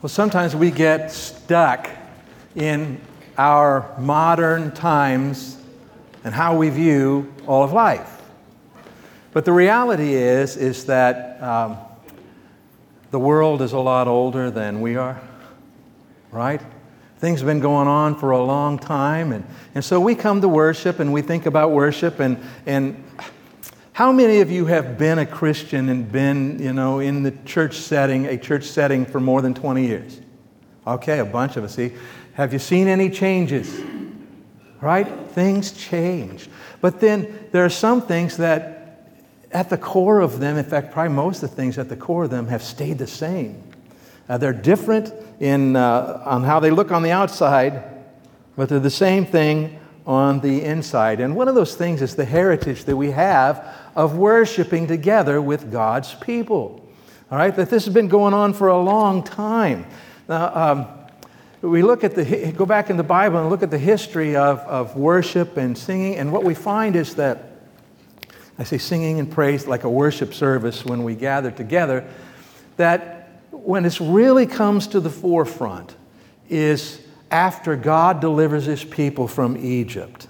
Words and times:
Well, 0.00 0.08
sometimes 0.08 0.54
we 0.54 0.70
get 0.70 1.10
stuck 1.10 1.90
in 2.54 3.00
our 3.36 3.92
modern 3.98 4.70
times 4.70 5.60
and 6.22 6.32
how 6.32 6.56
we 6.56 6.70
view 6.70 7.34
all 7.48 7.64
of 7.64 7.72
life. 7.72 8.22
But 9.32 9.44
the 9.44 9.50
reality 9.50 10.14
is, 10.14 10.56
is 10.56 10.84
that 10.84 11.42
um, 11.42 11.78
the 13.10 13.18
world 13.18 13.60
is 13.60 13.72
a 13.72 13.78
lot 13.80 14.06
older 14.06 14.52
than 14.52 14.80
we 14.80 14.94
are, 14.94 15.20
right? 16.30 16.62
Things 17.18 17.40
have 17.40 17.48
been 17.48 17.58
going 17.58 17.88
on 17.88 18.16
for 18.16 18.30
a 18.30 18.40
long 18.40 18.78
time, 18.78 19.32
and, 19.32 19.44
and 19.74 19.84
so 19.84 19.98
we 19.98 20.14
come 20.14 20.40
to 20.42 20.48
worship 20.48 21.00
and 21.00 21.12
we 21.12 21.22
think 21.22 21.44
about 21.44 21.72
worship, 21.72 22.20
and, 22.20 22.38
and 22.66 23.02
how 23.98 24.12
many 24.12 24.38
of 24.38 24.48
you 24.48 24.66
have 24.66 24.96
been 24.96 25.18
a 25.18 25.26
Christian 25.26 25.88
and 25.88 26.12
been, 26.12 26.62
you 26.62 26.72
know, 26.72 27.00
in 27.00 27.24
the 27.24 27.32
church 27.44 27.78
setting, 27.78 28.26
a 28.26 28.38
church 28.38 28.62
setting 28.62 29.04
for 29.04 29.18
more 29.18 29.42
than 29.42 29.54
20 29.54 29.84
years? 29.84 30.20
Okay, 30.86 31.18
a 31.18 31.24
bunch 31.24 31.56
of 31.56 31.64
us. 31.64 31.74
See, 31.74 31.94
have 32.34 32.52
you 32.52 32.60
seen 32.60 32.86
any 32.86 33.10
changes? 33.10 33.76
Right? 34.80 35.08
Things 35.30 35.72
change. 35.72 36.48
But 36.80 37.00
then 37.00 37.48
there 37.50 37.64
are 37.64 37.68
some 37.68 38.00
things 38.00 38.36
that, 38.36 39.10
at 39.50 39.68
the 39.68 39.76
core 39.76 40.20
of 40.20 40.38
them, 40.38 40.56
in 40.56 40.64
fact, 40.64 40.92
probably 40.92 41.12
most 41.12 41.42
of 41.42 41.50
the 41.50 41.56
things 41.56 41.76
at 41.76 41.88
the 41.88 41.96
core 41.96 42.22
of 42.22 42.30
them 42.30 42.46
have 42.46 42.62
stayed 42.62 42.98
the 42.98 43.06
same. 43.08 43.60
Uh, 44.28 44.38
they're 44.38 44.52
different 44.52 45.12
in, 45.40 45.74
uh, 45.74 46.22
on 46.24 46.44
how 46.44 46.60
they 46.60 46.70
look 46.70 46.92
on 46.92 47.02
the 47.02 47.10
outside, 47.10 47.82
but 48.56 48.68
they're 48.68 48.78
the 48.78 48.90
same 48.90 49.26
thing 49.26 49.77
on 50.08 50.40
the 50.40 50.64
inside. 50.64 51.20
And 51.20 51.36
one 51.36 51.48
of 51.48 51.54
those 51.54 51.76
things 51.76 52.00
is 52.00 52.16
the 52.16 52.24
heritage 52.24 52.84
that 52.86 52.96
we 52.96 53.10
have 53.10 53.76
of 53.94 54.16
worshiping 54.16 54.86
together 54.86 55.40
with 55.42 55.70
God's 55.70 56.14
people. 56.14 56.82
All 57.30 57.36
right, 57.36 57.54
that 57.54 57.68
this 57.68 57.84
has 57.84 57.92
been 57.92 58.08
going 58.08 58.32
on 58.32 58.54
for 58.54 58.68
a 58.68 58.78
long 58.80 59.22
time. 59.22 59.84
Now, 60.26 60.56
um, 60.56 60.86
we 61.60 61.82
look 61.82 62.04
at 62.04 62.14
the, 62.14 62.52
go 62.56 62.64
back 62.64 62.88
in 62.88 62.96
the 62.96 63.02
Bible 63.02 63.38
and 63.38 63.50
look 63.50 63.62
at 63.62 63.70
the 63.70 63.78
history 63.78 64.34
of, 64.34 64.60
of 64.60 64.96
worship 64.96 65.58
and 65.58 65.76
singing, 65.76 66.16
and 66.16 66.32
what 66.32 66.42
we 66.42 66.54
find 66.54 66.96
is 66.96 67.16
that, 67.16 67.44
I 68.58 68.64
say 68.64 68.78
singing 68.78 69.20
and 69.20 69.30
praise 69.30 69.66
like 69.66 69.84
a 69.84 69.90
worship 69.90 70.32
service 70.32 70.86
when 70.86 71.04
we 71.04 71.16
gather 71.16 71.50
together, 71.50 72.08
that 72.78 73.42
when 73.50 73.84
it 73.84 74.00
really 74.00 74.46
comes 74.46 74.86
to 74.88 75.00
the 75.00 75.10
forefront 75.10 75.94
is 76.48 77.02
after 77.30 77.76
God 77.76 78.20
delivers 78.20 78.64
his 78.64 78.84
people 78.84 79.28
from 79.28 79.56
Egypt 79.56 80.28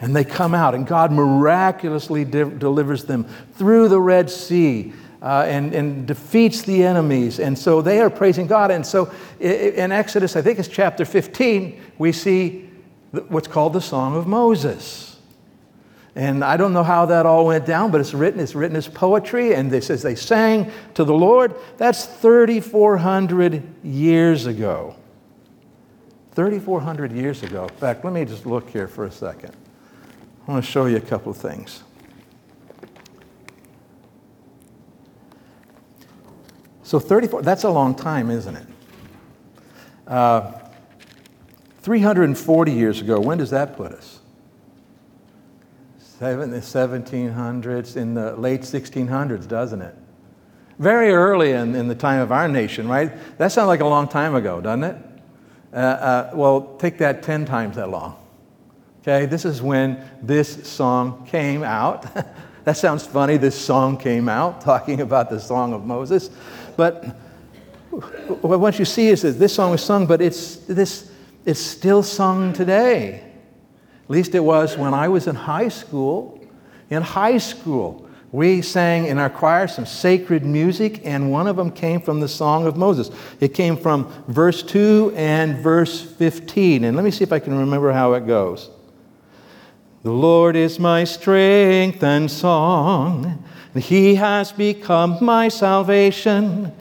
and 0.00 0.14
they 0.14 0.24
come 0.24 0.54
out, 0.54 0.74
and 0.74 0.86
God 0.86 1.10
miraculously 1.10 2.24
de- 2.24 2.44
delivers 2.44 3.04
them 3.04 3.24
through 3.54 3.88
the 3.88 4.00
Red 4.00 4.30
Sea. 4.30 4.92
Uh, 5.20 5.44
and, 5.48 5.74
and 5.74 6.06
defeats 6.06 6.62
the 6.62 6.84
enemies. 6.84 7.40
And 7.40 7.58
so 7.58 7.82
they 7.82 8.00
are 8.00 8.08
praising 8.08 8.46
God. 8.46 8.70
And 8.70 8.86
so 8.86 9.12
in 9.40 9.90
Exodus, 9.90 10.36
I 10.36 10.42
think 10.42 10.60
it's 10.60 10.68
chapter 10.68 11.04
15, 11.04 11.82
we 11.98 12.12
see 12.12 12.70
what's 13.10 13.48
called 13.48 13.72
the 13.72 13.80
Song 13.80 14.14
of 14.14 14.28
Moses. 14.28 15.18
And 16.14 16.44
I 16.44 16.56
don't 16.56 16.72
know 16.72 16.84
how 16.84 17.06
that 17.06 17.26
all 17.26 17.46
went 17.46 17.66
down, 17.66 17.90
but 17.90 18.00
it's 18.00 18.14
written, 18.14 18.38
it's 18.38 18.54
written 18.54 18.76
as 18.76 18.86
poetry, 18.86 19.54
and 19.54 19.72
it 19.72 19.82
says 19.82 20.02
they 20.02 20.14
sang 20.14 20.70
to 20.94 21.02
the 21.02 21.14
Lord. 21.14 21.52
That's 21.78 22.04
3,400 22.04 23.62
years 23.82 24.46
ago. 24.46 24.94
3,400 26.38 27.10
years 27.10 27.42
ago. 27.42 27.64
In 27.64 27.74
fact, 27.74 28.04
let 28.04 28.12
me 28.12 28.24
just 28.24 28.46
look 28.46 28.70
here 28.70 28.86
for 28.86 29.06
a 29.06 29.10
second. 29.10 29.56
I 30.46 30.52
want 30.52 30.64
to 30.64 30.70
show 30.70 30.86
you 30.86 30.96
a 30.96 31.00
couple 31.00 31.32
of 31.32 31.36
things. 31.36 31.82
So 36.84 37.00
34, 37.00 37.42
that's 37.42 37.64
a 37.64 37.68
long 37.68 37.92
time, 37.92 38.30
isn't 38.30 38.54
it? 38.54 38.66
Uh, 40.06 40.52
340 41.82 42.70
years 42.70 43.00
ago, 43.00 43.18
when 43.18 43.38
does 43.38 43.50
that 43.50 43.76
put 43.76 43.90
us? 43.90 44.20
Seven, 45.98 46.52
the 46.52 46.58
1700s, 46.58 47.96
in 47.96 48.14
the 48.14 48.36
late 48.36 48.60
1600s, 48.60 49.48
doesn't 49.48 49.82
it? 49.82 49.96
Very 50.78 51.10
early 51.10 51.50
in, 51.50 51.74
in 51.74 51.88
the 51.88 51.96
time 51.96 52.20
of 52.20 52.30
our 52.30 52.46
nation, 52.46 52.86
right? 52.86 53.10
That 53.38 53.50
sounds 53.50 53.66
like 53.66 53.80
a 53.80 53.88
long 53.88 54.06
time 54.06 54.36
ago, 54.36 54.60
doesn't 54.60 54.84
it? 54.84 55.07
Uh, 55.72 55.76
uh, 55.76 56.30
well, 56.34 56.76
take 56.78 56.98
that 56.98 57.22
10 57.22 57.44
times 57.44 57.76
that 57.76 57.90
long. 57.90 58.16
Okay, 59.02 59.26
this 59.26 59.44
is 59.44 59.62
when 59.62 60.02
this 60.22 60.68
song 60.68 61.26
came 61.26 61.62
out. 61.62 62.06
that 62.64 62.76
sounds 62.76 63.06
funny, 63.06 63.36
this 63.36 63.54
song 63.54 63.96
came 63.96 64.28
out, 64.28 64.60
talking 64.62 65.00
about 65.00 65.30
the 65.30 65.40
song 65.40 65.72
of 65.72 65.84
Moses. 65.84 66.30
But 66.76 67.04
what 67.90 68.78
you 68.78 68.84
see 68.84 69.08
is 69.08 69.22
that 69.22 69.32
this 69.32 69.54
song 69.54 69.70
was 69.72 69.82
sung, 69.84 70.06
but 70.06 70.20
it's, 70.20 70.56
this, 70.56 71.10
it's 71.44 71.60
still 71.60 72.02
sung 72.02 72.52
today. 72.52 73.24
At 74.04 74.10
least 74.10 74.34
it 74.34 74.40
was 74.40 74.76
when 74.78 74.94
I 74.94 75.08
was 75.08 75.26
in 75.26 75.34
high 75.36 75.68
school. 75.68 76.40
In 76.90 77.02
high 77.02 77.36
school, 77.38 78.07
we 78.30 78.60
sang 78.60 79.06
in 79.06 79.18
our 79.18 79.30
choir 79.30 79.66
some 79.68 79.86
sacred 79.86 80.44
music, 80.44 81.00
and 81.04 81.32
one 81.32 81.46
of 81.46 81.56
them 81.56 81.70
came 81.70 82.00
from 82.00 82.20
the 82.20 82.28
Song 82.28 82.66
of 82.66 82.76
Moses. 82.76 83.10
It 83.40 83.54
came 83.54 83.76
from 83.76 84.12
verse 84.28 84.62
2 84.62 85.14
and 85.16 85.58
verse 85.58 86.02
15. 86.02 86.84
And 86.84 86.96
let 86.96 87.04
me 87.04 87.10
see 87.10 87.24
if 87.24 87.32
I 87.32 87.38
can 87.38 87.56
remember 87.56 87.90
how 87.92 88.12
it 88.12 88.26
goes. 88.26 88.68
The 90.02 90.12
Lord 90.12 90.56
is 90.56 90.78
my 90.78 91.04
strength 91.04 92.02
and 92.02 92.30
song, 92.30 93.44
and 93.74 93.82
He 93.82 94.14
has 94.16 94.52
become 94.52 95.18
my 95.22 95.48
salvation. 95.48 96.72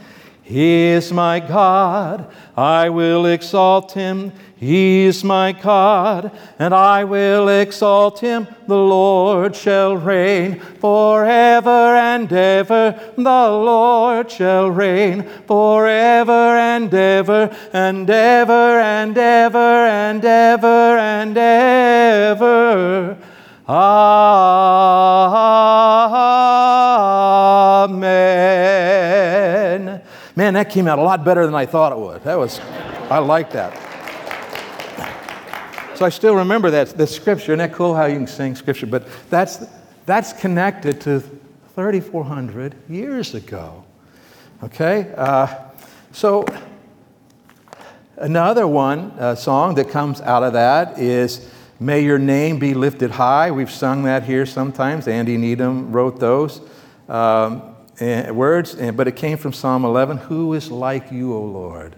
He 0.44 0.84
is 0.84 1.12
my 1.12 1.40
God, 1.40 2.32
I 2.56 2.90
will 2.90 3.26
exalt 3.26 3.94
Him. 3.94 4.32
He 4.60 5.06
is 5.06 5.24
my 5.24 5.52
God, 5.52 6.32
and 6.58 6.74
I 6.74 7.04
will 7.04 7.48
exalt 7.48 8.22
him. 8.22 8.48
The 8.66 8.76
Lord 8.76 9.56
shall 9.56 9.96
reign 9.96 10.60
forever 10.60 11.70
and 11.70 12.34
ever. 12.34 13.00
The 13.16 13.22
Lord 13.22 14.32
shall 14.32 14.72
reign 14.72 15.30
forever 15.46 16.32
and 16.32 16.92
ever, 16.92 17.56
and 17.72 18.10
ever 18.10 18.80
and 18.80 19.16
ever 19.16 19.58
and 19.58 20.26
ever 20.26 20.98
and 20.98 21.38
ever. 21.38 23.16
Amen. 23.70 24.02
Man, 30.36 30.54
that 30.56 30.72
came 30.72 30.88
out 30.88 30.98
a 30.98 31.04
lot 31.04 31.24
better 31.24 31.46
than 31.46 31.54
I 31.54 31.68
thought 31.68 31.92
it 31.92 32.00
would. 32.00 32.24
That 32.24 32.40
was, 32.40 32.60
I 33.12 33.20
like 33.20 33.52
that. 33.52 33.97
So 35.98 36.06
I 36.06 36.10
still 36.10 36.36
remember 36.36 36.70
that, 36.70 36.96
the 36.96 37.08
scripture. 37.08 37.54
Isn't 37.54 37.58
that 37.58 37.74
cool 37.74 37.96
how 37.96 38.06
you 38.06 38.18
can 38.18 38.28
sing 38.28 38.56
scripture? 38.56 38.86
But 38.86 39.08
that's, 39.32 39.66
that's 40.06 40.32
connected 40.32 41.02
to 41.02 41.22
3,400 41.74 42.76
years 42.88 43.34
ago. 43.34 43.84
Okay? 44.62 45.12
Uh, 45.18 45.48
so 46.12 46.46
another 48.18 48.68
one 48.68 49.10
uh, 49.18 49.34
song 49.34 49.74
that 49.74 49.90
comes 49.90 50.22
out 50.22 50.44
of 50.44 50.54
that 50.54 51.00
is 51.00 51.50
May 51.80 52.02
Your 52.02 52.20
Name 52.20 52.60
Be 52.60 52.76
Lifted 52.76 53.10
High. 53.10 53.50
We've 53.50 53.72
sung 53.72 54.04
that 54.04 54.22
here 54.22 54.46
sometimes. 54.46 55.08
Andy 55.08 55.36
Needham 55.36 55.92
wrote 55.92 56.20
those 56.20 56.62
um, 57.10 57.76
words, 58.00 58.76
but 58.76 59.08
it 59.08 59.16
came 59.16 59.40
from 59.40 59.52
Psalm 59.52 59.84
11 59.84 60.18
Who 60.18 60.54
is 60.54 60.70
like 60.70 61.12
you, 61.12 61.34
O 61.34 61.42
Lord? 61.42 61.96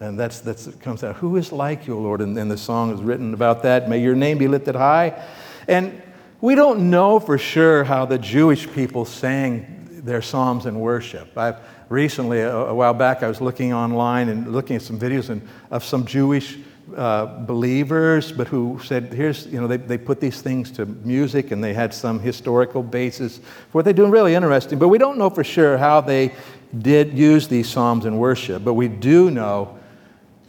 And 0.00 0.18
that's, 0.18 0.40
that's 0.40 0.66
comes 0.76 1.04
out. 1.04 1.16
Who 1.16 1.36
is 1.36 1.52
like 1.52 1.86
you, 1.86 1.94
Lord? 1.94 2.22
And, 2.22 2.36
and 2.38 2.50
the 2.50 2.56
song 2.56 2.90
is 2.94 3.02
written 3.02 3.34
about 3.34 3.62
that. 3.64 3.86
May 3.86 4.00
your 4.00 4.14
name 4.14 4.38
be 4.38 4.48
lifted 4.48 4.74
high. 4.74 5.22
And 5.68 6.00
we 6.40 6.54
don't 6.54 6.88
know 6.88 7.20
for 7.20 7.36
sure 7.36 7.84
how 7.84 8.06
the 8.06 8.16
Jewish 8.16 8.66
people 8.72 9.04
sang 9.04 10.00
their 10.02 10.22
psalms 10.22 10.64
in 10.64 10.80
worship. 10.80 11.36
I've 11.36 11.58
recently, 11.90 12.40
a, 12.40 12.56
a 12.56 12.74
while 12.74 12.94
back, 12.94 13.22
I 13.22 13.28
was 13.28 13.42
looking 13.42 13.74
online 13.74 14.30
and 14.30 14.50
looking 14.50 14.76
at 14.76 14.80
some 14.80 14.98
videos 14.98 15.28
and, 15.28 15.46
of 15.70 15.84
some 15.84 16.06
Jewish 16.06 16.56
uh, 16.96 17.26
believers, 17.44 18.32
but 18.32 18.48
who 18.48 18.80
said, 18.82 19.12
here's, 19.12 19.46
you 19.48 19.60
know, 19.60 19.66
they, 19.66 19.76
they 19.76 19.98
put 19.98 20.18
these 20.18 20.40
things 20.40 20.70
to 20.70 20.86
music 20.86 21.50
and 21.50 21.62
they 21.62 21.74
had 21.74 21.92
some 21.92 22.18
historical 22.18 22.82
basis 22.82 23.36
for 23.36 23.44
what 23.72 23.84
they're 23.84 23.92
doing, 23.92 24.10
really 24.10 24.34
interesting. 24.34 24.78
But 24.78 24.88
we 24.88 24.96
don't 24.96 25.18
know 25.18 25.28
for 25.28 25.44
sure 25.44 25.76
how 25.76 26.00
they 26.00 26.32
did 26.78 27.12
use 27.18 27.48
these 27.48 27.68
psalms 27.68 28.06
in 28.06 28.16
worship. 28.16 28.64
But 28.64 28.74
we 28.74 28.88
do 28.88 29.30
know 29.30 29.76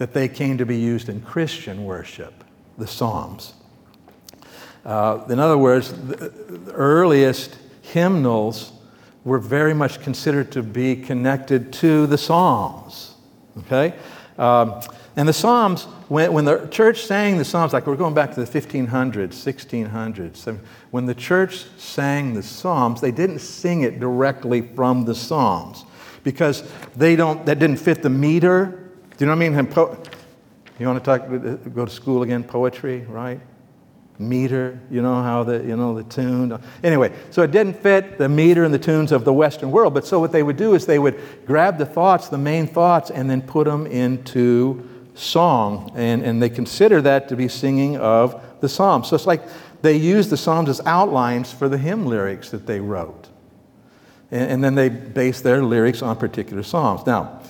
that 0.01 0.13
they 0.13 0.27
came 0.27 0.57
to 0.57 0.65
be 0.65 0.77
used 0.77 1.09
in 1.09 1.21
Christian 1.21 1.85
worship, 1.85 2.43
the 2.75 2.87
Psalms. 2.87 3.53
Uh, 4.83 5.23
in 5.29 5.37
other 5.37 5.59
words, 5.59 5.93
the 5.93 6.33
earliest 6.73 7.55
hymnals 7.83 8.71
were 9.23 9.37
very 9.37 9.75
much 9.75 10.01
considered 10.01 10.51
to 10.53 10.63
be 10.63 10.95
connected 10.95 11.71
to 11.73 12.07
the 12.07 12.17
Psalms. 12.17 13.13
Okay? 13.59 13.93
Um, 14.39 14.81
and 15.15 15.29
the 15.29 15.33
Psalms, 15.33 15.83
when, 16.07 16.33
when 16.33 16.45
the 16.45 16.65
church 16.71 17.05
sang 17.05 17.37
the 17.37 17.45
Psalms, 17.45 17.71
like 17.71 17.85
we're 17.85 17.95
going 17.95 18.15
back 18.15 18.33
to 18.33 18.43
the 18.43 18.59
1500s, 18.59 19.35
1600s, 19.35 20.59
when 20.89 21.05
the 21.05 21.13
church 21.13 21.65
sang 21.77 22.33
the 22.33 22.41
Psalms, 22.41 23.01
they 23.01 23.11
didn't 23.11 23.37
sing 23.37 23.81
it 23.81 23.99
directly 23.99 24.61
from 24.61 25.05
the 25.05 25.13
Psalms 25.13 25.85
because 26.23 26.63
they 26.95 27.15
don't, 27.15 27.45
that 27.45 27.59
didn't 27.59 27.77
fit 27.77 28.01
the 28.01 28.09
meter 28.09 28.80
Do 29.17 29.25
you 29.25 29.25
know 29.27 29.35
what 29.35 29.45
I 29.45 29.49
mean? 29.49 29.67
Po- 29.67 29.97
you 30.79 30.87
want 30.87 31.03
to 31.03 31.05
talk, 31.05 31.29
uh, 31.29 31.69
go 31.69 31.85
to 31.85 31.91
school 31.91 32.23
again? 32.23 32.43
Poetry, 32.43 33.01
right? 33.01 33.39
Meter, 34.17 34.79
you 34.89 35.01
know 35.01 35.21
how 35.21 35.43
the, 35.43 35.63
you 35.63 35.75
know, 35.75 35.95
the 35.95 36.03
tune. 36.03 36.51
Uh, 36.51 36.61
anyway, 36.83 37.11
so 37.29 37.43
it 37.43 37.51
didn't 37.51 37.75
fit 37.81 38.17
the 38.17 38.29
meter 38.29 38.63
and 38.63 38.73
the 38.73 38.79
tunes 38.79 39.11
of 39.11 39.25
the 39.25 39.33
Western 39.33 39.71
world. 39.71 39.93
But 39.93 40.05
so 40.05 40.19
what 40.19 40.31
they 40.31 40.43
would 40.43 40.57
do 40.57 40.75
is 40.75 40.85
they 40.85 40.99
would 40.99 41.19
grab 41.45 41.77
the 41.77 41.85
thoughts, 41.85 42.29
the 42.29 42.37
main 42.37 42.67
thoughts, 42.67 43.11
and 43.11 43.29
then 43.29 43.41
put 43.41 43.65
them 43.65 43.85
into 43.87 44.87
song. 45.13 45.91
And, 45.95 46.23
and 46.23 46.41
they 46.41 46.49
consider 46.49 47.01
that 47.01 47.29
to 47.29 47.35
be 47.35 47.47
singing 47.47 47.97
of 47.97 48.41
the 48.61 48.69
Psalms. 48.69 49.07
So 49.07 49.15
it's 49.15 49.27
like 49.27 49.43
they 49.81 49.97
use 49.97 50.29
the 50.29 50.37
Psalms 50.37 50.69
as 50.69 50.81
outlines 50.85 51.51
for 51.51 51.67
the 51.69 51.77
hymn 51.77 52.05
lyrics 52.05 52.49
that 52.51 52.65
they 52.65 52.79
wrote. 52.79 53.27
And, 54.31 54.51
and 54.51 54.63
then 54.63 54.75
they 54.75 54.89
base 54.89 55.41
their 55.41 55.63
lyrics 55.63 56.01
on 56.01 56.15
particular 56.15 56.63
Psalms. 56.63 57.05
Now, 57.05 57.41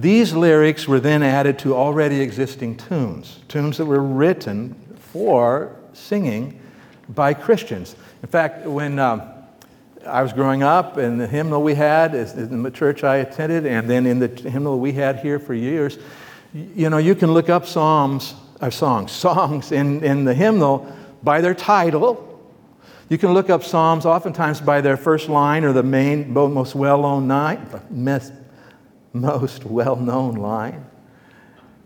these 0.00 0.32
lyrics 0.32 0.88
were 0.88 0.98
then 0.98 1.22
added 1.22 1.58
to 1.60 1.74
already 1.74 2.20
existing 2.20 2.76
tunes, 2.76 3.40
tunes 3.48 3.78
that 3.78 3.86
were 3.86 4.02
written 4.02 4.74
for 4.98 5.76
singing 5.92 6.60
by 7.08 7.32
Christians. 7.32 7.94
In 8.22 8.28
fact, 8.28 8.66
when 8.66 8.98
um, 8.98 9.22
I 10.04 10.22
was 10.22 10.32
growing 10.32 10.62
up, 10.62 10.96
and 10.96 11.20
the 11.20 11.26
hymnal 11.28 11.62
we 11.62 11.74
had 11.74 12.14
in 12.14 12.62
the 12.62 12.70
church 12.70 13.04
I 13.04 13.16
attended, 13.16 13.66
and 13.66 13.88
then 13.88 14.06
in 14.06 14.18
the 14.18 14.28
hymnal 14.28 14.80
we 14.80 14.92
had 14.92 15.20
here 15.20 15.38
for 15.38 15.54
years, 15.54 15.98
you 16.52 16.90
know, 16.90 16.98
you 16.98 17.14
can 17.14 17.32
look 17.32 17.48
up 17.48 17.66
psalms, 17.66 18.34
or 18.60 18.68
uh, 18.68 18.70
songs, 18.70 19.12
songs 19.26 19.70
in, 19.70 20.02
in 20.02 20.24
the 20.24 20.34
hymnal 20.34 20.92
by 21.22 21.40
their 21.40 21.54
title. 21.54 22.30
You 23.08 23.18
can 23.18 23.32
look 23.32 23.48
up 23.48 23.62
psalms 23.62 24.06
oftentimes 24.06 24.60
by 24.60 24.80
their 24.80 24.96
first 24.96 25.28
line 25.28 25.62
or 25.62 25.72
the 25.72 25.82
main, 25.82 26.32
most 26.32 26.74
well-known 26.74 27.28
most 29.14 29.64
well-known 29.64 30.34
line. 30.34 30.84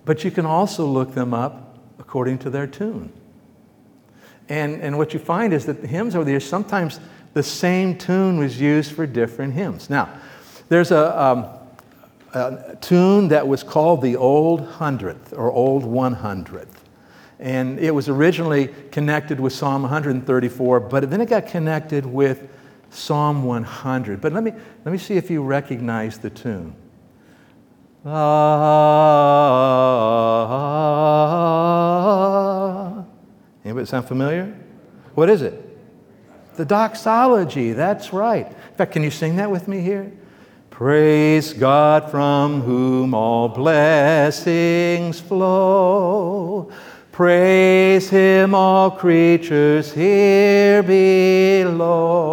But 0.04 0.24
you 0.24 0.30
can 0.32 0.46
also 0.46 0.84
look 0.84 1.14
them 1.14 1.32
up 1.32 1.78
according 1.98 2.38
to 2.38 2.50
their 2.50 2.66
tune. 2.66 3.12
And, 4.48 4.80
and 4.80 4.96
what 4.96 5.12
you 5.12 5.20
find 5.20 5.52
is 5.52 5.66
that 5.66 5.82
the 5.82 5.86
hymns 5.86 6.14
over 6.14 6.24
the 6.24 6.32
years, 6.32 6.48
sometimes 6.48 6.98
the 7.34 7.42
same 7.42 7.96
tune 7.96 8.38
was 8.38 8.58
used 8.58 8.92
for 8.92 9.06
different 9.06 9.52
hymns. 9.52 9.90
Now, 9.90 10.08
there's 10.70 10.90
a, 10.90 11.22
um, 11.22 11.46
a 12.32 12.76
tune 12.80 13.28
that 13.28 13.46
was 13.46 13.62
called 13.62 14.00
the 14.00 14.16
Old 14.16 14.66
Hundredth 14.66 15.34
or 15.34 15.52
Old 15.52 15.84
One 15.84 16.14
Hundredth. 16.14 16.82
And 17.38 17.78
it 17.78 17.92
was 17.92 18.08
originally 18.08 18.68
connected 18.90 19.38
with 19.38 19.52
Psalm 19.52 19.82
134, 19.82 20.80
but 20.80 21.08
then 21.10 21.20
it 21.20 21.28
got 21.28 21.46
connected 21.46 22.04
with 22.04 22.48
Psalm 22.90 23.44
100. 23.44 24.20
But 24.20 24.32
let 24.32 24.42
me, 24.42 24.52
let 24.84 24.92
me 24.92 24.98
see 24.98 25.16
if 25.16 25.30
you 25.30 25.42
recognize 25.42 26.18
the 26.18 26.30
tune. 26.30 26.74
Ah. 28.10 29.18
Anybody 33.64 33.86
sound 33.86 34.06
familiar? 34.06 34.54
What 35.14 35.28
is 35.28 35.42
it? 35.42 35.64
The 36.56 36.64
doxology, 36.64 37.72
that's 37.72 38.12
right. 38.12 38.46
In 38.46 38.74
fact, 38.76 38.92
can 38.92 39.02
you 39.02 39.10
sing 39.10 39.36
that 39.36 39.50
with 39.50 39.68
me 39.68 39.80
here? 39.80 40.12
Praise 40.70 41.52
God 41.52 42.10
from 42.10 42.62
whom 42.62 43.12
all 43.14 43.48
blessings 43.48 45.20
flow. 45.20 46.70
Praise 47.12 48.08
Him, 48.08 48.54
all 48.54 48.92
creatures 48.92 49.92
here 49.92 50.82
below. 50.84 52.28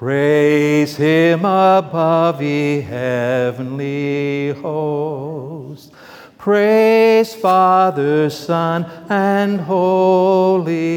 Praise 0.00 0.96
Him 0.96 1.40
above, 1.40 2.40
ye 2.40 2.80
heavenly 2.80 4.52
hosts. 4.52 5.90
Praise 6.38 7.34
Father, 7.34 8.30
Son, 8.30 8.86
and 9.10 9.60
Holy 9.60 10.88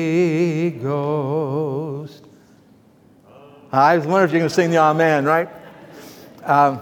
Ghost. 0.82 2.24
I 3.74 3.98
was 3.98 4.08
wondering 4.08 4.30
if 4.30 4.34
you 4.36 4.40
can 4.40 4.50
sing 4.50 4.72
the 4.72 4.78
Amen, 4.78 5.26
right? 5.26 5.50
Um, 6.46 6.80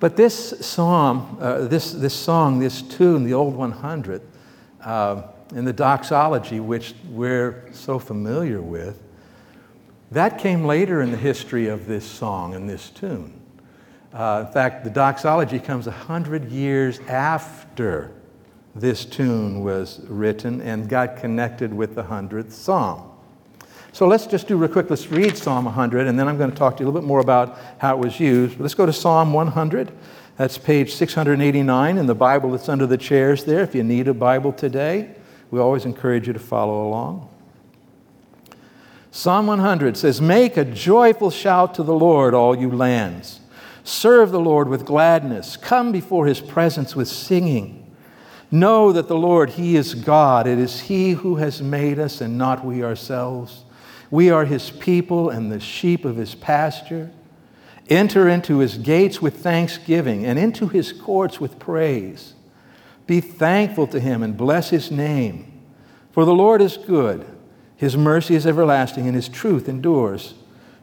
but 0.00 0.16
this 0.16 0.54
psalm, 0.64 1.36
uh, 1.38 1.66
this, 1.66 1.92
this 1.92 2.14
song, 2.14 2.60
this 2.60 2.80
tune, 2.80 3.24
the 3.24 3.34
Old 3.34 3.54
100, 3.56 4.22
uh, 4.82 5.22
in 5.54 5.66
the 5.66 5.74
doxology, 5.74 6.60
which 6.60 6.94
we're 7.10 7.62
so 7.74 7.98
familiar 7.98 8.62
with, 8.62 9.01
that 10.12 10.38
came 10.38 10.64
later 10.64 11.00
in 11.00 11.10
the 11.10 11.16
history 11.16 11.68
of 11.68 11.86
this 11.86 12.04
song 12.04 12.54
and 12.54 12.68
this 12.68 12.90
tune. 12.90 13.40
Uh, 14.12 14.44
in 14.46 14.52
fact, 14.52 14.84
the 14.84 14.90
doxology 14.90 15.58
comes 15.58 15.86
a 15.86 15.90
hundred 15.90 16.50
years 16.50 17.00
after 17.08 18.12
this 18.74 19.04
tune 19.04 19.62
was 19.62 20.00
written 20.08 20.60
and 20.60 20.88
got 20.88 21.16
connected 21.16 21.72
with 21.72 21.94
the 21.94 22.02
hundredth 22.02 22.52
psalm. 22.52 23.10
So 23.92 24.06
let's 24.06 24.26
just 24.26 24.48
do 24.48 24.56
real 24.56 24.70
quick. 24.70 24.88
Let's 24.88 25.10
read 25.10 25.36
Psalm 25.36 25.66
100, 25.66 26.06
and 26.06 26.18
then 26.18 26.26
I'm 26.26 26.38
going 26.38 26.50
to 26.50 26.56
talk 26.56 26.78
to 26.78 26.82
you 26.82 26.86
a 26.86 26.88
little 26.88 27.02
bit 27.02 27.06
more 27.06 27.20
about 27.20 27.58
how 27.78 27.94
it 27.94 28.02
was 28.02 28.18
used. 28.18 28.58
Let's 28.58 28.74
go 28.74 28.86
to 28.86 28.92
Psalm 28.92 29.34
100. 29.34 29.92
That's 30.38 30.56
page 30.56 30.94
689 30.94 31.98
in 31.98 32.06
the 32.06 32.14
Bible 32.14 32.50
that's 32.52 32.70
under 32.70 32.86
the 32.86 32.96
chairs 32.96 33.44
there. 33.44 33.60
If 33.60 33.74
you 33.74 33.82
need 33.82 34.08
a 34.08 34.14
Bible 34.14 34.52
today, 34.52 35.14
we 35.50 35.60
always 35.60 35.84
encourage 35.84 36.26
you 36.26 36.32
to 36.32 36.38
follow 36.38 36.88
along. 36.88 37.28
Psalm 39.14 39.46
100 39.46 39.94
says, 39.94 40.22
Make 40.22 40.56
a 40.56 40.64
joyful 40.64 41.30
shout 41.30 41.74
to 41.74 41.82
the 41.82 41.94
Lord, 41.94 42.32
all 42.32 42.56
you 42.56 42.70
lands. 42.70 43.40
Serve 43.84 44.32
the 44.32 44.40
Lord 44.40 44.68
with 44.68 44.86
gladness. 44.86 45.58
Come 45.58 45.92
before 45.92 46.26
his 46.26 46.40
presence 46.40 46.96
with 46.96 47.08
singing. 47.08 47.94
Know 48.50 48.90
that 48.90 49.08
the 49.08 49.16
Lord, 49.16 49.50
he 49.50 49.76
is 49.76 49.94
God. 49.94 50.46
It 50.46 50.58
is 50.58 50.80
he 50.80 51.10
who 51.10 51.36
has 51.36 51.60
made 51.60 51.98
us 51.98 52.22
and 52.22 52.38
not 52.38 52.64
we 52.64 52.82
ourselves. 52.82 53.64
We 54.10 54.30
are 54.30 54.46
his 54.46 54.70
people 54.70 55.28
and 55.28 55.52
the 55.52 55.60
sheep 55.60 56.06
of 56.06 56.16
his 56.16 56.34
pasture. 56.34 57.10
Enter 57.90 58.30
into 58.30 58.60
his 58.60 58.78
gates 58.78 59.20
with 59.20 59.42
thanksgiving 59.42 60.24
and 60.24 60.38
into 60.38 60.68
his 60.68 60.90
courts 60.90 61.38
with 61.38 61.58
praise. 61.58 62.32
Be 63.06 63.20
thankful 63.20 63.88
to 63.88 64.00
him 64.00 64.22
and 64.22 64.38
bless 64.38 64.70
his 64.70 64.90
name. 64.90 65.60
For 66.12 66.24
the 66.24 66.34
Lord 66.34 66.62
is 66.62 66.78
good, 66.78 67.26
his 67.82 67.96
mercy 67.96 68.36
is 68.36 68.46
everlasting, 68.46 69.08
and 69.08 69.16
his 69.16 69.28
truth 69.28 69.68
endures 69.68 70.34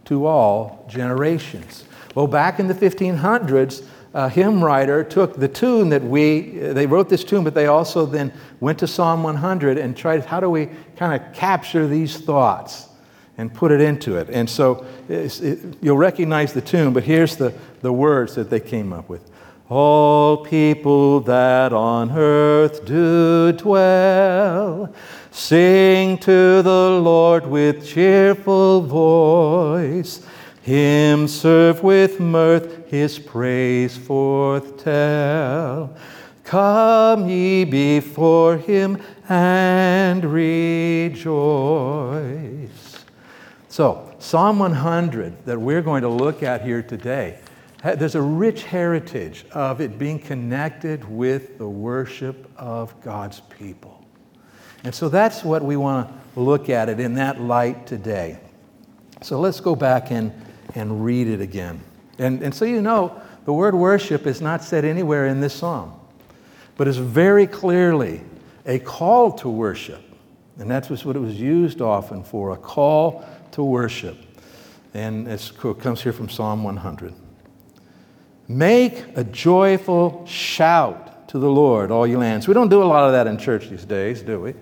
to 0.04 0.26
all 0.26 0.86
generations. 0.90 1.86
Well, 2.14 2.28
back 2.28 2.60
in 2.60 2.68
the 2.68 2.74
1500s, 2.74 3.86
a 4.14 4.18
uh, 4.18 4.28
hymn 4.28 4.62
writer 4.62 5.06
took 5.06 5.38
the 5.38 5.48
tune 5.48 5.88
that 5.90 6.04
we, 6.04 6.62
uh, 6.62 6.74
they 6.74 6.86
wrote 6.86 7.08
this 7.08 7.24
tune, 7.24 7.46
but 7.46 7.54
they 7.54 7.68
also 7.68 8.06
then 8.06 8.34
went 8.60 8.80
to 8.80 8.88
Psalm 8.88 9.24
100 9.24 9.78
and 9.78 9.96
tried, 9.96 10.26
how 10.26 10.42
do 10.42 10.50
we 10.50 10.68
kind 10.98 11.14
of 11.14 11.34
capture 11.34 11.88
these 11.88 12.18
thoughts? 12.18 12.90
and 13.38 13.54
put 13.54 13.72
it 13.72 13.80
into 13.80 14.18
it. 14.18 14.30
And 14.30 14.50
so 14.50 14.86
it, 15.08 15.78
you'll 15.82 15.96
recognize 15.96 16.52
the 16.52 16.60
tune, 16.60 16.92
but 16.92 17.04
here's 17.04 17.38
the, 17.38 17.54
the 17.80 17.94
words 17.94 18.36
that 18.36 18.50
they 18.50 18.60
came 18.60 18.92
up 18.92 19.08
with. 19.08 19.32
All 19.70 20.44
people 20.44 21.22
that 21.22 21.72
on 21.72 22.12
earth 22.12 22.84
do 22.84 23.54
dwell, 23.54 24.94
sing 25.32 26.18
to 26.20 26.62
the 26.62 27.00
Lord 27.02 27.48
with 27.48 27.86
cheerful 27.86 28.82
voice. 28.82 30.26
Him 30.62 31.28
serve 31.28 31.82
with 31.84 32.20
mirth, 32.20 32.88
his 32.90 33.18
praise 33.18 33.98
forth 33.98 34.84
tell. 34.84 35.96
Come 36.44 37.30
ye 37.30 37.64
before 37.64 38.58
him 38.58 39.02
and 39.30 40.26
rejoice. 40.26 41.20
So, 43.68 44.14
Psalm 44.20 44.60
100 44.60 45.46
that 45.46 45.58
we're 45.60 45.82
going 45.82 46.02
to 46.02 46.10
look 46.10 46.44
at 46.44 46.62
here 46.62 46.84
today, 46.84 47.40
there's 47.82 48.16
a 48.16 48.22
rich 48.22 48.64
heritage 48.64 49.46
of 49.54 49.80
it 49.80 49.98
being 49.98 50.20
connected 50.20 51.10
with 51.10 51.58
the 51.58 51.70
worship 51.70 52.52
of 52.58 53.00
God's 53.02 53.40
people. 53.40 53.89
And 54.84 54.96
so 54.96 55.10
that's 55.10 55.44
what 55.44 55.64
we 55.64 55.76
want 55.76 56.10
to 56.34 56.40
look 56.40 56.70
at 56.70 56.90
it 56.90 57.00
in 57.00 57.16
that 57.16 57.42
light 57.42 57.86
today. 57.86 58.40
So 59.22 59.40
let's 59.40 59.60
go 59.60 59.76
back 59.76 60.12
and, 60.12 60.32
and 60.76 61.04
read 61.04 61.28
it 61.28 61.42
again. 61.42 61.82
And, 62.18 62.42
and 62.42 62.54
so 62.54 62.66
you 62.66 62.82
know, 62.82 63.22
the 63.46 63.54
word 63.54 63.76
worship 63.76 64.26
is 64.26 64.42
not 64.42 64.64
said 64.64 64.86
anywhere 64.86 65.28
in 65.28 65.42
this 65.42 65.54
psalm, 65.54 66.00
but 66.78 66.88
it's 66.88 66.98
very 66.98 67.48
clearly 67.48 68.22
a 68.66 68.80
call 68.80 69.32
to 69.34 69.50
worship. 69.50 70.02
And 70.58 70.70
that's 70.70 70.90
what 70.90 71.16
it 71.16 71.20
was 71.20 71.40
used 71.40 71.82
often 71.82 72.24
for 72.24 72.52
a 72.52 72.58
call 72.58 73.26
to 73.52 73.64
worship. 73.64 74.18
And 74.94 75.28
it 75.28 75.52
comes 75.80 76.02
here 76.02 76.14
from 76.14 76.30
Psalm 76.30 76.64
100. 76.64 77.14
Make 78.48 79.06
a 79.16 79.24
joyful 79.24 80.26
shout 80.26 81.28
to 81.30 81.40
the 81.40 81.50
Lord, 81.50 81.92
all 81.92 82.08
you 82.08 82.18
lands. 82.18 82.48
We 82.48 82.54
don't 82.54 82.70
do 82.70 82.82
a 82.82 82.86
lot 82.86 83.06
of 83.06 83.12
that 83.12 83.28
in 83.28 83.38
church 83.38 83.70
these 83.70 83.86
days, 83.86 84.22
do 84.22 84.40
we? 84.40 84.54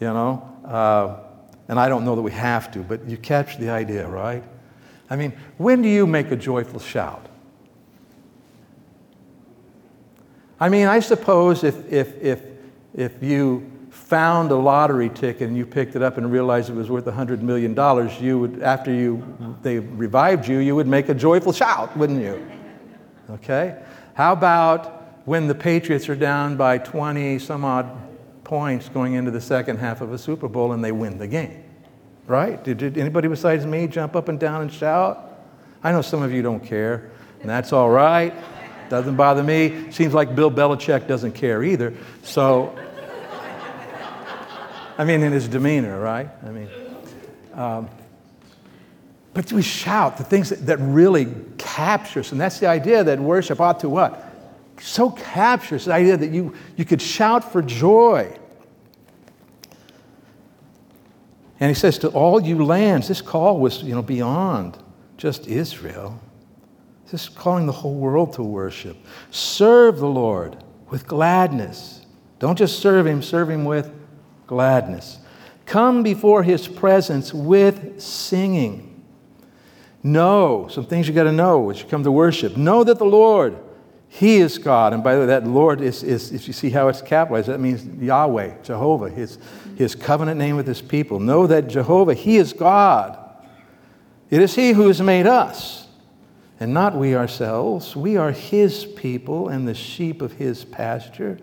You 0.00 0.08
know? 0.08 0.60
Uh, 0.64 1.16
and 1.68 1.78
I 1.78 1.88
don't 1.88 2.04
know 2.04 2.16
that 2.16 2.22
we 2.22 2.32
have 2.32 2.72
to, 2.72 2.80
but 2.80 3.06
you 3.06 3.16
catch 3.16 3.58
the 3.58 3.70
idea, 3.70 4.08
right? 4.08 4.42
I 5.08 5.16
mean, 5.16 5.32
when 5.56 5.82
do 5.82 5.88
you 5.88 6.06
make 6.06 6.30
a 6.32 6.36
joyful 6.36 6.80
shout? 6.80 7.26
I 10.58 10.68
mean, 10.68 10.88
I 10.88 11.00
suppose 11.00 11.64
if, 11.64 11.92
if, 11.92 12.20
if, 12.20 12.42
if 12.94 13.22
you 13.22 13.70
found 13.90 14.50
a 14.50 14.56
lottery 14.56 15.08
ticket 15.08 15.48
and 15.48 15.56
you 15.56 15.64
picked 15.64 15.96
it 15.96 16.02
up 16.02 16.18
and 16.18 16.30
realized 16.30 16.70
it 16.70 16.74
was 16.74 16.90
worth 16.90 17.06
$100 17.06 17.40
million, 17.40 17.70
you 18.20 18.38
would, 18.38 18.62
after 18.62 18.92
you, 18.92 19.56
they 19.62 19.78
revived 19.78 20.48
you, 20.48 20.58
you 20.58 20.74
would 20.74 20.86
make 20.88 21.08
a 21.08 21.14
joyful 21.14 21.52
shout, 21.52 21.96
wouldn't 21.96 22.20
you? 22.20 22.50
Okay? 23.30 23.80
How 24.14 24.32
about 24.32 25.22
when 25.24 25.46
the 25.46 25.54
Patriots 25.54 26.08
are 26.08 26.16
down 26.16 26.56
by 26.56 26.78
20 26.78 27.38
some 27.38 27.64
odd 27.64 28.09
points 28.50 28.88
going 28.88 29.14
into 29.14 29.30
the 29.30 29.40
second 29.40 29.76
half 29.76 30.00
of 30.00 30.12
a 30.12 30.18
Super 30.18 30.48
Bowl 30.48 30.72
and 30.72 30.82
they 30.82 30.90
win 30.90 31.18
the 31.18 31.28
game? 31.28 31.62
Right? 32.26 32.62
Did, 32.64 32.78
did 32.78 32.98
anybody 32.98 33.28
besides 33.28 33.64
me 33.64 33.86
jump 33.86 34.16
up 34.16 34.28
and 34.28 34.40
down 34.40 34.62
and 34.62 34.72
shout? 34.72 35.40
I 35.84 35.92
know 35.92 36.02
some 36.02 36.20
of 36.20 36.32
you 36.32 36.42
don't 36.42 36.58
care, 36.58 37.12
and 37.40 37.48
that's 37.48 37.72
all 37.72 37.88
right. 37.88 38.34
Doesn't 38.88 39.14
bother 39.14 39.44
me. 39.44 39.92
Seems 39.92 40.14
like 40.14 40.34
Bill 40.34 40.50
Belichick 40.50 41.06
doesn't 41.06 41.30
care 41.32 41.62
either. 41.62 41.94
So, 42.24 42.76
I 44.98 45.04
mean, 45.04 45.22
in 45.22 45.30
his 45.30 45.46
demeanor, 45.46 46.00
right? 46.00 46.28
I 46.44 46.50
mean, 46.50 46.68
um, 47.54 47.88
but 49.32 49.52
we 49.52 49.62
shout 49.62 50.16
the 50.16 50.24
things 50.24 50.50
that, 50.50 50.66
that 50.66 50.78
really 50.78 51.28
capture 51.56 52.18
us. 52.18 52.32
And 52.32 52.40
that's 52.40 52.58
the 52.58 52.66
idea 52.66 53.04
that 53.04 53.20
worship 53.20 53.60
ought 53.60 53.78
to 53.80 53.88
what? 53.88 54.26
So 54.80 55.10
captures 55.10 55.84
the 55.84 55.92
idea 55.92 56.16
that 56.16 56.32
you, 56.32 56.52
you 56.76 56.84
could 56.84 57.00
shout 57.00 57.52
for 57.52 57.62
joy. 57.62 58.36
And 61.60 61.68
he 61.68 61.74
says, 61.74 61.98
To 61.98 62.08
all 62.08 62.40
you 62.40 62.64
lands, 62.64 63.08
this 63.08 63.20
call 63.20 63.60
was 63.60 63.82
you 63.82 63.94
know, 63.94 64.02
beyond 64.02 64.78
just 65.18 65.46
Israel. 65.46 66.18
This 67.10 67.24
is 67.24 67.28
calling 67.28 67.66
the 67.66 67.72
whole 67.72 67.96
world 67.96 68.32
to 68.34 68.42
worship. 68.42 68.96
Serve 69.30 69.98
the 69.98 70.08
Lord 70.08 70.56
with 70.88 71.06
gladness. 71.06 72.06
Don't 72.38 72.56
just 72.56 72.78
serve 72.78 73.06
Him, 73.06 73.22
serve 73.22 73.50
Him 73.50 73.64
with 73.64 73.92
gladness. 74.46 75.18
Come 75.66 76.02
before 76.02 76.42
His 76.42 76.66
presence 76.66 77.34
with 77.34 78.00
singing. 78.00 79.04
Know 80.02 80.68
some 80.70 80.86
things 80.86 81.06
you 81.06 81.14
got 81.14 81.24
to 81.24 81.32
know 81.32 81.68
as 81.70 81.82
you 81.82 81.88
come 81.88 82.02
to 82.04 82.12
worship. 82.12 82.56
Know 82.56 82.82
that 82.84 82.98
the 82.98 83.04
Lord, 83.04 83.58
He 84.12 84.36
is 84.36 84.58
God. 84.58 84.92
And 84.92 85.02
by 85.02 85.14
the 85.14 85.20
way, 85.20 85.26
that 85.26 85.46
Lord 85.46 85.80
is, 85.80 86.02
is 86.02 86.32
if 86.32 86.46
you 86.46 86.52
see 86.52 86.68
how 86.68 86.88
it's 86.88 87.00
capitalized, 87.00 87.48
that 87.48 87.60
means 87.60 87.86
Yahweh, 88.02 88.62
Jehovah, 88.62 89.08
His, 89.08 89.38
his 89.76 89.94
covenant 89.94 90.38
name 90.38 90.56
with 90.56 90.66
His 90.66 90.82
people. 90.82 91.20
Know 91.20 91.46
that 91.46 91.68
Jehovah, 91.68 92.14
He 92.14 92.36
is 92.36 92.52
God. 92.52 93.16
It 94.28 94.42
is 94.42 94.54
He 94.54 94.72
who 94.72 94.88
has 94.88 95.00
made 95.00 95.26
us 95.26 95.80
and 96.60 96.74
not 96.74 96.94
we 96.94 97.16
ourselves. 97.16 97.96
We 97.96 98.18
are 98.18 98.32
his 98.32 98.84
people 98.84 99.48
and 99.48 99.66
the 99.66 99.74
sheep 99.74 100.20
of 100.20 100.32
his 100.32 100.66
pasture. 100.66 101.38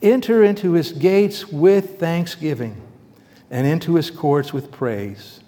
Enter 0.00 0.42
into 0.42 0.72
his 0.72 0.92
gates 0.92 1.46
with 1.46 2.00
thanksgiving 2.00 2.80
and 3.50 3.66
into 3.66 3.94
his 3.96 4.10
courts 4.10 4.52
with 4.54 4.72
praise. 4.72 5.40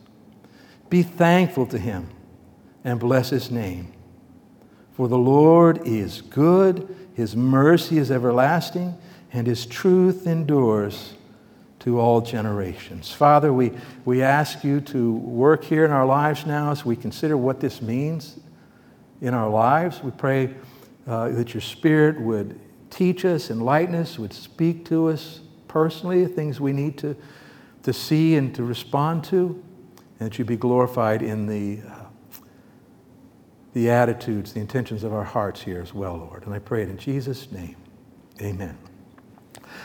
Be 0.90 1.02
thankful 1.02 1.66
to 1.68 1.78
him 1.78 2.10
and 2.84 3.00
bless 3.00 3.30
his 3.30 3.50
name. 3.50 3.92
For 4.96 5.08
the 5.08 5.18
Lord 5.18 5.86
is 5.86 6.22
good, 6.22 6.96
his 7.12 7.36
mercy 7.36 7.98
is 7.98 8.10
everlasting, 8.10 8.96
and 9.30 9.46
his 9.46 9.66
truth 9.66 10.26
endures 10.26 11.12
to 11.80 12.00
all 12.00 12.22
generations. 12.22 13.12
Father, 13.12 13.52
we, 13.52 13.72
we 14.06 14.22
ask 14.22 14.64
you 14.64 14.80
to 14.80 15.12
work 15.12 15.64
here 15.64 15.84
in 15.84 15.90
our 15.90 16.06
lives 16.06 16.46
now 16.46 16.70
as 16.70 16.86
we 16.86 16.96
consider 16.96 17.36
what 17.36 17.60
this 17.60 17.82
means 17.82 18.40
in 19.20 19.34
our 19.34 19.50
lives. 19.50 20.02
We 20.02 20.12
pray 20.12 20.54
uh, 21.06 21.28
that 21.28 21.52
your 21.52 21.60
Spirit 21.60 22.18
would 22.22 22.58
teach 22.88 23.26
us, 23.26 23.50
enlighten 23.50 23.96
us, 23.96 24.18
would 24.18 24.32
speak 24.32 24.86
to 24.86 25.10
us 25.10 25.40
personally, 25.68 26.24
things 26.24 26.58
we 26.58 26.72
need 26.72 26.96
to, 26.96 27.14
to 27.82 27.92
see 27.92 28.36
and 28.36 28.54
to 28.54 28.64
respond 28.64 29.24
to, 29.24 29.62
and 30.20 30.30
that 30.30 30.38
you 30.38 30.46
be 30.46 30.56
glorified 30.56 31.20
in 31.20 31.46
the, 31.46 31.80
the 33.76 33.90
attitudes, 33.90 34.54
the 34.54 34.60
intentions 34.60 35.04
of 35.04 35.12
our 35.12 35.22
hearts 35.22 35.60
here 35.60 35.82
as 35.82 35.92
well, 35.92 36.16
Lord. 36.16 36.46
And 36.46 36.54
I 36.54 36.58
pray 36.58 36.82
it 36.82 36.88
in 36.88 36.96
Jesus' 36.96 37.52
name. 37.52 37.76
Amen. 38.40 38.78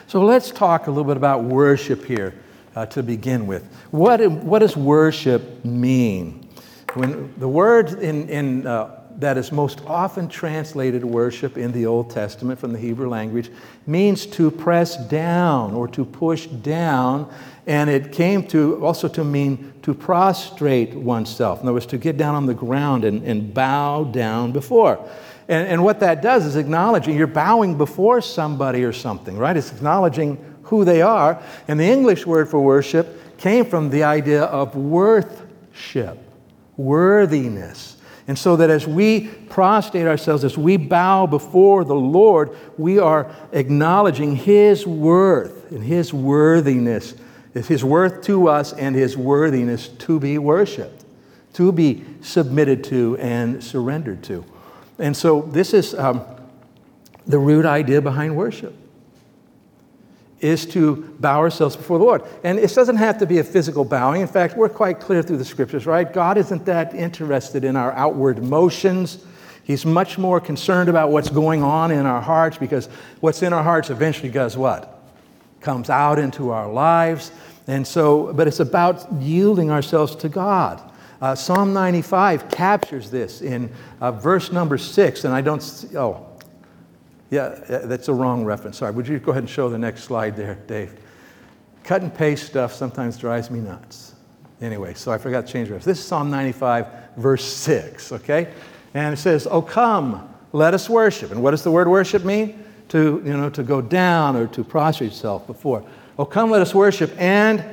So 0.07 0.23
let's 0.23 0.49
talk 0.49 0.87
a 0.87 0.89
little 0.89 1.03
bit 1.03 1.17
about 1.17 1.43
worship 1.43 2.05
here 2.05 2.33
uh, 2.73 2.85
to 2.85 3.03
begin 3.03 3.47
with. 3.47 3.69
What, 3.91 4.25
what 4.31 4.59
does 4.59 4.77
worship 4.77 5.65
mean? 5.65 6.47
When 6.93 7.37
the 7.37 7.49
word 7.49 8.01
in, 8.01 8.29
in, 8.29 8.65
uh, 8.65 9.00
that 9.21 9.37
is 9.37 9.51
most 9.51 9.81
often 9.85 10.27
translated 10.27 11.05
worship 11.05 11.55
in 11.55 11.71
the 11.71 11.85
Old 11.85 12.09
Testament 12.09 12.59
from 12.59 12.73
the 12.73 12.79
Hebrew 12.79 13.07
language 13.07 13.51
means 13.85 14.25
to 14.25 14.49
press 14.49 14.97
down 15.07 15.73
or 15.73 15.87
to 15.89 16.03
push 16.03 16.47
down, 16.47 17.31
and 17.67 17.87
it 17.87 18.11
came 18.11 18.47
to 18.47 18.83
also 18.83 19.07
to 19.09 19.23
mean 19.23 19.73
to 19.83 19.93
prostrate 19.93 20.95
oneself. 20.95 21.61
In 21.61 21.67
other 21.67 21.73
words, 21.73 21.85
to 21.87 21.99
get 21.99 22.17
down 22.17 22.33
on 22.33 22.47
the 22.47 22.55
ground 22.55 23.05
and, 23.05 23.23
and 23.23 23.53
bow 23.53 24.05
down 24.05 24.51
before. 24.53 25.07
And, 25.47 25.67
and 25.67 25.83
what 25.83 25.99
that 25.99 26.23
does 26.23 26.45
is 26.45 26.55
acknowledging 26.55 27.15
you're 27.15 27.27
bowing 27.27 27.77
before 27.77 28.21
somebody 28.21 28.83
or 28.83 28.93
something, 28.93 29.37
right? 29.37 29.55
It's 29.55 29.71
acknowledging 29.71 30.43
who 30.63 30.83
they 30.83 31.03
are. 31.03 31.39
And 31.67 31.79
the 31.79 31.85
English 31.85 32.25
word 32.25 32.49
for 32.49 32.59
worship 32.59 33.37
came 33.37 33.65
from 33.65 33.91
the 33.91 34.03
idea 34.03 34.43
of 34.45 34.75
worthship, 34.75 36.17
worthiness. 36.75 37.97
And 38.27 38.37
so 38.37 38.55
that 38.55 38.69
as 38.69 38.87
we 38.87 39.27
prostrate 39.49 40.07
ourselves, 40.07 40.43
as 40.43 40.57
we 40.57 40.77
bow 40.77 41.25
before 41.25 41.83
the 41.83 41.95
Lord, 41.95 42.55
we 42.77 42.99
are 42.99 43.31
acknowledging 43.51 44.35
His 44.35 44.85
worth 44.85 45.71
and 45.71 45.83
His 45.83 46.13
worthiness, 46.13 47.15
His 47.53 47.83
worth 47.83 48.23
to 48.25 48.47
us 48.47 48.73
and 48.73 48.95
His 48.95 49.17
worthiness 49.17 49.87
to 49.87 50.19
be 50.19 50.37
worshiped, 50.37 51.03
to 51.53 51.71
be 51.71 52.03
submitted 52.21 52.83
to 52.85 53.17
and 53.17 53.63
surrendered 53.63 54.23
to. 54.23 54.45
And 54.99 55.17
so 55.17 55.41
this 55.41 55.73
is 55.73 55.93
um, 55.95 56.23
the 57.25 57.39
root 57.39 57.65
idea 57.65 58.01
behind 58.01 58.35
worship 58.35 58.75
is 60.41 60.65
to 60.65 60.95
bow 61.19 61.39
ourselves 61.39 61.75
before 61.75 61.99
the 61.99 62.03
Lord. 62.03 62.23
And 62.43 62.59
it 62.59 62.73
doesn't 62.73 62.97
have 62.97 63.19
to 63.19 63.25
be 63.25 63.37
a 63.37 63.43
physical 63.43 63.85
bowing. 63.85 64.21
In 64.21 64.27
fact, 64.27 64.57
we're 64.57 64.69
quite 64.69 64.99
clear 64.99 65.21
through 65.21 65.37
the 65.37 65.45
scriptures, 65.45 65.85
right? 65.85 66.11
God 66.11 66.37
isn't 66.37 66.65
that 66.65 66.93
interested 66.93 67.63
in 67.63 67.75
our 67.75 67.91
outward 67.93 68.43
motions. 68.43 69.23
He's 69.63 69.85
much 69.85 70.17
more 70.17 70.41
concerned 70.41 70.89
about 70.89 71.11
what's 71.11 71.29
going 71.29 71.61
on 71.63 71.91
in 71.91 72.05
our 72.05 72.21
hearts 72.21 72.57
because 72.57 72.87
what's 73.19 73.43
in 73.43 73.53
our 73.53 73.63
hearts 73.63 73.89
eventually 73.89 74.31
does 74.31 74.57
what? 74.57 74.99
Comes 75.61 75.89
out 75.89 76.17
into 76.17 76.49
our 76.49 76.71
lives. 76.71 77.31
And 77.67 77.85
so, 77.85 78.33
but 78.33 78.47
it's 78.47 78.59
about 78.59 79.11
yielding 79.13 79.69
ourselves 79.69 80.15
to 80.17 80.29
God. 80.29 80.81
Uh, 81.21 81.35
Psalm 81.35 81.71
95 81.71 82.49
captures 82.49 83.11
this 83.11 83.41
in 83.41 83.71
uh, 83.99 84.11
verse 84.11 84.51
number 84.51 84.79
six, 84.79 85.23
and 85.23 85.33
I 85.33 85.41
don't, 85.41 85.85
oh, 85.95 86.25
yeah, 87.31 87.55
that's 87.67 88.09
a 88.09 88.13
wrong 88.13 88.43
reference. 88.43 88.77
Sorry. 88.77 88.91
Would 88.91 89.07
you 89.07 89.17
go 89.17 89.31
ahead 89.31 89.43
and 89.43 89.49
show 89.49 89.69
the 89.69 89.77
next 89.77 90.03
slide 90.03 90.35
there, 90.35 90.55
Dave? 90.67 90.93
Cut 91.85 92.01
and 92.01 92.13
paste 92.13 92.45
stuff 92.45 92.73
sometimes 92.73 93.17
drives 93.17 93.49
me 93.49 93.61
nuts. 93.61 94.13
Anyway, 94.61 94.93
so 94.93 95.11
I 95.11 95.17
forgot 95.17 95.47
to 95.47 95.53
change 95.53 95.69
reference. 95.69 95.85
This 95.85 95.99
is 95.99 96.05
Psalm 96.05 96.29
95, 96.29 96.87
verse 97.15 97.43
6, 97.43 98.11
okay? 98.11 98.53
And 98.93 99.13
it 99.13 99.17
says, 99.17 99.47
Oh, 99.49 99.61
come, 99.61 100.29
let 100.51 100.73
us 100.73 100.89
worship. 100.89 101.31
And 101.31 101.41
what 101.41 101.51
does 101.51 101.63
the 101.63 101.71
word 101.71 101.87
worship 101.87 102.25
mean? 102.25 102.63
To, 102.89 103.21
you 103.25 103.37
know, 103.37 103.49
to 103.49 103.63
go 103.63 103.81
down 103.81 104.35
or 104.35 104.47
to 104.47 104.63
prostrate 104.65 105.11
yourself 105.11 105.47
before. 105.47 105.85
Oh, 106.19 106.25
come, 106.25 106.51
let 106.51 106.61
us 106.61 106.75
worship 106.75 107.11
and 107.17 107.63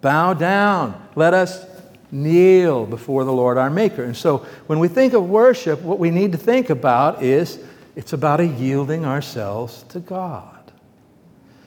bow 0.00 0.32
down. 0.32 1.08
Let 1.16 1.34
us 1.34 1.66
kneel 2.12 2.86
before 2.86 3.24
the 3.24 3.32
Lord 3.32 3.58
our 3.58 3.68
Maker. 3.68 4.04
And 4.04 4.16
so 4.16 4.38
when 4.68 4.78
we 4.78 4.86
think 4.86 5.12
of 5.12 5.28
worship, 5.28 5.82
what 5.82 5.98
we 5.98 6.10
need 6.10 6.30
to 6.32 6.38
think 6.38 6.70
about 6.70 7.22
is 7.22 7.58
it's 8.00 8.14
about 8.14 8.40
a 8.40 8.46
yielding 8.46 9.04
ourselves 9.04 9.82
to 9.90 10.00
God. 10.00 10.72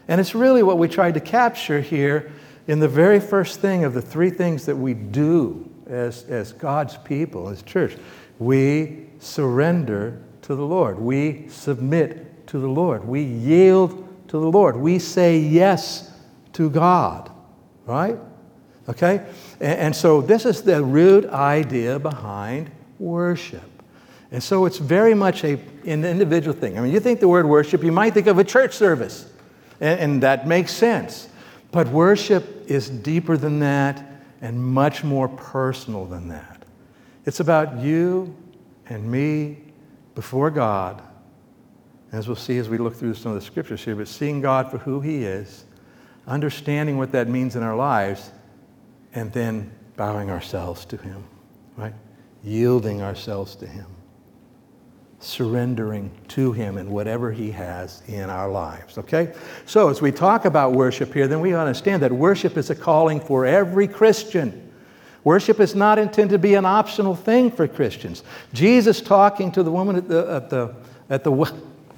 And 0.08 0.20
it's 0.20 0.34
really 0.34 0.64
what 0.64 0.80
we 0.80 0.88
tried 0.88 1.14
to 1.14 1.20
capture 1.20 1.80
here 1.80 2.32
in 2.66 2.80
the 2.80 2.88
very 2.88 3.20
first 3.20 3.60
thing 3.60 3.84
of 3.84 3.94
the 3.94 4.02
three 4.02 4.32
things 4.32 4.66
that 4.66 4.76
we 4.76 4.96
do 4.96 5.70
as, 5.88 6.24
as 6.24 6.52
God's 6.52 6.98
people, 6.98 7.50
as 7.50 7.62
church. 7.62 7.96
We 8.40 9.10
surrender 9.20 10.24
to 10.42 10.56
the 10.56 10.66
Lord. 10.66 10.98
We 10.98 11.50
submit 11.50 12.48
to 12.48 12.58
the 12.58 12.68
Lord. 12.68 13.08
We 13.08 13.22
yield 13.22 14.28
to 14.30 14.40
the 14.40 14.50
Lord. 14.50 14.76
We 14.76 14.98
say 14.98 15.38
yes 15.38 16.12
to 16.54 16.68
God, 16.68 17.30
right? 17.86 18.18
Okay? 18.90 19.24
And, 19.60 19.80
and 19.80 19.96
so 19.96 20.20
this 20.20 20.48
is 20.48 20.64
the 20.64 20.84
root 20.84 21.26
idea 21.28 22.00
behind 22.00 22.72
worship. 22.98 23.73
And 24.34 24.44
so 24.44 24.66
it's 24.66 24.80
very 24.80 25.14
much 25.14 25.46
a, 25.46 25.54
an 25.86 26.04
individual 26.04 26.54
thing. 26.54 26.78
I 26.78 26.82
mean, 26.82 26.92
you 26.92 27.00
think 27.00 27.22
the 27.22 27.28
word 27.30 27.46
worship, 27.46 27.84
you 27.84 27.92
might 27.92 28.14
think 28.14 28.28
of 28.28 28.40
a 28.40 28.44
church 28.44 28.74
service, 28.74 29.32
and, 29.80 30.00
and 30.00 30.24
that 30.24 30.46
makes 30.48 30.74
sense. 30.74 31.30
But 31.72 31.88
worship 31.88 32.70
is 32.70 32.90
deeper 32.90 33.38
than 33.38 33.60
that 33.60 34.04
and 34.42 34.62
much 34.62 35.04
more 35.04 35.30
personal 35.30 36.06
than 36.06 36.28
that. 36.28 36.64
It's 37.26 37.40
about 37.40 37.80
you 37.80 38.36
and 38.90 39.10
me 39.10 39.60
before 40.16 40.52
God 40.52 41.02
as 42.14 42.28
we'll 42.28 42.36
see 42.36 42.60
as 42.60 42.70
we 42.70 42.78
look 42.78 42.96
through 42.96 43.16
some 43.16 43.32
of 43.32 43.36
the 43.36 43.46
scriptures 43.46 43.84
here, 43.84 43.96
but 43.96 44.08
seeing 44.08 44.40
God 44.40 44.70
for 44.70 44.78
who 44.78 45.02
He 45.02 45.26
is, 45.26 45.66
understanding 46.28 46.98
what 46.98 47.12
that 47.12 47.28
means 47.28 47.56
in 47.56 47.64
our 47.64 47.76
lives, 47.76 48.32
and 49.16 49.34
then 49.34 49.72
bowing 49.98 50.30
ourselves 50.30 50.86
to 50.86 50.98
Him, 50.98 51.24
right? 51.76 51.94
Yielding 52.44 53.02
ourselves 53.02 53.56
to 53.58 53.68
Him, 53.68 53.88
surrendering 55.24 56.12
to 56.30 56.52
Him 56.52 56.78
and 56.78 56.90
whatever 56.90 57.32
He 57.32 57.52
has 57.52 58.02
in 58.08 58.30
our 58.30 58.50
lives, 58.50 58.98
okay? 58.98 59.34
So 59.66 59.90
as 59.90 60.02
we 60.02 60.12
talk 60.12 60.46
about 60.46 60.74
worship 60.74 61.14
here, 61.14 61.28
then 61.28 61.42
we 61.42 61.54
understand 61.54 62.02
that 62.04 62.12
worship 62.12 62.58
is 62.58 62.70
a 62.70 62.76
calling 62.76 63.20
for 63.20 63.46
every 63.46 63.88
Christian. 63.88 64.72
Worship 65.24 65.60
is 65.60 65.76
not 65.76 66.00
intended 66.00 66.34
to 66.34 66.40
be 66.40 66.56
an 66.56 66.66
optional 66.66 67.16
thing 67.16 67.52
for 67.52 67.68
Christians. 67.68 68.24
Jesus 68.54 69.00
talking 69.00 69.52
to 69.54 69.64
the 69.64 69.72
woman 69.72 69.96
at 69.96 70.08
the, 70.08 70.32
at 70.32 70.50
the, 70.50 70.76
at 71.10 71.24
the 71.24 71.54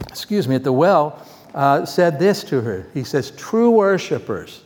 excuse 0.07 0.47
me, 0.47 0.55
at 0.55 0.63
the 0.63 0.73
well, 0.73 1.25
uh, 1.55 1.85
said 1.85 2.19
this 2.19 2.43
to 2.43 2.61
her. 2.61 2.87
He 2.93 3.03
says, 3.03 3.31
True 3.31 3.71
worshipers 3.71 4.64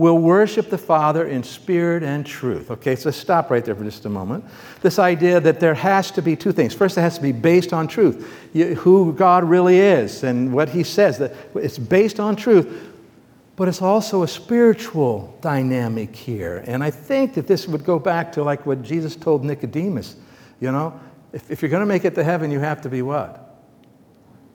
will 0.00 0.16
worship 0.16 0.70
the 0.70 0.78
Father 0.78 1.26
in 1.26 1.42
spirit 1.42 2.02
and 2.02 2.24
truth. 2.24 2.70
Okay, 2.70 2.96
so 2.96 3.10
stop 3.10 3.50
right 3.50 3.62
there 3.62 3.74
for 3.74 3.84
just 3.84 4.06
a 4.06 4.08
moment. 4.08 4.42
This 4.80 4.98
idea 4.98 5.40
that 5.40 5.60
there 5.60 5.74
has 5.74 6.10
to 6.12 6.22
be 6.22 6.36
two 6.36 6.52
things. 6.52 6.72
First, 6.72 6.96
it 6.96 7.02
has 7.02 7.16
to 7.16 7.22
be 7.22 7.32
based 7.32 7.74
on 7.74 7.86
truth, 7.86 8.26
who 8.54 9.12
God 9.12 9.44
really 9.44 9.78
is 9.78 10.24
and 10.24 10.54
what 10.54 10.70
He 10.70 10.84
says, 10.84 11.18
that 11.18 11.34
it's 11.54 11.76
based 11.76 12.18
on 12.18 12.34
truth. 12.34 12.94
But 13.56 13.68
it's 13.68 13.82
also 13.82 14.22
a 14.22 14.28
spiritual 14.28 15.36
dynamic 15.42 16.16
here. 16.16 16.64
And 16.66 16.82
I 16.82 16.90
think 16.90 17.34
that 17.34 17.46
this 17.46 17.68
would 17.68 17.84
go 17.84 17.98
back 17.98 18.32
to 18.32 18.42
like 18.42 18.64
what 18.64 18.80
Jesus 18.80 19.14
told 19.14 19.44
Nicodemus. 19.44 20.16
You 20.60 20.72
know, 20.72 20.98
if, 21.34 21.50
if 21.50 21.60
you're 21.60 21.70
going 21.70 21.82
to 21.82 21.86
make 21.86 22.06
it 22.06 22.14
to 22.14 22.24
heaven, 22.24 22.50
you 22.50 22.60
have 22.60 22.80
to 22.80 22.88
be 22.88 23.02
what? 23.02 23.50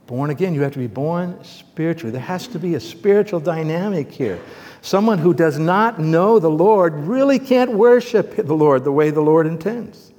Born 0.07 0.31
again, 0.31 0.55
you 0.55 0.61
have 0.61 0.73
to 0.73 0.79
be 0.79 0.87
born 0.87 1.43
spiritually. 1.43 2.11
There 2.11 2.21
has 2.21 2.47
to 2.47 2.57
be 2.57 2.73
a 2.73 2.79
spiritual 2.79 3.39
dynamic 3.39 4.11
here. 4.11 4.39
Someone 4.85 5.17
who 5.17 5.33
does 5.33 5.57
not 5.57 5.97
know 5.97 6.37
the 6.37 6.47
Lord 6.47 6.93
really 6.93 7.39
can't 7.39 7.71
worship 7.71 8.35
the 8.35 8.53
Lord 8.53 8.83
the 8.83 8.91
way 8.91 9.09
the 9.09 9.19
Lord 9.19 9.47
intends. 9.47 10.13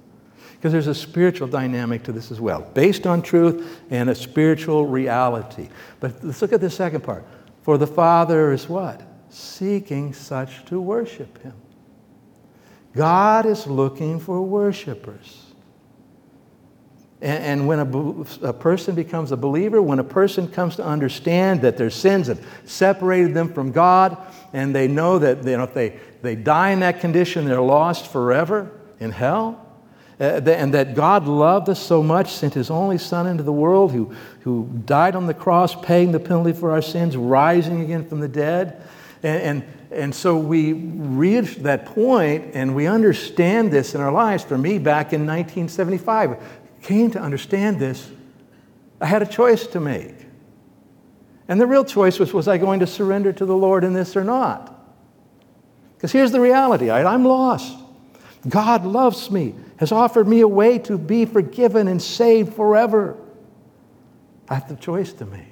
Because 0.55 0.73
there's 0.73 0.89
a 0.89 0.95
spiritual 0.95 1.47
dynamic 1.47 2.03
to 2.03 2.11
this 2.11 2.33
as 2.33 2.41
well, 2.41 2.69
based 2.75 3.07
on 3.07 3.23
truth 3.23 3.81
and 3.91 4.11
a 4.11 4.15
spiritual 4.17 4.85
reality. 4.85 5.69
But 6.01 6.25
let's 6.25 6.43
look 6.43 6.53
at 6.53 6.61
the 6.61 6.69
second 6.69 7.05
part. 7.05 7.25
For 7.63 7.79
the 7.79 7.87
Father 7.87 8.53
is 8.53 8.69
what? 8.69 9.03
Seeking 9.29 10.13
such 10.13 10.65
to 10.65 10.81
worship 10.81 11.41
Him. 11.43 11.55
God 12.93 13.47
is 13.47 13.69
looking 13.69 14.19
for 14.19 14.43
worshipers. 14.43 15.45
And, 17.23 17.67
when 17.67 17.79
a, 17.79 18.49
a, 18.49 18.53
person 18.53 18.95
becomes 18.95 19.33
a 19.33 19.37
believer, 19.37 19.81
when 19.81 20.01
a 20.01 20.05
person 20.05 20.49
comes 20.49 20.77
to 20.77 20.85
understand 20.85 21.63
that 21.63 21.79
their 21.79 21.89
sins 21.89 22.27
have 22.27 22.45
separated 22.67 23.33
them 23.33 23.55
from 23.55 23.73
God, 23.73 24.19
and 24.53 24.75
they 24.75 24.89
know 24.89 25.19
that 25.19 25.45
you 25.45 25.57
know, 25.57 25.65
if 25.65 25.75
they, 25.75 25.99
they 26.23 26.35
die 26.35 26.71
in 26.71 26.81
that 26.81 27.01
condition, 27.01 27.45
they're 27.45 27.61
lost 27.61 28.07
forever 28.07 28.71
in 29.01 29.11
hell, 29.11 29.63
uh, 30.19 30.41
and 30.47 30.73
that 30.75 30.95
God 30.95 31.27
loved 31.27 31.69
us 31.69 31.81
so 31.81 32.03
much, 32.03 32.33
sent 32.33 32.55
His 32.55 32.71
only 32.71 32.99
Son 32.99 33.27
into 33.27 33.43
the 33.43 33.53
world 33.53 33.93
who, 33.93 34.15
who 34.41 34.71
died 34.87 35.15
on 35.15 35.27
the 35.27 35.35
cross, 35.35 35.75
paying 35.75 36.13
the 36.13 36.21
penalty 36.21 36.53
for 36.53 36.71
our 36.73 36.83
sins, 36.83 37.17
rising 37.17 37.83
again 37.83 38.09
from 38.09 38.21
the 38.21 38.29
dead. 38.29 38.83
And, 39.23 39.43
and, 39.43 39.65
and 39.91 40.15
so 40.15 40.37
we 40.39 40.73
reach 40.73 41.57
that 41.57 41.87
point 41.87 42.55
and 42.55 42.75
we 42.75 42.87
understand 42.87 43.71
this 43.71 43.95
in 43.95 44.01
our 44.01 44.13
lives. 44.13 44.45
For 44.45 44.57
me, 44.57 44.79
back 44.79 45.13
in 45.13 45.27
1975, 45.27 46.37
came 46.83 47.11
to 47.11 47.21
understand 47.21 47.79
this, 47.79 48.09
I 49.01 49.07
had 49.07 49.21
a 49.21 49.27
choice 49.27 49.67
to 49.69 49.81
make. 49.81 50.16
And 51.49 51.61
the 51.61 51.67
real 51.67 51.85
choice 51.85 52.19
was 52.19 52.33
was 52.33 52.49
I 52.49 52.59
going 52.59 52.81
to 52.81 52.87
surrender 52.87 53.33
to 53.33 53.47
the 53.47 53.57
Lord 53.57 53.85
in 53.85 53.93
this 53.93 54.17
or 54.17 54.25
not? 54.25 54.73
Because 55.97 56.13
here's 56.13 56.33
the 56.33 56.41
reality 56.41 56.91
I'm 56.91 57.25
lost. 57.25 57.79
God 58.49 58.85
loves 58.85 59.31
me, 59.31 59.55
has 59.79 59.93
offered 59.93 60.29
me 60.29 60.41
a 60.41 60.49
way 60.49 60.79
to 60.81 60.99
be 60.99 61.25
forgiven 61.25 61.89
and 61.89 62.01
saved 62.01 62.55
forever. 62.55 63.17
I 64.49 64.55
have 64.55 64.69
the 64.69 64.77
choice 64.77 65.13
to 65.15 65.27
make. 65.27 65.43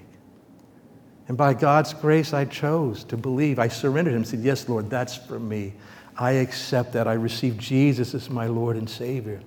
And 1.26 1.36
by 1.36 1.54
God's 1.54 1.94
grace, 1.94 2.32
I 2.32 2.44
chose 2.44 3.02
to 3.04 3.16
believe. 3.16 3.58
I 3.58 3.68
surrendered 3.68 4.12
Him 4.12 4.18
and 4.18 4.28
said, 4.28 4.40
Yes, 4.40 4.68
Lord, 4.68 4.90
that's 4.90 5.16
for 5.16 5.40
me. 5.40 5.72
I 6.16 6.32
accept 6.32 6.92
that. 6.92 7.08
I 7.08 7.14
receive 7.14 7.58
Jesus 7.58 8.14
as 8.14 8.30
my 8.30 8.46
Lord 8.46 8.76
and 8.76 8.88
Savior. 8.88 9.40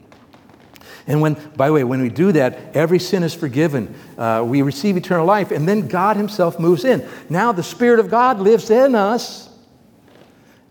And 1.07 1.21
when, 1.21 1.35
by 1.55 1.67
the 1.67 1.73
way, 1.73 1.83
when 1.85 2.01
we 2.01 2.09
do 2.09 2.33
that, 2.33 2.75
every 2.75 2.99
sin 2.99 3.23
is 3.23 3.33
forgiven. 3.33 3.95
Uh, 4.17 4.43
we 4.45 4.61
receive 4.61 4.97
eternal 4.97 5.25
life, 5.25 5.51
and 5.51 5.67
then 5.67 5.87
God 5.87 6.17
Himself 6.17 6.59
moves 6.59 6.83
in. 6.83 7.07
Now 7.29 7.53
the 7.53 7.63
Spirit 7.63 7.99
of 7.99 8.09
God 8.09 8.39
lives 8.39 8.69
in 8.69 8.93
us. 8.93 9.49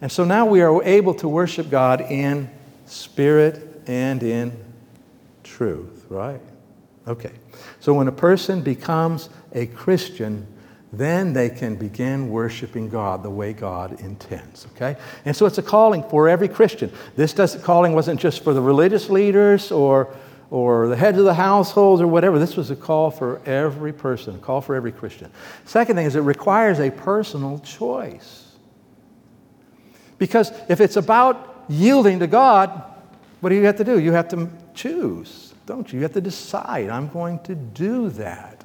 And 0.01 0.13
so 0.13 0.25
now 0.25 0.45
we 0.45 0.61
are 0.61 0.83
able 0.83 1.15
to 1.15 1.29
worship 1.29 1.71
God 1.71 2.03
in 2.03 2.51
spirit 2.85 3.83
and 3.87 4.23
in 4.23 4.53
truth, 5.43 6.05
right? 6.11 6.41
Okay. 7.09 7.33
So 7.81 7.95
when 7.95 8.09
a 8.09 8.13
person 8.13 8.61
becomes 8.61 9.31
a 9.53 9.67
Christian, 9.67 10.47
then 10.93 11.33
they 11.33 11.49
can 11.51 11.77
begin 11.77 12.31
worshiping 12.31 12.89
God 12.89 13.23
the 13.23 13.31
way 13.31 13.53
God 13.53 14.01
intends. 14.01 14.67
Okay? 14.75 14.97
And 15.25 15.37
so 15.37 15.47
it's 15.47 15.59
a 15.59 15.63
calling 15.63 16.03
for 16.05 16.29
every 16.29 16.49
Christian. 16.49 16.93
This 17.17 17.33
does, 17.33 17.57
calling 17.57 17.93
wasn't 17.93 18.21
just 18.21 18.43
for 18.43 18.53
the 18.55 18.61
religious 18.61 19.09
leaders 19.09 19.73
or 19.73 20.15
or 20.51 20.89
the 20.89 20.97
heads 20.97 21.19
of 21.19 21.25
the 21.25 21.35
households 21.35 22.01
or 22.01 22.07
whatever. 22.07 22.39
This 22.39 22.57
was 22.57 22.71
a 22.71 22.77
call 22.77 23.11
for 23.11 23.41
every 23.47 23.93
person, 23.93 24.37
a 24.37 24.39
call 24.39 24.61
for 24.61 24.75
every 24.75 24.93
Christian. 24.93 25.31
Second 25.65 25.97
thing 25.97 26.07
is 26.07 26.17
it 26.17 26.21
requires 26.21 26.79
a 26.79 26.91
personal 26.91 27.59
choice. 27.61 28.53
Because 30.19 30.53
if 30.69 30.81
it's 30.81 30.97
about 30.97 31.65
yielding 31.69 32.21
to 32.21 32.27
God, 32.27 32.83
what 33.41 33.51
do 33.51 33.57
you 33.57 33.65
have 33.65 33.77
to 33.77 33.85
do? 33.85 33.99
You 33.99 34.13
have 34.13 34.29
to 34.29 34.49
choose, 34.75 35.55
don't 35.67 35.93
you? 35.93 35.99
You 35.99 36.03
have 36.05 36.13
to 36.15 36.21
decide, 36.21 36.89
I'm 36.89 37.09
going 37.09 37.39
to 37.41 37.55
do 37.55 38.09
that. 38.11 38.65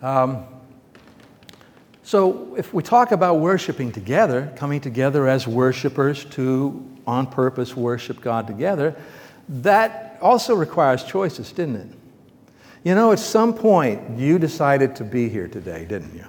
Um, 0.00 0.44
so 2.02 2.54
if 2.56 2.74
we 2.74 2.82
talk 2.82 3.12
about 3.12 3.38
worshiping 3.38 3.92
together, 3.92 4.52
coming 4.56 4.80
together 4.80 5.28
as 5.28 5.46
worshipers 5.46 6.24
to 6.26 6.88
on 7.06 7.26
purpose 7.26 7.76
worship 7.76 8.20
God 8.20 8.46
together, 8.46 8.96
that 9.48 10.11
also 10.22 10.54
requires 10.54 11.04
choices, 11.04 11.52
didn't 11.52 11.76
it? 11.76 11.88
You 12.84 12.94
know, 12.94 13.12
at 13.12 13.18
some 13.18 13.54
point, 13.54 14.18
you 14.18 14.38
decided 14.38 14.96
to 14.96 15.04
be 15.04 15.28
here 15.28 15.46
today, 15.46 15.84
didn't 15.84 16.14
you? 16.14 16.24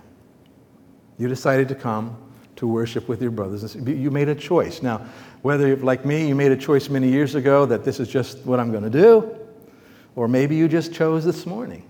You 1.17 1.27
decided 1.27 1.67
to 1.69 1.75
come 1.75 2.17
to 2.57 2.67
worship 2.67 3.07
with 3.07 3.21
your 3.21 3.31
brothers. 3.31 3.75
You 3.75 4.11
made 4.11 4.29
a 4.29 4.35
choice. 4.35 4.83
Now, 4.83 5.05
whether, 5.41 5.75
like 5.77 6.05
me, 6.05 6.27
you 6.27 6.35
made 6.35 6.51
a 6.51 6.57
choice 6.57 6.89
many 6.89 7.09
years 7.09 7.35
ago 7.35 7.65
that 7.65 7.83
this 7.83 7.99
is 7.99 8.07
just 8.07 8.39
what 8.45 8.59
I'm 8.59 8.71
going 8.71 8.83
to 8.83 8.89
do, 8.89 9.35
or 10.15 10.27
maybe 10.27 10.55
you 10.55 10.67
just 10.67 10.93
chose 10.93 11.25
this 11.25 11.45
morning. 11.45 11.83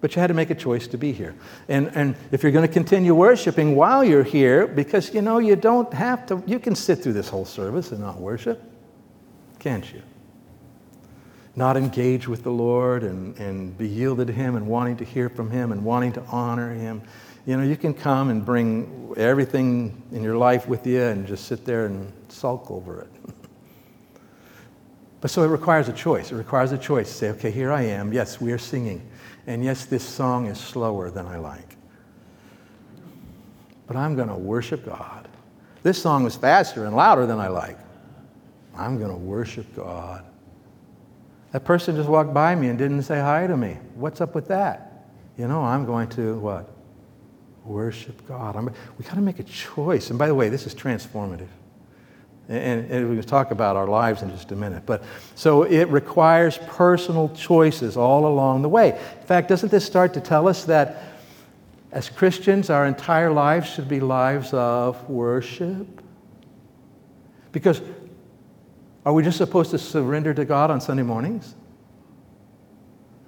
But 0.00 0.14
you 0.14 0.20
had 0.20 0.28
to 0.28 0.34
make 0.34 0.50
a 0.50 0.54
choice 0.54 0.86
to 0.88 0.98
be 0.98 1.10
here. 1.10 1.34
And, 1.68 1.90
and 1.96 2.14
if 2.30 2.42
you're 2.42 2.52
going 2.52 2.66
to 2.66 2.72
continue 2.72 3.14
worshiping 3.14 3.74
while 3.74 4.04
you're 4.04 4.22
here, 4.22 4.66
because 4.66 5.12
you 5.12 5.22
know, 5.22 5.38
you 5.38 5.56
don't 5.56 5.92
have 5.92 6.26
to, 6.26 6.42
you 6.46 6.58
can 6.58 6.76
sit 6.76 7.02
through 7.02 7.14
this 7.14 7.28
whole 7.28 7.46
service 7.46 7.92
and 7.92 8.00
not 8.00 8.20
worship, 8.20 8.62
can't 9.58 9.92
you? 9.92 10.02
Not 11.56 11.78
engage 11.78 12.28
with 12.28 12.42
the 12.42 12.50
Lord 12.50 13.02
and, 13.02 13.36
and 13.38 13.76
be 13.76 13.88
yielded 13.88 14.26
to 14.26 14.32
Him 14.32 14.56
and 14.56 14.66
wanting 14.66 14.98
to 14.98 15.04
hear 15.04 15.30
from 15.30 15.50
Him 15.50 15.72
and 15.72 15.82
wanting 15.82 16.12
to 16.12 16.22
honor 16.24 16.72
Him. 16.74 17.02
You 17.46 17.56
know, 17.56 17.62
you 17.62 17.76
can 17.76 17.94
come 17.94 18.28
and 18.28 18.44
bring 18.44 19.14
everything 19.16 20.02
in 20.12 20.22
your 20.22 20.36
life 20.36 20.68
with 20.68 20.86
you 20.86 21.02
and 21.02 21.26
just 21.26 21.46
sit 21.46 21.64
there 21.64 21.86
and 21.86 22.12
sulk 22.28 22.70
over 22.70 23.00
it. 23.00 23.34
but 25.22 25.30
so 25.30 25.42
it 25.42 25.48
requires 25.48 25.88
a 25.88 25.94
choice. 25.94 26.30
It 26.30 26.36
requires 26.36 26.72
a 26.72 26.78
choice 26.78 27.08
to 27.08 27.14
say, 27.14 27.30
okay, 27.30 27.50
here 27.50 27.72
I 27.72 27.82
am. 27.82 28.12
Yes, 28.12 28.38
we 28.40 28.52
are 28.52 28.58
singing. 28.58 29.08
And 29.46 29.64
yes, 29.64 29.86
this 29.86 30.04
song 30.04 30.46
is 30.46 30.58
slower 30.58 31.10
than 31.10 31.24
I 31.24 31.38
like. 31.38 31.76
But 33.86 33.96
I'm 33.96 34.14
going 34.14 34.28
to 34.28 34.34
worship 34.34 34.84
God. 34.84 35.28
This 35.82 36.02
song 36.02 36.26
is 36.26 36.36
faster 36.36 36.84
and 36.84 36.94
louder 36.96 37.26
than 37.26 37.38
I 37.38 37.48
like. 37.48 37.78
I'm 38.76 38.98
going 38.98 39.10
to 39.10 39.16
worship 39.16 39.74
God. 39.74 40.24
That 41.56 41.64
person 41.64 41.96
just 41.96 42.10
walked 42.10 42.34
by 42.34 42.54
me 42.54 42.68
and 42.68 42.78
didn't 42.78 43.04
say 43.04 43.18
hi 43.18 43.46
to 43.46 43.56
me. 43.56 43.78
What's 43.94 44.20
up 44.20 44.34
with 44.34 44.48
that? 44.48 45.06
You 45.38 45.48
know, 45.48 45.62
I'm 45.62 45.86
going 45.86 46.06
to 46.10 46.38
what? 46.38 46.68
Worship 47.64 48.28
God. 48.28 48.56
I'm, 48.56 48.66
we 48.98 49.06
got 49.06 49.14
to 49.14 49.22
make 49.22 49.38
a 49.38 49.42
choice. 49.42 50.10
And 50.10 50.18
by 50.18 50.26
the 50.26 50.34
way, 50.34 50.50
this 50.50 50.66
is 50.66 50.74
transformative. 50.74 51.48
And, 52.50 52.90
and 52.90 53.08
we're 53.08 53.22
talk 53.22 53.52
about 53.52 53.74
our 53.74 53.86
lives 53.86 54.20
in 54.20 54.28
just 54.32 54.52
a 54.52 54.54
minute. 54.54 54.82
But 54.84 55.02
so 55.34 55.62
it 55.62 55.88
requires 55.88 56.58
personal 56.66 57.30
choices 57.30 57.96
all 57.96 58.26
along 58.26 58.60
the 58.60 58.68
way. 58.68 58.90
In 58.90 59.26
fact, 59.26 59.48
doesn't 59.48 59.70
this 59.70 59.86
start 59.86 60.12
to 60.12 60.20
tell 60.20 60.48
us 60.48 60.66
that 60.66 61.04
as 61.90 62.10
Christians, 62.10 62.68
our 62.68 62.84
entire 62.84 63.32
lives 63.32 63.66
should 63.66 63.88
be 63.88 64.00
lives 64.00 64.52
of 64.52 65.08
worship? 65.08 66.02
Because 67.50 67.80
are 69.06 69.12
we 69.12 69.22
just 69.22 69.38
supposed 69.38 69.70
to 69.70 69.78
surrender 69.78 70.34
to 70.34 70.44
God 70.44 70.68
on 70.68 70.80
Sunday 70.80 71.04
mornings? 71.04 71.54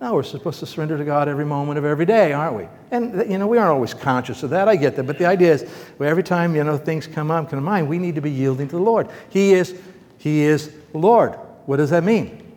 No, 0.00 0.14
we're 0.14 0.24
supposed 0.24 0.58
to 0.60 0.66
surrender 0.66 0.98
to 0.98 1.04
God 1.04 1.28
every 1.28 1.44
moment 1.44 1.78
of 1.78 1.84
every 1.84 2.04
day, 2.04 2.32
aren't 2.32 2.56
we? 2.56 2.68
And, 2.90 3.30
you 3.30 3.38
know, 3.38 3.46
we 3.46 3.58
aren't 3.58 3.70
always 3.70 3.94
conscious 3.94 4.42
of 4.42 4.50
that. 4.50 4.66
I 4.68 4.74
get 4.74 4.96
that. 4.96 5.04
But 5.04 5.18
the 5.18 5.26
idea 5.26 5.52
is, 5.52 5.70
well, 5.98 6.10
every 6.10 6.24
time, 6.24 6.56
you 6.56 6.64
know, 6.64 6.76
things 6.76 7.06
come 7.06 7.30
up, 7.30 7.50
come 7.50 7.58
to 7.58 7.64
mind, 7.64 7.88
we 7.88 7.98
need 7.98 8.16
to 8.16 8.20
be 8.20 8.30
yielding 8.30 8.66
to 8.68 8.76
the 8.76 8.82
Lord. 8.82 9.08
He 9.30 9.54
is, 9.54 9.80
he 10.18 10.42
is 10.42 10.72
Lord. 10.92 11.34
What 11.66 11.76
does 11.76 11.90
that 11.90 12.02
mean? 12.02 12.52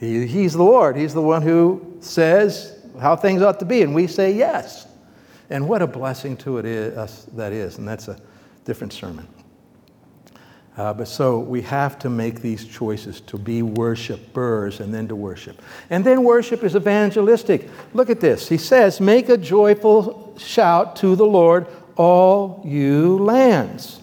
He, 0.00 0.26
he's 0.26 0.54
the 0.54 0.62
Lord. 0.62 0.96
He's 0.96 1.14
the 1.14 1.22
one 1.22 1.42
who 1.42 1.96
says 2.00 2.76
how 3.00 3.14
things 3.14 3.40
ought 3.40 3.60
to 3.60 3.64
be, 3.66 3.82
and 3.82 3.94
we 3.94 4.08
say 4.08 4.32
yes. 4.32 4.88
And 5.50 5.68
what 5.68 5.80
a 5.80 5.86
blessing 5.86 6.36
to 6.38 6.58
it 6.58 6.64
is, 6.64 6.96
us 6.96 7.24
that 7.34 7.52
is. 7.52 7.78
And 7.78 7.86
that's 7.86 8.08
a 8.08 8.20
different 8.64 8.92
sermon. 8.92 9.28
Uh, 10.78 10.94
but 10.94 11.08
so 11.08 11.40
we 11.40 11.60
have 11.60 11.98
to 11.98 12.08
make 12.08 12.40
these 12.40 12.64
choices 12.64 13.20
to 13.20 13.36
be 13.36 13.62
worshipers 13.62 14.78
and 14.78 14.94
then 14.94 15.08
to 15.08 15.16
worship. 15.16 15.60
And 15.90 16.04
then 16.04 16.22
worship 16.22 16.62
is 16.62 16.76
evangelistic. 16.76 17.68
Look 17.94 18.10
at 18.10 18.20
this. 18.20 18.48
He 18.48 18.58
says, 18.58 19.00
Make 19.00 19.28
a 19.28 19.36
joyful 19.36 20.38
shout 20.38 20.94
to 20.96 21.16
the 21.16 21.26
Lord, 21.26 21.66
all 21.96 22.62
you 22.64 23.18
lands. 23.18 24.00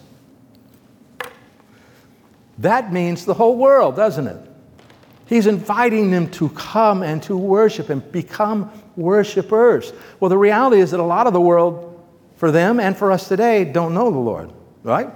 That 2.58 2.92
means 2.92 3.24
the 3.24 3.34
whole 3.34 3.56
world, 3.56 3.96
doesn't 3.96 4.28
it? 4.28 4.52
He's 5.28 5.48
inviting 5.48 6.12
them 6.12 6.30
to 6.32 6.50
come 6.50 7.04
and 7.04 7.24
to 7.24 7.38
worship 7.38 7.90
and 7.90 8.12
become 8.12 8.70
worshipers. 8.98 9.94
Well, 10.20 10.28
the 10.28 10.38
reality 10.38 10.82
is 10.82 10.92
that 10.92 11.00
a 11.00 11.04
lot 11.04 11.26
of 11.26 11.32
the 11.32 11.42
world, 11.42 12.06
for 12.36 12.52
them 12.52 12.82
and 12.82 12.98
for 12.98 13.14
us 13.14 13.30
today, 13.30 13.64
don't 13.64 13.94
know 13.94 14.12
the 14.12 14.20
Lord, 14.20 14.52
right? 14.84 15.10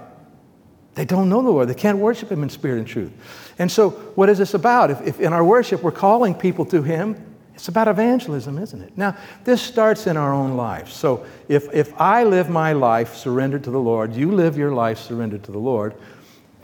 They 1.00 1.06
don't 1.06 1.30
know 1.30 1.40
the 1.40 1.48
Lord. 1.48 1.66
They 1.66 1.72
can't 1.72 1.96
worship 1.96 2.30
Him 2.30 2.42
in 2.42 2.50
spirit 2.50 2.76
and 2.76 2.86
truth. 2.86 3.10
And 3.58 3.72
so, 3.72 3.88
what 3.88 4.28
is 4.28 4.36
this 4.36 4.52
about? 4.52 4.90
If, 4.90 5.00
if 5.00 5.18
in 5.18 5.32
our 5.32 5.42
worship 5.42 5.82
we're 5.82 5.92
calling 5.92 6.34
people 6.34 6.66
to 6.66 6.82
Him, 6.82 7.16
it's 7.54 7.68
about 7.68 7.88
evangelism, 7.88 8.58
isn't 8.58 8.82
it? 8.82 8.98
Now, 8.98 9.16
this 9.44 9.62
starts 9.62 10.06
in 10.06 10.18
our 10.18 10.34
own 10.34 10.58
lives. 10.58 10.92
So, 10.92 11.24
if, 11.48 11.72
if 11.72 11.98
I 11.98 12.24
live 12.24 12.50
my 12.50 12.74
life 12.74 13.14
surrendered 13.14 13.64
to 13.64 13.70
the 13.70 13.80
Lord, 13.80 14.12
you 14.12 14.30
live 14.30 14.58
your 14.58 14.72
life 14.72 14.98
surrendered 14.98 15.42
to 15.44 15.52
the 15.52 15.58
Lord, 15.58 15.94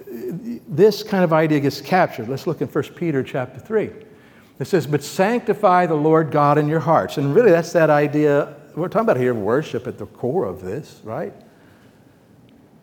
this 0.06 1.02
kind 1.02 1.24
of 1.24 1.32
idea 1.32 1.60
gets 1.60 1.80
captured. 1.80 2.28
Let's 2.28 2.46
look 2.46 2.60
in 2.60 2.68
1 2.68 2.84
Peter 2.94 3.22
chapter 3.22 3.58
3. 3.58 3.90
It 4.58 4.66
says, 4.66 4.86
But 4.86 5.02
sanctify 5.02 5.86
the 5.86 5.94
Lord 5.94 6.30
God 6.30 6.58
in 6.58 6.68
your 6.68 6.80
hearts. 6.80 7.16
And 7.16 7.34
really, 7.34 7.52
that's 7.52 7.72
that 7.72 7.88
idea. 7.88 8.54
We're 8.74 8.88
talking 8.88 9.06
about 9.06 9.16
here 9.16 9.32
worship 9.32 9.86
at 9.86 9.96
the 9.96 10.04
core 10.04 10.44
of 10.44 10.60
this, 10.60 11.00
right? 11.04 11.32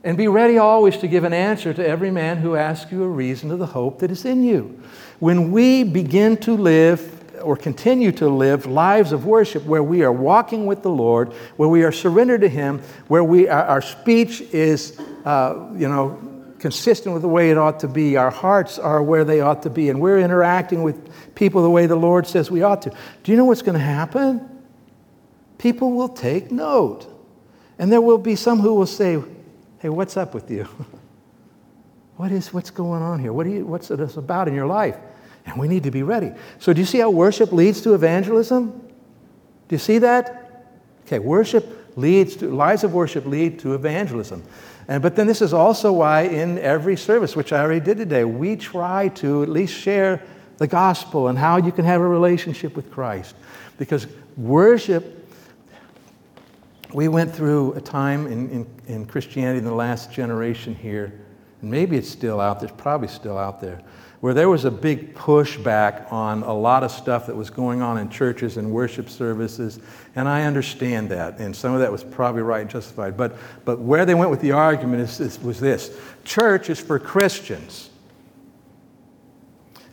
And 0.03 0.17
be 0.17 0.27
ready 0.27 0.57
always 0.57 0.97
to 0.97 1.07
give 1.07 1.23
an 1.23 1.33
answer 1.33 1.73
to 1.73 1.87
every 1.87 2.11
man 2.11 2.37
who 2.37 2.55
asks 2.55 2.91
you 2.91 3.03
a 3.03 3.07
reason 3.07 3.51
of 3.51 3.59
the 3.59 3.67
hope 3.67 3.99
that 3.99 4.11
is 4.11 4.25
in 4.25 4.43
you. 4.43 4.81
When 5.19 5.51
we 5.51 5.85
begin 5.85 6.35
to 6.37 6.57
live 6.57 7.21
or 7.41 7.55
continue 7.55 8.11
to 8.13 8.27
live 8.27 8.65
lives 8.65 9.13
of 9.13 9.25
worship 9.25 9.63
where 9.63 9.83
we 9.83 10.03
are 10.03 10.11
walking 10.11 10.65
with 10.65 10.83
the 10.83 10.89
Lord, 10.89 11.31
where 11.55 11.69
we 11.69 11.83
are 11.83 11.91
surrendered 11.91 12.41
to 12.41 12.49
Him, 12.49 12.81
where 13.07 13.23
we, 13.23 13.47
our, 13.47 13.81
speech 13.81 14.41
is, 14.41 14.99
uh, 15.23 15.69
you 15.75 15.87
know, 15.87 16.19
consistent 16.59 17.13
with 17.13 17.21
the 17.21 17.29
way 17.29 17.49
it 17.49 17.57
ought 17.57 17.79
to 17.81 17.87
be, 17.87 18.17
our 18.17 18.31
hearts 18.31 18.79
are 18.79 19.01
where 19.01 19.23
they 19.23 19.41
ought 19.41 19.63
to 19.63 19.69
be, 19.69 19.89
and 19.89 20.01
we're 20.01 20.19
interacting 20.19 20.83
with 20.83 21.35
people 21.35 21.61
the 21.61 21.69
way 21.69 21.85
the 21.85 21.95
Lord 21.95 22.27
says 22.27 22.51
we 22.51 22.61
ought 22.61 22.81
to. 22.83 22.93
Do 23.23 23.31
you 23.31 23.37
know 23.37 23.45
what's 23.45 23.61
going 23.61 23.77
to 23.77 23.83
happen? 23.83 24.49
People 25.57 25.91
will 25.91 26.09
take 26.09 26.51
note. 26.51 27.07
And 27.79 27.91
there 27.91 28.01
will 28.01 28.17
be 28.17 28.35
some 28.35 28.59
who 28.59 28.75
will 28.75 28.85
say, 28.85 29.21
Hey, 29.83 29.89
what's 29.89 30.15
up 30.15 30.33
with 30.33 30.49
you? 30.49 30.63
what 32.15 32.31
is, 32.31 32.53
what's 32.53 32.69
going 32.69 33.01
on 33.01 33.19
here? 33.19 33.33
What 33.33 33.45
you, 33.47 33.65
what's 33.65 33.89
this 33.89 34.15
about 34.15 34.47
in 34.47 34.53
your 34.53 34.65
life? 34.65 34.95
And 35.45 35.57
we 35.57 35.67
need 35.67 35.83
to 35.83 35.91
be 35.91 36.03
ready. 36.03 36.31
So, 36.57 36.71
do 36.71 36.79
you 36.79 36.85
see 36.85 36.99
how 36.99 37.09
worship 37.09 37.51
leads 37.51 37.81
to 37.81 37.93
evangelism? 37.93 38.69
Do 38.71 39.75
you 39.75 39.77
see 39.77 39.97
that? 39.97 40.69
Okay, 41.05 41.19
worship 41.19 41.97
leads 41.97 42.37
to, 42.37 42.49
lives 42.49 42.85
of 42.85 42.93
worship 42.93 43.25
lead 43.25 43.59
to 43.59 43.73
evangelism. 43.73 44.41
And, 44.87 45.03
but 45.03 45.17
then 45.17 45.27
this 45.27 45.41
is 45.41 45.51
also 45.51 45.91
why 45.91 46.21
in 46.21 46.59
every 46.59 46.95
service, 46.95 47.35
which 47.35 47.51
I 47.51 47.59
already 47.59 47.83
did 47.83 47.97
today, 47.97 48.23
we 48.23 48.55
try 48.55 49.09
to 49.15 49.43
at 49.43 49.49
least 49.49 49.73
share 49.73 50.23
the 50.59 50.67
gospel 50.67 51.27
and 51.27 51.37
how 51.37 51.57
you 51.57 51.73
can 51.73 51.83
have 51.83 51.99
a 51.99 52.07
relationship 52.07 52.77
with 52.77 52.89
Christ. 52.89 53.35
Because 53.77 54.07
worship 54.37 55.22
we 56.93 57.07
went 57.07 57.33
through 57.33 57.73
a 57.73 57.81
time 57.81 58.27
in, 58.27 58.49
in, 58.49 58.67
in, 58.87 59.05
Christianity 59.05 59.59
in 59.59 59.65
the 59.65 59.73
last 59.73 60.11
generation 60.11 60.75
here, 60.75 61.19
and 61.61 61.71
maybe 61.71 61.97
it's 61.97 62.09
still 62.09 62.39
out 62.39 62.59
there, 62.59 62.69
probably 62.69 63.07
still 63.07 63.37
out 63.37 63.59
there, 63.59 63.81
where 64.19 64.33
there 64.33 64.47
was 64.47 64.65
a 64.65 64.71
big 64.71 65.15
pushback 65.15 66.11
on 66.11 66.43
a 66.43 66.53
lot 66.53 66.83
of 66.83 66.91
stuff 66.91 67.25
that 67.27 67.35
was 67.35 67.49
going 67.49 67.81
on 67.81 67.97
in 67.97 68.09
churches 68.09 68.57
and 68.57 68.71
worship 68.71 69.09
services. 69.09 69.79
And 70.15 70.29
I 70.29 70.43
understand 70.43 71.09
that, 71.09 71.39
and 71.39 71.55
some 71.55 71.73
of 71.73 71.79
that 71.79 71.91
was 71.91 72.03
probably 72.03 72.43
right 72.43 72.61
and 72.61 72.69
justified. 72.69 73.17
But, 73.17 73.35
but 73.65 73.79
where 73.79 74.05
they 74.05 74.15
went 74.15 74.29
with 74.29 74.41
the 74.41 74.51
argument 74.51 75.01
is, 75.01 75.19
is, 75.19 75.39
was 75.39 75.59
this 75.59 75.97
church 76.23 76.69
is 76.69 76.79
for 76.79 76.99
Christians. 76.99 77.89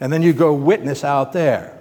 And 0.01 0.13
then 0.13 0.23
you 0.23 0.33
go 0.33 0.55
witness 0.55 1.05
out 1.05 1.33
there. 1.33 1.79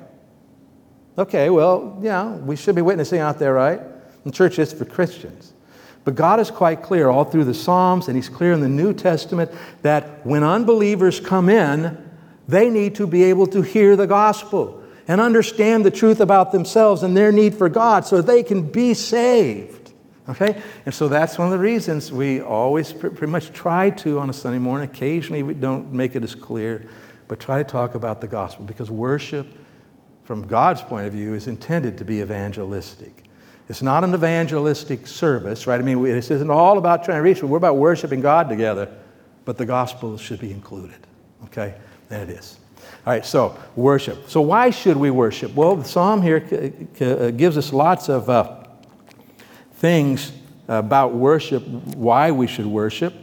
Okay, 1.18 1.50
well, 1.50 1.98
yeah, 2.02 2.36
we 2.36 2.56
should 2.56 2.76
be 2.76 2.82
witnessing 2.82 3.20
out 3.20 3.40
there, 3.40 3.54
right? 3.54 3.82
The 4.26 4.32
church 4.32 4.60
is 4.60 4.74
for 4.74 4.86
Christians. 4.86 5.54
But 6.04 6.16
God 6.16 6.40
is 6.40 6.50
quite 6.50 6.82
clear 6.82 7.10
all 7.10 7.26
through 7.26 7.46
the 7.46 7.54
Psalms, 7.54 8.08
and 8.08 8.16
He's 8.16 8.30
clear 8.30 8.54
in 8.54 8.62
the 8.62 8.70
New 8.70 8.94
Testament 8.94 9.52
that 9.82 10.26
when 10.26 10.44
unbelievers 10.44 11.20
come 11.20 11.50
in, 11.50 11.98
they 12.48 12.70
need 12.70 12.96
to 12.96 13.06
be 13.06 13.24
able 13.24 13.48
to 13.48 13.62
hear 13.62 13.96
the 13.96 14.08
gospel 14.08 14.84
and 15.08 15.20
understand 15.20 15.86
the 15.86 15.92
truth 15.92 16.20
about 16.20 16.52
themselves 16.52 17.04
and 17.04 17.16
their 17.16 17.32
need 17.32 17.56
for 17.56 17.70
God 17.70 18.06
so 18.06 18.22
they 18.22 18.44
can 18.44 18.64
be 18.64 18.94
saved. 18.94 19.92
Okay? 20.30 20.62
And 20.86 20.94
so 20.94 21.08
that's 21.08 21.38
one 21.38 21.48
of 21.48 21.52
the 21.52 21.60
reasons 21.60 22.12
we 22.12 22.42
always 22.42 22.94
pretty 22.94 23.26
much 23.28 23.52
try 23.52 23.90
to 23.92 24.20
on 24.20 24.30
a 24.30 24.34
Sunday 24.34 24.60
morning. 24.60 24.90
Occasionally 24.90 25.44
we 25.44 25.56
don't 25.56 25.92
make 25.92 26.16
it 26.16 26.24
as 26.24 26.36
clear, 26.36 26.88
but 27.28 27.40
try 27.40 27.58
to 27.58 27.64
talk 27.64 27.96
about 27.96 28.22
the 28.22 28.28
gospel 28.28 28.66
because 28.66 28.92
worship, 28.92 29.48
from 30.24 30.46
God's 30.46 30.82
point 30.82 31.08
of 31.08 31.14
view, 31.14 31.34
is 31.34 31.48
intended 31.48 31.98
to 31.98 32.06
be 32.06 32.22
evangelistic. 32.22 33.29
It's 33.70 33.84
not 33.84 34.04
an 34.04 34.16
evangelistic 34.16 35.06
service, 35.06 35.68
right? 35.68 35.80
I 35.80 35.84
mean, 35.84 36.02
this 36.02 36.32
isn't 36.32 36.50
all 36.50 36.80
about 36.80 37.04
trying 37.04 37.20
to 37.20 37.22
reach, 37.22 37.44
we're 37.44 37.58
about 37.58 37.78
worshiping 37.78 38.20
God 38.20 38.50
together, 38.50 38.92
but 39.46 39.58
the 39.58 39.66
gospel 39.66 40.18
should 40.18 40.40
be 40.40 40.52
included, 40.52 40.98
okay? 41.46 41.76
And 42.10 42.28
it 42.28 42.34
is. 42.36 42.58
All 43.06 43.14
right, 43.14 43.24
so 43.24 43.58
worship. 43.76 44.28
So, 44.28 44.42
why 44.42 44.72
should 44.72 44.98
we 44.98 45.12
worship? 45.12 45.54
Well, 45.54 45.76
the 45.76 45.86
psalm 45.86 46.22
here 46.22 46.44
uh, 47.00 47.30
gives 47.32 47.58
us 47.58 47.72
lots 47.72 48.10
of 48.10 48.28
uh, 48.30 48.64
things 49.74 50.32
about 50.68 51.14
worship, 51.14 51.66
why 51.68 52.32
we 52.32 52.48
should 52.48 52.66
worship. 52.66 53.14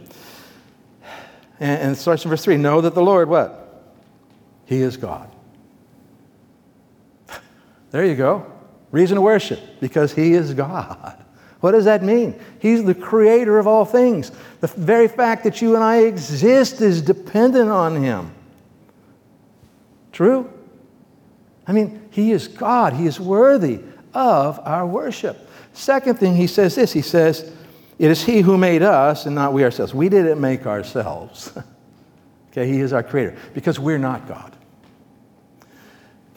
And, 1.59 1.81
and 1.81 1.91
it 1.91 1.95
starts 1.99 2.23
in 2.23 2.29
verse 2.29 2.43
3 2.43 2.55
Know 2.57 2.79
that 2.81 2.95
the 2.95 3.03
Lord, 3.03 3.27
what? 3.27 3.83
He 4.65 4.81
is 4.81 4.95
God. 4.95 5.29
There 7.91 8.05
you 8.05 8.15
go. 8.15 8.56
Reason 8.91 9.15
to 9.15 9.21
worship, 9.21 9.59
because 9.79 10.13
He 10.13 10.33
is 10.33 10.53
God. 10.53 11.23
What 11.59 11.71
does 11.71 11.85
that 11.85 12.03
mean? 12.03 12.39
He's 12.59 12.83
the 12.83 12.93
creator 12.93 13.57
of 13.57 13.67
all 13.67 13.83
things. 13.83 14.31
The 14.61 14.67
very 14.67 15.07
fact 15.07 15.43
that 15.43 15.61
you 15.61 15.75
and 15.75 15.83
I 15.83 16.01
exist 16.03 16.81
is 16.81 17.01
dependent 17.01 17.69
on 17.69 18.01
Him. 18.01 18.31
True? 20.11 20.51
I 21.67 21.73
mean, 21.73 22.07
He 22.11 22.31
is 22.31 22.47
God. 22.47 22.93
He 22.93 23.07
is 23.07 23.19
worthy 23.19 23.79
of 24.13 24.59
our 24.59 24.85
worship. 24.85 25.49
Second 25.73 26.19
thing, 26.19 26.35
He 26.35 26.47
says 26.47 26.75
this 26.75 26.93
He 26.93 27.01
says, 27.01 27.51
It 27.99 28.11
is 28.11 28.23
He 28.23 28.41
who 28.41 28.57
made 28.57 28.83
us 28.83 29.25
and 29.25 29.35
not 29.35 29.53
we 29.53 29.63
ourselves. 29.63 29.93
We 29.93 30.09
didn't 30.09 30.39
make 30.39 30.65
ourselves. 30.65 31.57
okay, 32.51 32.67
He 32.67 32.79
is 32.79 32.93
our 32.93 33.03
creator 33.03 33.35
because 33.53 33.79
we're 33.79 33.97
not 33.97 34.27
God. 34.27 34.56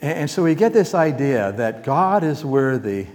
And, 0.01 0.29
so 0.29 0.43
we 0.43 0.55
get 0.55 0.73
this 0.73 0.95
idea 0.95 1.51
that 1.53 1.83
God 1.83 2.23
is 2.23 2.43
worthy 2.43 3.05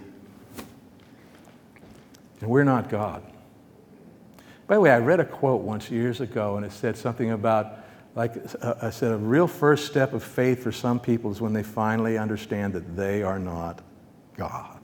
and 2.41 2.51
we're 2.51 2.65
not 2.65 2.89
God. 2.89 3.23
By 4.69 4.77
the 4.77 4.81
way, 4.81 4.91
I 4.91 4.99
read 4.99 5.21
a 5.21 5.25
quote 5.25 5.63
once 5.63 5.91
years 5.91 6.21
ago, 6.21 6.57
and 6.57 6.67
it 6.67 6.73
said 6.73 6.97
something 6.97 7.31
about, 7.33 7.79
like 8.15 8.35
I 8.83 8.91
said, 8.91 9.13
a 9.13 9.17
real 9.17 9.47
first 9.47 9.87
step 9.87 10.13
of 10.13 10.23
faith 10.23 10.63
for 10.63 10.73
some 10.73 11.01
people 11.01 11.31
is 11.31 11.41
when 11.41 11.53
they 11.53 11.63
finally 11.63 12.19
understand 12.19 12.73
that 12.75 12.97
they 12.97 13.23
are 13.23 13.39
not 13.39 13.83
God. 14.37 14.79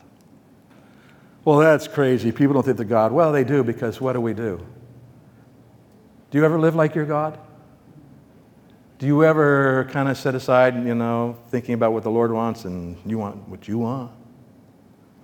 Well, 1.44 1.58
that's 1.58 1.88
crazy. 1.88 2.30
People 2.32 2.54
don't 2.54 2.62
think 2.62 2.76
they're 2.76 2.86
God. 2.86 3.12
Well, 3.12 3.32
they 3.32 3.44
do 3.44 3.64
because 3.64 4.00
what 4.00 4.12
do 4.12 4.20
we 4.20 4.34
do? 4.34 4.64
Do 6.30 6.38
you 6.38 6.44
ever 6.44 6.58
live 6.58 6.74
like 6.74 6.94
you're 6.94 7.04
God? 7.04 7.38
Do 9.02 9.08
you 9.08 9.24
ever 9.24 9.88
kind 9.90 10.08
of 10.08 10.16
set 10.16 10.36
aside, 10.36 10.76
you 10.86 10.94
know, 10.94 11.36
thinking 11.48 11.74
about 11.74 11.92
what 11.92 12.04
the 12.04 12.10
Lord 12.10 12.30
wants 12.30 12.66
and 12.66 12.96
you 13.04 13.18
want 13.18 13.48
what 13.48 13.66
you 13.66 13.78
want? 13.78 14.12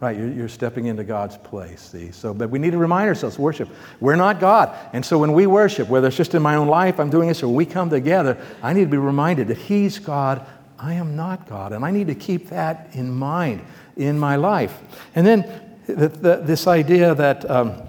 Right, 0.01 0.17
you're, 0.17 0.33
you're, 0.33 0.49
stepping 0.49 0.87
into 0.87 1.05
God's 1.05 1.37
place, 1.37 1.81
see? 1.81 2.11
So, 2.11 2.35
but 2.35 2.51
we 2.51 2.59
need 2.59 2.73
to 2.73 2.79
remind 2.79 3.07
ourselves 3.07 3.39
worship. 3.39 3.69
We're 4.01 4.17
not 4.17 4.41
God. 4.41 4.77
And 4.93 5.07
so 5.07 5.17
when 5.17 5.33
we 5.33 5.47
worship, 5.47 5.89
whether 5.89 6.09
it's 6.09 6.17
just 6.17 6.35
in 6.35 6.43
my 6.43 6.57
own 6.57 6.67
life, 6.67 6.99
I'm 6.99 7.09
doing 7.09 7.29
this, 7.29 7.41
or 7.45 7.55
we 7.55 7.65
come 7.65 7.89
together, 7.89 8.37
I 8.65 8.73
need 8.73 8.81
to 8.87 8.91
be 8.91 8.97
reminded 8.97 9.47
that 9.47 9.59
He's 9.59 10.01
God, 10.01 10.45
I 10.77 10.95
am 10.95 11.15
not 11.15 11.49
God. 11.49 11.73
And 11.73 11.85
I 11.85 11.93
need 11.93 12.09
to 12.09 12.17
keep 12.17 12.49
that 12.49 12.89
in 12.95 13.13
mind 13.13 13.65
in 13.97 14.19
my 14.19 14.35
life. 14.35 14.77
And 15.15 15.25
then 15.25 15.77
the, 15.87 16.09
the, 16.09 16.37
this 16.43 16.67
idea 16.67 17.15
that 17.15 17.49
um, 17.49 17.81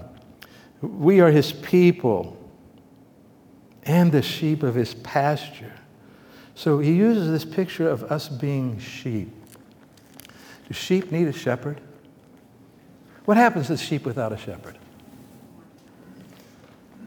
we 0.82 1.18
are 1.18 1.32
his 1.32 1.50
people 1.50 2.36
and 3.82 4.12
the 4.12 4.22
sheep 4.22 4.62
of 4.62 4.76
his 4.76 4.94
pasture. 4.94 5.72
So 6.60 6.78
he 6.78 6.92
uses 6.92 7.30
this 7.30 7.42
picture 7.42 7.88
of 7.88 8.02
us 8.12 8.28
being 8.28 8.78
sheep. 8.78 9.32
Do 10.68 10.74
sheep 10.74 11.10
need 11.10 11.26
a 11.26 11.32
shepherd? 11.32 11.80
What 13.24 13.38
happens 13.38 13.68
to 13.68 13.78
sheep 13.78 14.04
without 14.04 14.30
a 14.30 14.36
shepherd? 14.36 14.76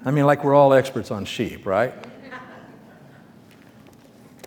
I 0.03 0.09
mean, 0.09 0.25
like 0.25 0.43
we're 0.43 0.55
all 0.55 0.73
experts 0.73 1.11
on 1.11 1.25
sheep, 1.25 1.67
right? 1.67 1.93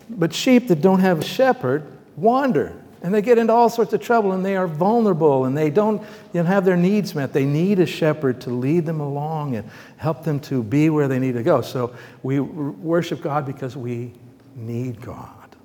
But 0.09 0.33
sheep 0.33 0.67
that 0.67 0.81
don't 0.81 0.99
have 0.99 1.19
a 1.19 1.23
shepherd 1.23 1.85
wander 2.17 2.75
and 3.01 3.13
they 3.13 3.21
get 3.21 3.37
into 3.37 3.53
all 3.53 3.69
sorts 3.69 3.93
of 3.93 4.01
trouble 4.01 4.33
and 4.33 4.45
they 4.45 4.57
are 4.57 4.67
vulnerable 4.67 5.45
and 5.45 5.57
they 5.57 5.69
don't 5.69 6.01
you 6.33 6.41
know, 6.41 6.43
have 6.43 6.65
their 6.65 6.75
needs 6.75 7.15
met. 7.15 7.31
They 7.31 7.45
need 7.45 7.79
a 7.79 7.85
shepherd 7.85 8.41
to 8.41 8.49
lead 8.49 8.85
them 8.85 8.99
along 8.99 9.55
and 9.55 9.69
help 9.95 10.25
them 10.25 10.41
to 10.41 10.61
be 10.61 10.89
where 10.89 11.07
they 11.07 11.17
need 11.17 11.35
to 11.35 11.43
go. 11.43 11.61
So 11.61 11.95
we 12.23 12.41
worship 12.41 13.21
God 13.21 13.45
because 13.45 13.77
we 13.77 14.11
need 14.57 14.99
God. 14.99 15.55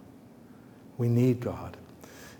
We 0.98 1.08
need 1.08 1.40
God. 1.40 1.76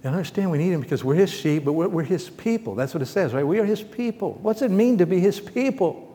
And 0.05 0.15
understand 0.15 0.51
we 0.51 0.59
need 0.59 0.73
Him 0.73 0.81
because 0.81 1.03
we're 1.03 1.15
His 1.15 1.31
sheep, 1.31 1.65
but 1.65 1.73
we're, 1.73 1.89
we're 1.89 2.03
His 2.03 2.29
people. 2.29 2.75
That's 2.75 2.93
what 2.93 3.03
it 3.03 3.07
says, 3.07 3.33
right? 3.33 3.47
We 3.47 3.59
are 3.59 3.65
His 3.65 3.83
people. 3.83 4.39
What's 4.43 4.63
it 4.63 4.71
mean 4.71 4.99
to 4.99 5.07
be 5.07 5.21
His 5.21 5.41
people? 5.41 6.09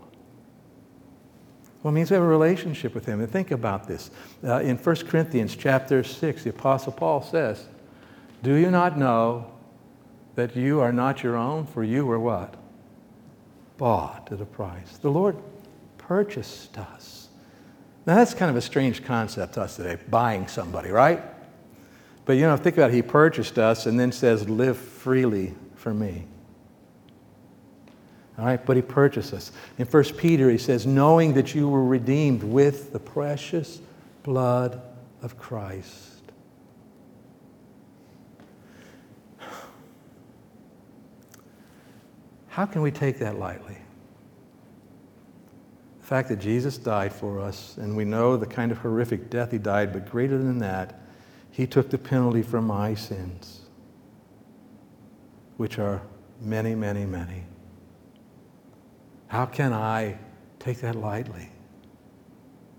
Well, 1.81 1.93
it 1.93 1.95
means 1.95 2.11
we 2.11 2.15
have 2.15 2.23
a 2.23 2.27
relationship 2.27 2.93
with 2.93 3.05
Him. 3.05 3.21
And 3.21 3.31
think 3.31 3.51
about 3.51 3.87
this. 3.87 4.11
Uh, 4.43 4.59
in 4.59 4.77
1 4.77 4.95
Corinthians 5.07 5.55
chapter 5.55 6.03
6, 6.03 6.43
the 6.43 6.49
Apostle 6.49 6.91
Paul 6.91 7.21
says, 7.21 7.65
Do 8.43 8.55
you 8.55 8.69
not 8.71 8.97
know 8.97 9.51
that 10.35 10.55
you 10.55 10.81
are 10.81 10.91
not 10.91 11.23
your 11.23 11.37
own? 11.37 11.65
For 11.65 11.83
you 11.83 12.05
were 12.05 12.19
what? 12.19 12.55
Bought 13.77 14.29
at 14.31 14.41
a 14.41 14.45
price. 14.45 14.97
The 14.97 15.11
Lord 15.11 15.37
purchased 15.97 16.77
us. 16.77 17.16
Now, 18.07 18.15
that's 18.15 18.33
kind 18.33 18.49
of 18.49 18.55
a 18.55 18.61
strange 18.61 19.03
concept 19.03 19.55
to 19.55 19.61
us 19.61 19.75
today, 19.75 19.97
buying 20.09 20.47
somebody, 20.47 20.89
right? 20.91 21.21
But 22.23 22.37
you 22.37 22.43
know, 22.43 22.55
think 22.55 22.77
about 22.77 22.91
it. 22.91 22.93
He 22.93 23.01
purchased 23.01 23.59
us 23.59 23.85
and 23.85 23.99
then 23.99 24.13
says, 24.13 24.47
Live 24.47 24.77
freely 24.77 25.53
for 25.75 25.93
me. 25.93 26.25
All 28.37 28.45
right, 28.45 28.65
but 28.65 28.77
he 28.77 28.81
purchased 28.81 29.33
us. 29.33 29.51
In 29.77 29.85
1 29.85 30.03
Peter, 30.15 30.49
he 30.49 30.57
says, 30.57 30.85
knowing 30.85 31.33
that 31.33 31.53
you 31.55 31.67
were 31.67 31.83
redeemed 31.83 32.43
with 32.43 32.93
the 32.93 32.99
precious 32.99 33.81
blood 34.23 34.79
of 35.23 35.37
Christ. 35.39 36.21
How 42.47 42.65
can 42.65 42.81
we 42.81 42.91
take 42.91 43.19
that 43.19 43.39
lightly? 43.39 43.77
The 46.07 46.15
fact 46.15 46.29
that 46.29 46.39
Jesus 46.39 46.77
died 46.77 47.11
for 47.11 47.37
us, 47.37 47.75
and 47.75 47.93
we 47.93 48.05
know 48.05 48.37
the 48.37 48.45
kind 48.45 48.71
of 48.71 48.77
horrific 48.77 49.29
death 49.29 49.51
he 49.51 49.57
died, 49.57 49.91
but 49.91 50.09
greater 50.09 50.37
than 50.37 50.57
that, 50.59 51.01
he 51.51 51.67
took 51.67 51.89
the 51.89 51.97
penalty 51.97 52.43
for 52.43 52.61
my 52.61 52.95
sins, 52.95 53.63
which 55.57 55.79
are 55.79 56.01
many, 56.39 56.75
many, 56.75 57.05
many. 57.05 57.43
How 59.27 59.45
can 59.47 59.73
I 59.73 60.17
take 60.59 60.79
that 60.79 60.95
lightly? 60.95 61.49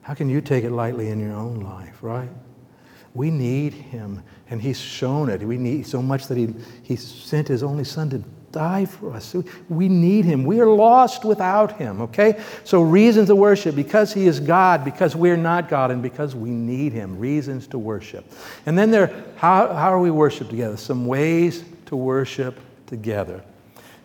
How 0.01 0.15
can 0.15 0.31
you 0.31 0.41
take 0.41 0.65
it 0.65 0.71
lightly 0.71 1.11
in 1.11 1.21
your 1.21 1.35
own 1.35 1.61
life, 1.61 1.99
right? 2.01 2.31
We 3.13 3.31
need 3.31 3.75
him, 3.75 4.23
and 4.49 4.63
he's 4.63 4.81
shown 4.81 5.29
it. 5.29 5.43
We 5.43 5.59
need 5.59 5.87
so 5.87 6.01
much 6.01 6.29
that 6.29 6.39
he, 6.39 6.55
he 6.83 6.97
sent 6.97 7.47
his 7.47 7.63
only 7.63 7.85
son 7.85 8.09
to 8.09 8.25
die 8.59 8.87
for 8.87 9.13
us. 9.13 9.37
We 9.69 9.89
need 9.89 10.25
him. 10.25 10.43
We 10.43 10.59
are 10.61 10.67
lost 10.67 11.25
without 11.25 11.79
him, 11.79 12.01
okay? 12.01 12.43
So, 12.65 12.83
reasons 12.83 13.29
to 13.29 13.37
worship 13.37 13.77
because 13.77 14.13
he 14.13 14.27
is 14.27 14.41
God, 14.41 14.85
because 14.85 15.15
we're 15.15 15.37
not 15.37 15.69
God, 15.69 15.93
and 15.93 16.03
because 16.03 16.35
we 16.35 16.51
need 16.51 16.93
him. 16.93 17.21
Reasons 17.21 17.69
to 17.69 17.79
worship. 17.79 18.25
And 18.67 18.77
then 18.77 18.91
there, 18.91 19.25
how, 19.37 19.73
how 19.73 19.93
are 19.93 20.01
we 20.01 20.11
worship 20.11 20.49
together? 20.51 20.77
Some 20.77 21.07
ways 21.07 21.63
to 21.87 21.95
worship 21.95 22.59
together. 22.89 23.45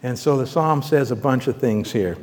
And 0.03 0.19
so 0.19 0.37
the 0.37 0.45
psalm 0.45 0.83
says 0.83 1.09
a 1.09 1.15
bunch 1.15 1.47
of 1.47 1.57
things 1.57 1.91
here 1.91 2.15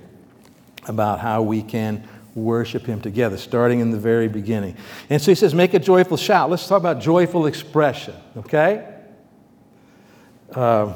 about 0.87 1.19
how 1.19 1.43
we 1.43 1.63
can 1.63 2.07
worship 2.37 2.87
him 2.87 3.01
together, 3.01 3.39
starting 3.39 3.81
in 3.81 3.91
the 3.91 3.99
very 3.99 4.29
beginning. 4.29 4.77
And 5.09 5.21
so 5.21 5.33
he 5.33 5.35
says, 5.35 5.53
make 5.53 5.75
a 5.75 5.81
joyful 5.81 6.17
shout. 6.17 6.49
Let's 6.49 6.69
talk 6.69 6.79
about 6.79 7.01
joyful 7.01 7.47
expression, 7.47 8.15
okay? 8.37 8.87
Uh, 10.55 10.95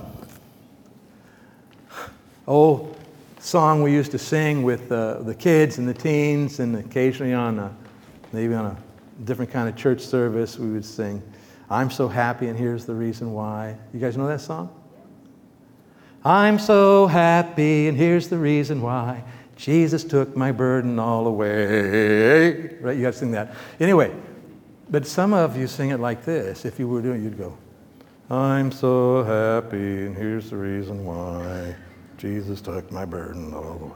old 2.46 2.96
song 3.38 3.82
we 3.82 3.92
used 3.92 4.10
to 4.12 4.18
sing 4.18 4.62
with 4.62 4.90
uh, 4.90 5.22
the 5.22 5.34
kids 5.34 5.78
and 5.78 5.88
the 5.88 5.94
teens, 5.94 6.60
and 6.60 6.76
occasionally 6.76 7.34
on 7.34 7.58
a, 7.58 7.76
maybe 8.32 8.54
on 8.54 8.66
a 8.66 8.76
different 9.24 9.50
kind 9.50 9.68
of 9.68 9.76
church 9.76 10.00
service, 10.00 10.58
we 10.58 10.70
would 10.70 10.84
sing, 10.84 11.22
I'm 11.70 11.90
so 11.90 12.08
happy, 12.08 12.48
and 12.48 12.58
here's 12.58 12.84
the 12.84 12.94
reason 12.94 13.32
why. 13.32 13.76
You 13.92 14.00
guys 14.00 14.16
know 14.16 14.26
that 14.26 14.40
song? 14.40 14.70
I'm 16.24 16.58
so 16.58 17.06
happy, 17.06 17.88
and 17.88 17.96
here's 17.96 18.28
the 18.28 18.38
reason 18.38 18.80
why. 18.80 19.22
Jesus 19.56 20.04
took 20.04 20.36
my 20.36 20.52
burden 20.52 20.98
all 20.98 21.26
away. 21.26 22.76
Right? 22.80 22.96
You 22.96 23.02
got 23.02 23.12
to 23.12 23.18
sing 23.18 23.30
that. 23.32 23.54
Anyway, 23.78 24.14
but 24.90 25.06
some 25.06 25.32
of 25.32 25.56
you 25.56 25.66
sing 25.66 25.90
it 25.90 26.00
like 26.00 26.24
this. 26.24 26.64
If 26.64 26.78
you 26.78 26.88
were 26.88 27.02
doing 27.02 27.20
it, 27.20 27.24
you'd 27.24 27.38
go, 27.38 27.56
I'm 28.30 28.72
so 28.72 29.22
happy, 29.22 30.06
and 30.06 30.16
here's 30.16 30.50
the 30.50 30.56
reason 30.56 31.04
why. 31.04 31.74
Jesus 32.16 32.60
took 32.60 32.90
my 32.90 33.04
burden 33.04 33.52
all 33.52 33.72
away. 33.72 33.90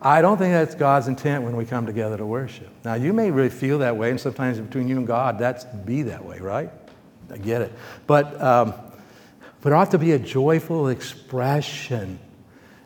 I 0.00 0.22
don't 0.22 0.38
think 0.38 0.52
that's 0.52 0.76
God's 0.76 1.08
intent 1.08 1.42
when 1.42 1.56
we 1.56 1.64
come 1.64 1.84
together 1.84 2.16
to 2.16 2.24
worship. 2.24 2.68
Now, 2.84 2.94
you 2.94 3.12
may 3.12 3.32
really 3.32 3.48
feel 3.48 3.78
that 3.78 3.96
way, 3.96 4.10
and 4.10 4.20
sometimes 4.20 4.60
between 4.60 4.86
you 4.86 4.96
and 4.96 5.06
God, 5.06 5.38
that's 5.38 5.64
be 5.64 6.02
that 6.02 6.24
way, 6.24 6.38
right? 6.38 6.70
I 7.32 7.36
get 7.36 7.62
it. 7.62 7.72
But 8.06 8.40
um, 8.40 8.74
but 9.60 9.72
it 9.72 9.74
ought 9.74 9.90
to 9.90 9.98
be 9.98 10.12
a 10.12 10.18
joyful 10.18 10.88
expression 10.88 12.18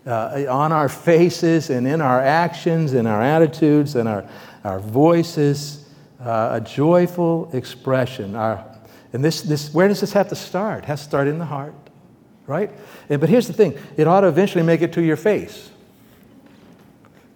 uh, 0.06 0.46
on 0.48 0.72
our 0.72 0.88
faces 0.88 1.70
and 1.70 1.86
in 1.86 2.00
our 2.00 2.20
actions 2.20 2.94
and 2.94 3.06
our 3.06 3.22
attitudes 3.22 3.94
and 3.94 4.08
our, 4.08 4.28
our 4.64 4.80
voices, 4.80 5.88
uh, 6.20 6.60
a 6.60 6.60
joyful 6.60 7.50
expression. 7.52 8.34
Our, 8.34 8.64
and 9.12 9.24
this, 9.24 9.42
this, 9.42 9.72
where 9.74 9.88
does 9.88 10.00
this 10.00 10.12
have 10.12 10.28
to 10.30 10.36
start? 10.36 10.84
It 10.84 10.86
has 10.86 11.00
to 11.00 11.06
start 11.06 11.28
in 11.28 11.38
the 11.38 11.44
heart, 11.44 11.74
right? 12.46 12.70
And, 13.08 13.20
but 13.20 13.28
here's 13.28 13.46
the 13.46 13.52
thing 13.52 13.78
it 13.96 14.08
ought 14.08 14.22
to 14.22 14.28
eventually 14.28 14.64
make 14.64 14.80
it 14.82 14.92
to 14.94 15.02
your 15.02 15.16
face. 15.16 15.70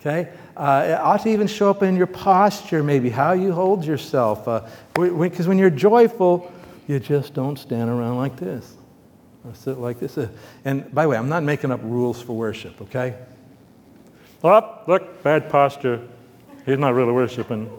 Okay? 0.00 0.30
Uh, 0.56 0.86
it 0.88 0.92
ought 0.92 1.22
to 1.22 1.28
even 1.28 1.46
show 1.46 1.68
up 1.68 1.82
in 1.82 1.96
your 1.96 2.06
posture, 2.06 2.82
maybe, 2.82 3.10
how 3.10 3.32
you 3.32 3.52
hold 3.52 3.84
yourself. 3.84 4.44
Because 4.94 5.46
uh, 5.46 5.48
when 5.48 5.58
you're 5.58 5.68
joyful, 5.68 6.50
you 6.86 6.98
just 6.98 7.34
don't 7.34 7.58
stand 7.58 7.90
around 7.90 8.16
like 8.16 8.36
this. 8.36 8.74
I 9.48 9.52
sit 9.52 9.78
like 9.78 10.00
this. 10.00 10.16
Uh, 10.16 10.28
and 10.64 10.92
by 10.94 11.02
the 11.02 11.10
way, 11.10 11.16
I'm 11.16 11.28
not 11.28 11.42
making 11.42 11.72
up 11.72 11.80
rules 11.82 12.22
for 12.22 12.32
worship, 12.32 12.80
okay? 12.82 13.16
Oh, 14.42 14.82
look, 14.86 15.22
bad 15.22 15.50
posture. 15.50 16.06
He's 16.64 16.78
not 16.78 16.94
really 16.94 17.12
worshiping. 17.12 17.70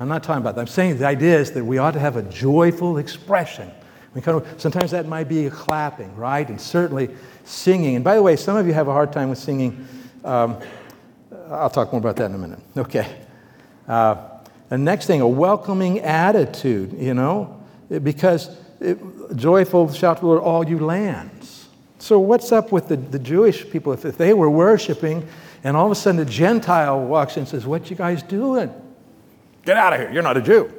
I'm 0.00 0.08
not 0.08 0.22
talking 0.22 0.40
about 0.40 0.54
that. 0.54 0.60
I'm 0.60 0.66
saying 0.66 0.98
the 0.98 1.06
idea 1.06 1.38
is 1.38 1.52
that 1.52 1.64
we 1.64 1.78
ought 1.78 1.92
to 1.92 2.00
have 2.00 2.16
a 2.16 2.22
joyful 2.22 2.98
expression. 2.98 3.70
We 4.14 4.20
kind 4.20 4.40
of, 4.40 4.60
sometimes 4.60 4.92
that 4.92 5.06
might 5.06 5.28
be 5.28 5.50
clapping, 5.50 6.14
right? 6.16 6.48
And 6.48 6.60
certainly 6.60 7.10
singing. 7.44 7.96
And 7.96 8.04
by 8.04 8.14
the 8.14 8.22
way, 8.22 8.36
some 8.36 8.56
of 8.56 8.66
you 8.66 8.72
have 8.72 8.88
a 8.88 8.92
hard 8.92 9.12
time 9.12 9.28
with 9.28 9.38
singing. 9.38 9.86
Um, 10.24 10.58
I'll 11.50 11.70
talk 11.70 11.92
more 11.92 12.00
about 12.00 12.16
that 12.16 12.26
in 12.26 12.34
a 12.34 12.38
minute. 12.38 12.60
Okay. 12.76 13.16
Uh, 13.86 14.16
the 14.68 14.78
next 14.78 15.06
thing, 15.06 15.20
a 15.20 15.28
welcoming 15.28 16.00
attitude, 16.00 16.92
you 16.92 17.14
know, 17.14 17.60
because 18.02 18.56
it, 18.80 18.98
joyful 19.34 19.92
shout 19.92 20.18
to 20.18 20.20
the 20.20 20.26
Lord, 20.26 20.42
all 20.42 20.68
you 20.68 20.78
lands. 20.78 21.68
So, 21.98 22.18
what's 22.20 22.52
up 22.52 22.70
with 22.70 22.88
the, 22.88 22.96
the 22.96 23.18
Jewish 23.18 23.68
people? 23.70 23.92
If, 23.92 24.04
if 24.04 24.16
they 24.18 24.34
were 24.34 24.50
worshiping 24.50 25.26
and 25.64 25.76
all 25.76 25.86
of 25.86 25.92
a 25.92 25.94
sudden 25.94 26.20
a 26.20 26.24
Gentile 26.24 27.00
walks 27.00 27.36
in 27.36 27.40
and 27.40 27.48
says, 27.48 27.66
What 27.66 27.90
you 27.90 27.96
guys 27.96 28.22
doing? 28.22 28.72
Get 29.68 29.76
out 29.76 29.92
of 29.92 30.00
here. 30.00 30.10
You're 30.10 30.22
not 30.22 30.38
a 30.38 30.40
Jew. 30.40 30.72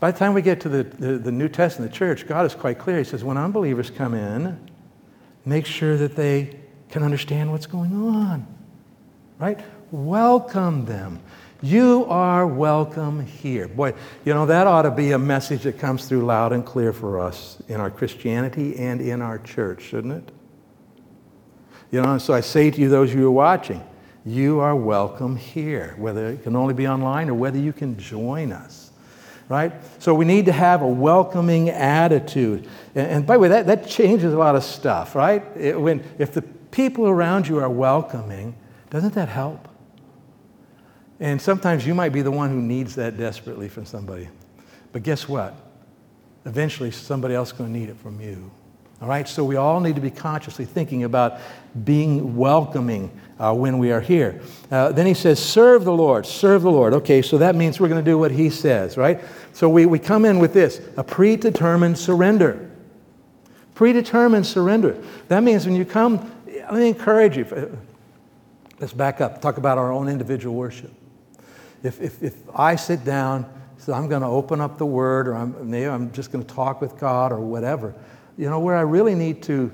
By 0.00 0.12
the 0.12 0.18
time 0.18 0.32
we 0.32 0.40
get 0.40 0.62
to 0.62 0.70
the, 0.70 0.82
the, 0.82 1.18
the 1.18 1.30
New 1.30 1.50
Testament, 1.50 1.92
the 1.92 1.94
church, 1.98 2.26
God 2.26 2.46
is 2.46 2.54
quite 2.54 2.78
clear. 2.78 2.96
He 2.96 3.04
says, 3.04 3.22
When 3.22 3.36
unbelievers 3.36 3.90
come 3.90 4.14
in, 4.14 4.58
make 5.44 5.66
sure 5.66 5.98
that 5.98 6.16
they 6.16 6.58
can 6.88 7.02
understand 7.02 7.50
what's 7.50 7.66
going 7.66 7.92
on. 7.94 8.46
Right? 9.38 9.60
Welcome 9.90 10.86
them. 10.86 11.20
You 11.60 12.06
are 12.06 12.46
welcome 12.46 13.26
here. 13.26 13.68
Boy, 13.68 13.92
you 14.24 14.32
know, 14.32 14.46
that 14.46 14.66
ought 14.66 14.82
to 14.82 14.90
be 14.90 15.12
a 15.12 15.18
message 15.18 15.64
that 15.64 15.78
comes 15.78 16.08
through 16.08 16.24
loud 16.24 16.54
and 16.54 16.64
clear 16.64 16.94
for 16.94 17.20
us 17.20 17.62
in 17.68 17.78
our 17.78 17.90
Christianity 17.90 18.78
and 18.78 19.02
in 19.02 19.20
our 19.20 19.38
church, 19.38 19.82
shouldn't 19.82 20.14
it? 20.14 20.34
You 21.90 22.00
know, 22.00 22.16
so 22.16 22.32
I 22.32 22.40
say 22.40 22.70
to 22.70 22.80
you, 22.80 22.88
those 22.88 23.10
of 23.10 23.16
you 23.16 23.24
who 23.24 23.28
are 23.28 23.32
watching, 23.32 23.84
you 24.24 24.60
are 24.60 24.76
welcome 24.76 25.36
here, 25.36 25.94
whether 25.98 26.28
it 26.28 26.42
can 26.42 26.54
only 26.54 26.74
be 26.74 26.86
online 26.86 27.28
or 27.28 27.34
whether 27.34 27.58
you 27.58 27.72
can 27.72 27.98
join 27.98 28.52
us. 28.52 28.90
Right? 29.48 29.72
So 29.98 30.14
we 30.14 30.24
need 30.24 30.46
to 30.46 30.52
have 30.52 30.82
a 30.82 30.86
welcoming 30.86 31.68
attitude. 31.68 32.68
And, 32.94 33.06
and 33.10 33.26
by 33.26 33.34
the 33.34 33.40
way, 33.40 33.48
that, 33.48 33.66
that 33.66 33.86
changes 33.86 34.32
a 34.32 34.38
lot 34.38 34.56
of 34.56 34.64
stuff, 34.64 35.14
right? 35.14 35.44
It, 35.56 35.78
when, 35.78 36.02
if 36.18 36.32
the 36.32 36.42
people 36.42 37.06
around 37.06 37.48
you 37.48 37.58
are 37.58 37.68
welcoming, 37.68 38.54
doesn't 38.88 39.14
that 39.14 39.28
help? 39.28 39.68
And 41.20 41.40
sometimes 41.40 41.86
you 41.86 41.94
might 41.94 42.10
be 42.10 42.22
the 42.22 42.30
one 42.30 42.50
who 42.50 42.60
needs 42.62 42.94
that 42.94 43.16
desperately 43.16 43.68
from 43.68 43.84
somebody. 43.84 44.28
But 44.92 45.02
guess 45.02 45.28
what? 45.28 45.54
Eventually, 46.44 46.90
somebody 46.90 47.34
else 47.34 47.52
is 47.52 47.58
going 47.58 47.72
to 47.72 47.78
need 47.78 47.88
it 47.88 47.96
from 47.98 48.20
you. 48.20 48.50
All 49.00 49.08
right? 49.08 49.28
So 49.28 49.44
we 49.44 49.56
all 49.56 49.80
need 49.80 49.94
to 49.96 50.00
be 50.00 50.10
consciously 50.10 50.64
thinking 50.64 51.04
about 51.04 51.38
being 51.84 52.36
welcoming 52.36 53.10
uh, 53.42 53.52
when 53.52 53.78
we 53.78 53.90
are 53.90 54.00
here. 54.00 54.40
Uh, 54.70 54.92
then 54.92 55.04
he 55.04 55.14
says, 55.14 55.40
serve 55.40 55.84
the 55.84 55.92
Lord, 55.92 56.24
serve 56.24 56.62
the 56.62 56.70
Lord. 56.70 56.94
Okay, 56.94 57.22
so 57.22 57.38
that 57.38 57.56
means 57.56 57.80
we're 57.80 57.88
going 57.88 58.02
to 58.02 58.08
do 58.10 58.16
what 58.16 58.30
he 58.30 58.50
says, 58.50 58.96
right? 58.96 59.20
So 59.52 59.68
we, 59.68 59.84
we 59.84 59.98
come 59.98 60.24
in 60.24 60.38
with 60.38 60.52
this 60.52 60.80
a 60.96 61.02
predetermined 61.02 61.98
surrender. 61.98 62.70
Predetermined 63.74 64.46
surrender. 64.46 64.96
That 65.26 65.42
means 65.42 65.66
when 65.66 65.74
you 65.74 65.84
come, 65.84 66.32
let 66.46 66.74
me 66.74 66.88
encourage 66.88 67.36
you. 67.36 67.44
Uh, 67.44 67.66
let's 68.78 68.92
back 68.92 69.20
up, 69.20 69.42
talk 69.42 69.56
about 69.56 69.76
our 69.76 69.90
own 69.90 70.08
individual 70.08 70.54
worship. 70.54 70.92
If, 71.82 72.00
if, 72.00 72.22
if 72.22 72.36
I 72.54 72.76
sit 72.76 73.04
down, 73.04 73.52
so 73.76 73.92
I'm 73.92 74.06
going 74.08 74.22
to 74.22 74.28
open 74.28 74.60
up 74.60 74.78
the 74.78 74.86
Word, 74.86 75.26
or 75.26 75.34
I'm, 75.34 75.74
I'm 75.74 76.12
just 76.12 76.30
going 76.30 76.44
to 76.44 76.54
talk 76.54 76.80
with 76.80 76.96
God, 76.96 77.32
or 77.32 77.40
whatever, 77.40 77.92
you 78.38 78.48
know, 78.48 78.60
where 78.60 78.76
I 78.76 78.82
really 78.82 79.16
need 79.16 79.42
to 79.44 79.72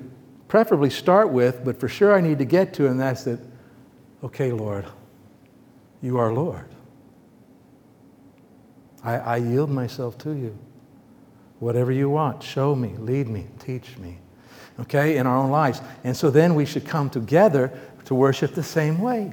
preferably 0.48 0.88
start 0.88 1.28
with, 1.28 1.62
but 1.62 1.78
for 1.78 1.88
sure 1.88 2.14
I 2.14 2.22
need 2.22 2.38
to 2.38 2.46
get 2.46 2.72
to, 2.74 2.86
and 2.86 2.98
that's 2.98 3.24
that, 3.24 3.38
okay, 4.22 4.52
Lord, 4.52 4.86
you 6.02 6.18
are 6.18 6.32
Lord. 6.32 6.68
I, 9.02 9.16
I 9.16 9.36
yield 9.36 9.70
myself 9.70 10.18
to 10.18 10.32
you. 10.32 10.56
Whatever 11.60 11.90
you 11.92 12.08
want, 12.10 12.42
show 12.42 12.74
me, 12.74 12.94
lead 12.98 13.28
me, 13.28 13.46
teach 13.58 13.96
me. 13.98 14.18
Okay, 14.80 15.16
in 15.16 15.26
our 15.26 15.36
own 15.36 15.50
lives. 15.50 15.80
And 16.04 16.16
so 16.16 16.30
then 16.30 16.54
we 16.54 16.64
should 16.64 16.86
come 16.86 17.10
together 17.10 17.72
to 18.04 18.14
worship 18.14 18.54
the 18.54 18.62
same 18.62 18.98
way. 18.98 19.32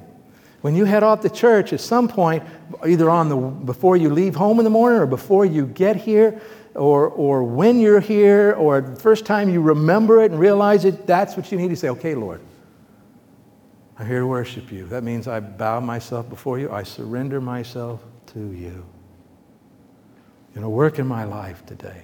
When 0.60 0.74
you 0.74 0.84
head 0.84 1.04
off 1.04 1.20
to 1.20 1.30
church, 1.30 1.72
at 1.72 1.80
some 1.80 2.08
point, 2.08 2.42
either 2.84 3.08
on 3.08 3.28
the 3.28 3.36
before 3.36 3.96
you 3.96 4.10
leave 4.10 4.34
home 4.34 4.58
in 4.58 4.64
the 4.64 4.70
morning 4.70 4.98
or 4.98 5.06
before 5.06 5.46
you 5.46 5.66
get 5.66 5.94
here, 5.94 6.40
or, 6.74 7.08
or 7.08 7.44
when 7.44 7.78
you're 7.78 8.00
here, 8.00 8.54
or 8.58 8.80
the 8.80 9.00
first 9.00 9.24
time 9.24 9.48
you 9.48 9.60
remember 9.60 10.22
it 10.22 10.32
and 10.32 10.40
realize 10.40 10.84
it, 10.84 11.06
that's 11.06 11.36
what 11.36 11.52
you 11.52 11.58
need 11.58 11.68
to 11.68 11.76
say, 11.76 11.88
okay, 11.90 12.14
Lord, 12.14 12.40
I'm 13.98 14.06
here 14.06 14.20
to 14.20 14.26
worship 14.26 14.70
you. 14.70 14.86
That 14.86 15.02
means 15.02 15.26
I 15.26 15.40
bow 15.40 15.80
myself 15.80 16.28
before 16.28 16.58
you, 16.58 16.70
I 16.70 16.82
surrender 16.82 17.40
myself 17.40 18.02
to 18.34 18.52
you. 18.52 18.84
You 20.54 20.60
know, 20.60 20.68
work 20.68 20.98
in 20.98 21.06
my 21.06 21.24
life 21.24 21.64
today. 21.66 22.02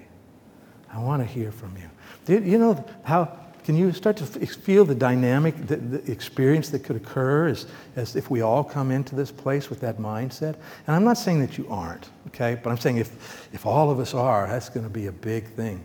I 0.93 0.99
want 0.99 1.23
to 1.23 1.27
hear 1.27 1.51
from 1.51 1.75
you. 1.77 2.39
You 2.39 2.59
know 2.59 2.85
how 3.03 3.43
can 3.65 3.77
you 3.77 3.93
start 3.93 4.17
to 4.17 4.27
feel 4.27 4.85
the 4.85 4.95
dynamic, 4.95 5.57
the, 5.69 5.77
the, 5.77 6.13
experience 6.13 6.71
that 6.71 6.81
could 6.81 6.97
occur 6.97 7.49
as, 7.49 7.67
as 7.95 8.17
if 8.17 8.29
we 8.29 8.41
all 8.41 8.65
come 8.65 8.91
into 8.91 9.15
this 9.15 9.31
place 9.31 9.71
with 9.71 9.81
that 9.81 9.99
mindset? 9.99 10.57
And 10.87 10.97
I'm 10.97 11.05
not 11.05 11.17
saying 11.17 11.41
that 11.41 11.57
you 11.57 11.69
aren't, 11.69 12.11
okay? 12.29 12.59
But 12.61 12.71
I'm 12.71 12.79
saying 12.79 12.97
if, 12.97 13.49
if 13.53 13.65
all 13.65 13.91
of 13.91 14.01
us 14.01 14.15
are, 14.15 14.49
that's 14.49 14.69
going 14.69 14.85
to 14.85 14.91
be 14.91 15.07
a 15.07 15.13
big 15.13 15.47
thing, 15.47 15.85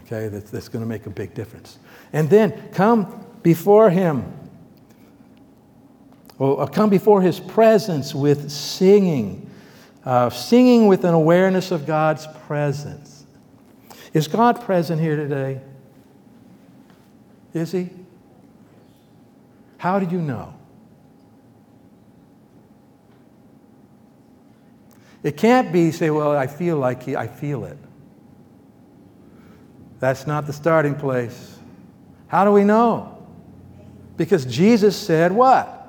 okay? 0.00 0.28
That, 0.28 0.46
that's 0.46 0.68
going 0.68 0.84
to 0.84 0.88
make 0.88 1.06
a 1.06 1.10
big 1.10 1.34
difference. 1.34 1.78
And 2.12 2.30
then 2.30 2.70
come 2.72 3.26
before 3.42 3.90
Him. 3.90 4.32
Come 6.72 6.90
before 6.90 7.22
His 7.22 7.40
presence 7.40 8.14
with 8.14 8.50
singing, 8.50 9.50
uh, 10.04 10.30
singing 10.30 10.86
with 10.86 11.04
an 11.04 11.14
awareness 11.14 11.70
of 11.70 11.86
God's 11.86 12.26
presence. 12.46 13.24
Is 14.12 14.28
God 14.28 14.60
present 14.60 15.00
here 15.00 15.16
today? 15.16 15.60
Is 17.52 17.72
he? 17.72 17.90
How 19.78 19.98
do 19.98 20.06
you 20.06 20.20
know? 20.20 20.54
It 25.22 25.36
can't 25.36 25.72
be, 25.72 25.90
say, 25.90 26.10
well, 26.10 26.36
I 26.36 26.46
feel 26.46 26.76
like 26.76 27.02
he, 27.02 27.16
I 27.16 27.26
feel 27.26 27.64
it. 27.64 27.78
That's 29.98 30.26
not 30.26 30.46
the 30.46 30.52
starting 30.52 30.94
place. 30.94 31.58
How 32.26 32.44
do 32.44 32.52
we 32.52 32.62
know? 32.62 33.26
Because 34.16 34.44
Jesus 34.44 34.96
said 34.96 35.32
what? 35.32 35.83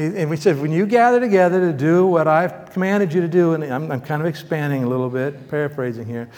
And 0.00 0.30
we 0.30 0.36
said, 0.38 0.58
when 0.58 0.72
you 0.72 0.86
gather 0.86 1.20
together 1.20 1.60
to 1.60 1.76
do 1.76 2.06
what 2.06 2.26
I've 2.26 2.72
commanded 2.72 3.12
you 3.12 3.20
to 3.20 3.28
do, 3.28 3.52
and 3.52 3.62
I'm, 3.62 3.92
I'm 3.92 4.00
kind 4.00 4.22
of 4.22 4.26
expanding 4.26 4.82
a 4.82 4.88
little 4.88 5.10
bit, 5.10 5.50
paraphrasing 5.50 6.06
here. 6.06 6.30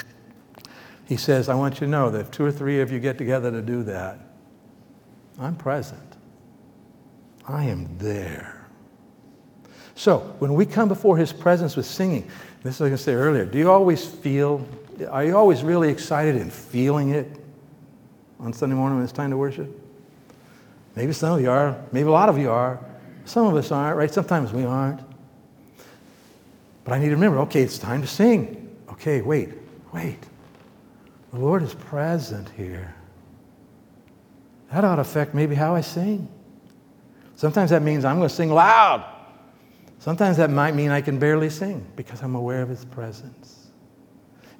He 1.06 1.16
says, 1.16 1.48
I 1.48 1.54
want 1.54 1.74
you 1.74 1.86
to 1.86 1.86
know 1.86 2.10
that 2.10 2.20
if 2.22 2.30
two 2.32 2.44
or 2.44 2.50
three 2.50 2.80
of 2.80 2.90
you 2.90 2.98
get 2.98 3.18
together 3.18 3.52
to 3.52 3.62
do 3.62 3.84
that, 3.84 4.18
I'm 5.38 5.54
present. 5.54 6.02
I 7.46 7.66
am 7.66 7.98
there. 7.98 8.66
So, 9.94 10.34
when 10.40 10.54
we 10.54 10.66
come 10.66 10.88
before 10.88 11.16
His 11.16 11.32
presence 11.32 11.76
with 11.76 11.86
singing, 11.86 12.28
this 12.64 12.74
is 12.74 12.80
what 12.80 12.92
I 12.92 12.96
say 12.96 13.14
earlier. 13.14 13.44
Do 13.44 13.58
you 13.58 13.70
always 13.70 14.04
feel, 14.04 14.66
are 15.08 15.24
you 15.24 15.36
always 15.36 15.62
really 15.62 15.88
excited 15.88 16.34
and 16.34 16.52
feeling 16.52 17.10
it 17.10 17.30
on 18.40 18.52
Sunday 18.52 18.74
morning 18.74 18.96
when 18.96 19.04
it's 19.04 19.12
time 19.12 19.30
to 19.30 19.36
worship? 19.36 19.70
Maybe 20.96 21.12
some 21.12 21.34
of 21.34 21.40
you 21.40 21.50
are, 21.50 21.80
maybe 21.92 22.08
a 22.08 22.12
lot 22.12 22.28
of 22.28 22.38
you 22.38 22.50
are. 22.50 22.80
Some 23.24 23.46
of 23.46 23.54
us 23.54 23.70
aren't, 23.70 23.96
right? 23.96 24.12
Sometimes 24.12 24.52
we 24.52 24.64
aren't. 24.64 25.00
But 26.84 26.94
I 26.94 26.98
need 26.98 27.06
to 27.06 27.14
remember 27.14 27.38
okay, 27.40 27.62
it's 27.62 27.78
time 27.78 28.02
to 28.02 28.08
sing. 28.08 28.76
Okay, 28.90 29.20
wait, 29.20 29.50
wait. 29.92 30.18
The 31.32 31.38
Lord 31.38 31.62
is 31.62 31.74
present 31.74 32.48
here. 32.50 32.94
That 34.72 34.84
ought 34.84 34.96
to 34.96 35.02
affect 35.02 35.34
maybe 35.34 35.54
how 35.54 35.74
I 35.74 35.80
sing. 35.80 36.28
Sometimes 37.36 37.70
that 37.70 37.82
means 37.82 38.04
I'm 38.04 38.16
going 38.16 38.28
to 38.28 38.34
sing 38.34 38.50
loud. 38.50 39.04
Sometimes 39.98 40.36
that 40.38 40.50
might 40.50 40.74
mean 40.74 40.90
I 40.90 41.00
can 41.00 41.18
barely 41.18 41.50
sing 41.50 41.86
because 41.96 42.22
I'm 42.22 42.34
aware 42.34 42.62
of 42.62 42.68
His 42.68 42.84
presence. 42.84 43.61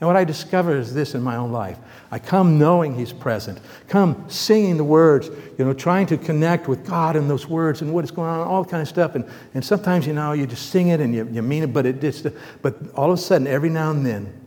And 0.02 0.08
what 0.08 0.16
I 0.16 0.24
discover 0.24 0.76
is 0.76 0.92
this 0.92 1.14
in 1.14 1.22
my 1.22 1.36
own 1.36 1.52
life. 1.52 1.78
I 2.10 2.18
come 2.18 2.58
knowing 2.58 2.96
He's 2.96 3.12
present, 3.12 3.60
come 3.86 4.28
singing 4.28 4.76
the 4.76 4.82
words, 4.82 5.30
you 5.56 5.64
know, 5.64 5.72
trying 5.72 6.06
to 6.06 6.16
connect 6.16 6.66
with 6.66 6.84
God 6.84 7.14
in 7.14 7.28
those 7.28 7.46
words 7.46 7.82
and 7.82 7.94
what 7.94 8.02
is 8.02 8.10
going 8.10 8.28
on, 8.28 8.40
all 8.40 8.64
kind 8.64 8.82
of 8.82 8.88
stuff. 8.88 9.14
And, 9.14 9.24
and 9.54 9.64
sometimes, 9.64 10.04
you 10.04 10.12
know, 10.12 10.32
you 10.32 10.44
just 10.48 10.70
sing 10.70 10.88
it 10.88 10.98
and 10.98 11.14
you, 11.14 11.28
you 11.30 11.40
mean 11.40 11.62
it, 11.62 11.72
but 11.72 11.86
it 11.86 12.00
just, 12.00 12.26
but 12.62 12.76
all 12.96 13.12
of 13.12 13.18
a 13.20 13.22
sudden, 13.22 13.46
every 13.46 13.70
now 13.70 13.92
and 13.92 14.04
then, 14.04 14.40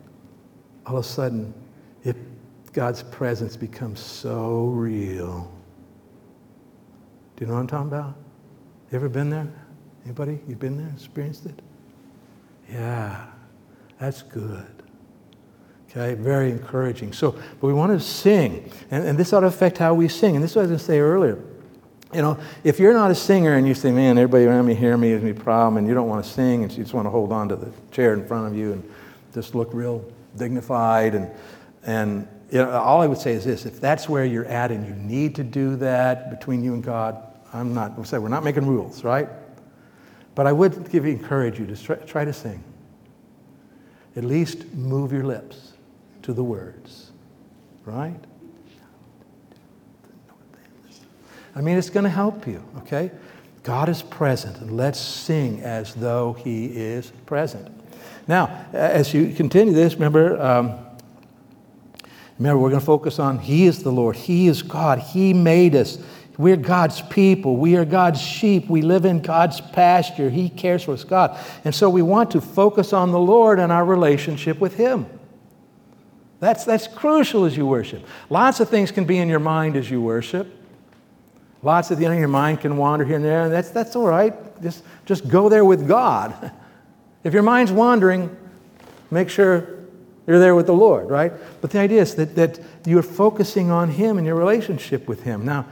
all 0.85 0.97
of 0.97 1.05
a 1.05 1.07
sudden, 1.07 1.53
it, 2.03 2.17
God's 2.73 3.03
presence 3.03 3.55
becomes 3.55 4.01
so 4.01 4.65
real. 4.65 5.49
Do 7.37 7.45
you 7.45 7.47
know 7.47 7.53
what 7.53 7.61
I'm 7.61 7.67
talking 7.67 7.87
about? 7.87 8.15
You 8.91 8.97
ever 8.97 9.07
been 9.07 9.29
there? 9.29 9.47
Anybody? 10.03 10.37
You've 10.49 10.59
been 10.59 10.77
there, 10.77 10.91
experienced 10.93 11.45
it? 11.45 11.61
Yeah, 12.69 13.27
that's 13.97 14.21
good. 14.21 14.74
Okay, 15.97 16.13
very 16.13 16.51
encouraging. 16.51 17.13
So, 17.13 17.31
but 17.31 17.67
we 17.67 17.73
want 17.73 17.93
to 17.93 18.05
sing, 18.05 18.69
and, 18.91 19.05
and 19.05 19.17
this 19.17 19.31
ought 19.31 19.41
to 19.41 19.47
affect 19.47 19.77
how 19.77 19.93
we 19.93 20.09
sing. 20.09 20.35
And 20.35 20.43
this 20.43 20.51
is 20.51 20.57
what 20.57 20.63
I 20.63 20.67
was 20.67 20.71
going 20.71 20.79
to 20.79 20.85
say 20.85 20.99
earlier. 20.99 21.41
You 22.13 22.21
know, 22.21 22.37
if 22.65 22.79
you're 22.79 22.93
not 22.93 23.11
a 23.11 23.15
singer 23.15 23.55
and 23.55 23.65
you 23.65 23.73
say, 23.73 23.91
man, 23.91 24.17
everybody 24.17 24.43
around 24.43 24.65
me 24.65 24.75
hear 24.75 24.97
me 24.97 25.11
is 25.11 25.23
me 25.23 25.31
problem, 25.31 25.77
and 25.77 25.87
you 25.87 25.93
don't 25.93 26.09
want 26.09 26.25
to 26.25 26.29
sing, 26.29 26.63
and 26.63 26.71
you 26.71 26.83
just 26.83 26.93
want 26.93 27.05
to 27.05 27.09
hold 27.09 27.31
on 27.31 27.47
to 27.47 27.55
the 27.55 27.71
chair 27.91 28.13
in 28.13 28.25
front 28.27 28.47
of 28.47 28.57
you 28.57 28.73
and 28.73 28.93
just 29.33 29.55
look 29.55 29.73
real 29.73 30.03
dignified 30.35 31.15
and 31.15 31.31
and 31.83 32.27
you 32.51 32.57
know, 32.59 32.69
all 32.71 33.01
I 33.01 33.07
would 33.07 33.17
say 33.17 33.33
is 33.33 33.45
this 33.45 33.65
if 33.65 33.79
that's 33.79 34.09
where 34.09 34.25
you're 34.25 34.45
at 34.45 34.71
and 34.71 34.85
you 34.85 34.93
need 34.95 35.35
to 35.35 35.43
do 35.43 35.75
that 35.77 36.29
between 36.29 36.63
you 36.63 36.73
and 36.73 36.83
God, 36.83 37.21
I'm 37.53 37.73
not, 37.73 37.95
we'll 37.95 38.05
say 38.05 38.17
we're 38.17 38.29
not 38.29 38.43
making 38.43 38.67
rules, 38.67 39.03
right? 39.03 39.29
But 40.35 40.47
I 40.47 40.51
would 40.51 40.89
give 40.89 41.05
you, 41.05 41.11
encourage 41.11 41.59
you 41.59 41.65
to 41.67 41.75
try, 41.75 41.95
try 41.97 42.25
to 42.25 42.33
sing. 42.33 42.63
At 44.15 44.23
least 44.23 44.73
move 44.73 45.11
your 45.11 45.23
lips 45.23 45.73
to 46.25 46.33
the 46.33 46.43
words, 46.43 47.11
right? 47.85 48.19
I 51.55 51.61
mean, 51.61 51.77
it's 51.77 51.89
going 51.89 52.03
to 52.03 52.09
help 52.09 52.45
you, 52.45 52.63
okay? 52.79 53.11
God 53.63 53.89
is 53.89 54.01
present, 54.01 54.71
let's 54.71 54.99
sing 54.99 55.61
as 55.61 55.95
though 55.95 56.33
He 56.33 56.65
is 56.65 57.11
present. 57.25 57.71
Now, 58.27 58.67
as 58.73 59.13
you 59.13 59.33
continue 59.33 59.73
this, 59.73 59.93
remember, 59.93 60.41
um, 60.41 60.79
Remember, 62.39 62.59
we're 62.59 62.69
going 62.69 62.81
to 62.81 62.85
focus 62.85 63.19
on 63.19 63.39
He 63.39 63.65
is 63.65 63.83
the 63.83 63.91
Lord. 63.91 64.15
He 64.15 64.47
is 64.47 64.61
God. 64.61 64.99
He 64.99 65.33
made 65.33 65.75
us. 65.75 65.97
We're 66.37 66.57
God's 66.57 67.01
people. 67.01 67.55
We 67.55 67.77
are 67.77 67.85
God's 67.85 68.21
sheep. 68.21 68.69
We 68.69 68.81
live 68.81 69.05
in 69.05 69.21
God's 69.21 69.61
pasture. 69.61 70.29
He 70.29 70.49
cares 70.49 70.83
for 70.83 70.91
us, 70.91 71.05
God. 71.05 71.39
And 71.63 71.73
so 71.73 71.89
we 71.89 72.01
want 72.01 72.31
to 72.31 72.41
focus 72.41 72.91
on 72.91 73.11
the 73.11 73.19
Lord 73.19 73.57
and 73.57 73.71
our 73.71 73.85
relationship 73.85 74.59
with 74.59 74.75
Him. 74.75 75.05
That's, 76.39 76.65
that's 76.65 76.87
crucial 76.87 77.45
as 77.45 77.55
you 77.55 77.65
worship. 77.65 78.05
Lots 78.29 78.59
of 78.59 78.69
things 78.69 78.91
can 78.91 79.05
be 79.05 79.17
in 79.17 79.29
your 79.29 79.39
mind 79.39 79.75
as 79.75 79.89
you 79.89 80.01
worship. 80.01 80.47
Lots 81.63 81.91
of, 81.91 81.99
you 81.99 82.07
know, 82.07 82.15
your 82.15 82.27
mind 82.27 82.61
can 82.61 82.77
wander 82.77 83.05
here 83.05 83.15
and 83.15 83.25
there, 83.25 83.43
and 83.45 83.53
that's, 83.53 83.71
that's 83.71 83.95
all 83.95 84.05
right. 84.07 84.33
Just, 84.61 84.83
just 85.05 85.27
go 85.27 85.49
there 85.49 85.65
with 85.65 85.87
God. 85.87 86.51
If 87.23 87.33
your 87.33 87.41
mind's 87.41 87.71
wandering, 87.71 88.37
make 89.09 89.31
sure 89.31 89.67
you're 90.27 90.37
there 90.37 90.53
with 90.53 90.67
the 90.67 90.75
Lord, 90.75 91.09
right? 91.09 91.33
But 91.59 91.71
the 91.71 91.79
idea 91.79 92.03
is 92.03 92.13
that, 92.15 92.35
that 92.35 92.59
you're 92.85 93.01
focusing 93.01 93.71
on 93.71 93.89
Him 93.89 94.19
and 94.19 94.27
your 94.27 94.35
relationship 94.35 95.07
with 95.07 95.23
Him. 95.23 95.43
Now, 95.43 95.65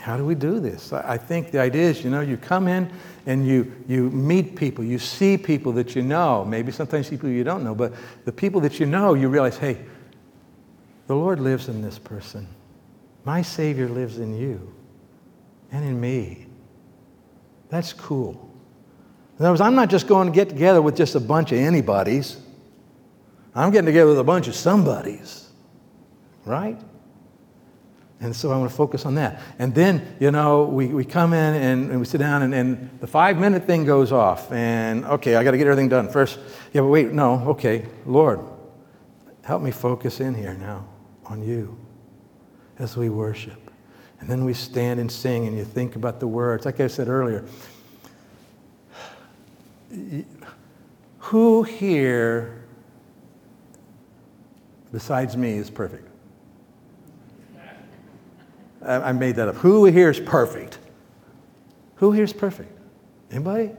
how 0.00 0.16
do 0.16 0.24
we 0.24 0.34
do 0.34 0.60
this? 0.60 0.94
I 0.94 1.18
think 1.18 1.50
the 1.50 1.60
idea 1.60 1.90
is, 1.90 2.02
you 2.02 2.10
know, 2.10 2.22
you 2.22 2.38
come 2.38 2.66
in 2.66 2.90
and 3.26 3.46
you, 3.46 3.72
you 3.88 4.10
meet 4.10 4.54
people, 4.54 4.84
you 4.84 4.98
see 4.98 5.38
people 5.38 5.72
that 5.72 5.96
you 5.96 6.02
know, 6.02 6.44
maybe 6.44 6.70
sometimes 6.70 7.08
people 7.08 7.28
you 7.28 7.44
don't 7.44 7.64
know, 7.64 7.74
but 7.74 7.92
the 8.24 8.32
people 8.32 8.60
that 8.60 8.78
you 8.78 8.86
know, 8.86 9.14
you 9.14 9.28
realize, 9.28 9.56
hey, 9.56 9.78
the 11.06 11.14
Lord 11.14 11.40
lives 11.40 11.68
in 11.68 11.82
this 11.82 11.98
person. 11.98 12.46
My 13.24 13.42
Savior 13.42 13.88
lives 13.88 14.18
in 14.18 14.36
you 14.36 14.72
and 15.72 15.84
in 15.84 16.00
me. 16.00 16.46
That's 17.70 17.92
cool. 17.92 18.50
In 19.38 19.44
other 19.44 19.52
words, 19.52 19.60
I'm 19.60 19.74
not 19.74 19.90
just 19.90 20.06
going 20.06 20.28
to 20.28 20.34
get 20.34 20.48
together 20.48 20.80
with 20.80 20.96
just 20.96 21.14
a 21.14 21.20
bunch 21.20 21.50
of 21.50 21.58
anybody's. 21.58 22.36
I'm 23.54 23.70
getting 23.70 23.86
together 23.86 24.10
with 24.10 24.18
a 24.18 24.24
bunch 24.24 24.48
of 24.48 24.54
somebody's, 24.54 25.48
right? 26.44 26.78
And 28.20 28.34
so 28.34 28.50
I 28.52 28.56
want 28.56 28.70
to 28.70 28.76
focus 28.76 29.04
on 29.04 29.16
that. 29.16 29.40
And 29.58 29.74
then, 29.74 30.16
you 30.18 30.30
know, 30.30 30.64
we, 30.64 30.86
we 30.86 31.04
come 31.04 31.32
in 31.32 31.54
and, 31.54 31.90
and 31.90 32.00
we 32.00 32.06
sit 32.06 32.18
down, 32.18 32.42
and, 32.42 32.54
and 32.54 32.98
the 33.00 33.06
five 33.06 33.38
minute 33.38 33.66
thing 33.66 33.84
goes 33.84 34.12
off. 34.12 34.50
And 34.50 35.04
okay, 35.04 35.36
I 35.36 35.44
got 35.44 35.50
to 35.50 35.58
get 35.58 35.66
everything 35.66 35.88
done 35.88 36.08
first. 36.08 36.38
Yeah, 36.72 36.80
but 36.82 36.88
wait, 36.88 37.12
no, 37.12 37.40
okay, 37.48 37.86
Lord, 38.06 38.40
help 39.42 39.62
me 39.62 39.70
focus 39.70 40.20
in 40.20 40.34
here 40.34 40.54
now 40.54 40.86
on 41.26 41.42
you 41.42 41.76
as 42.78 42.96
we 42.96 43.10
worship. 43.10 43.70
And 44.20 44.28
then 44.28 44.44
we 44.44 44.54
stand 44.54 45.00
and 45.00 45.12
sing, 45.12 45.46
and 45.46 45.56
you 45.58 45.64
think 45.64 45.96
about 45.96 46.18
the 46.18 46.28
words. 46.28 46.64
Like 46.64 46.80
I 46.80 46.86
said 46.86 47.08
earlier, 47.08 47.44
who 51.18 51.62
here, 51.62 52.64
besides 54.92 55.36
me, 55.36 55.58
is 55.58 55.68
perfect? 55.68 56.08
I 58.86 59.12
made 59.12 59.36
that 59.36 59.48
up. 59.48 59.56
Who 59.56 59.84
here 59.86 60.10
is 60.10 60.20
perfect? 60.20 60.78
Who 61.96 62.12
here 62.12 62.24
is 62.24 62.32
perfect? 62.32 62.70
Anybody? 63.30 63.70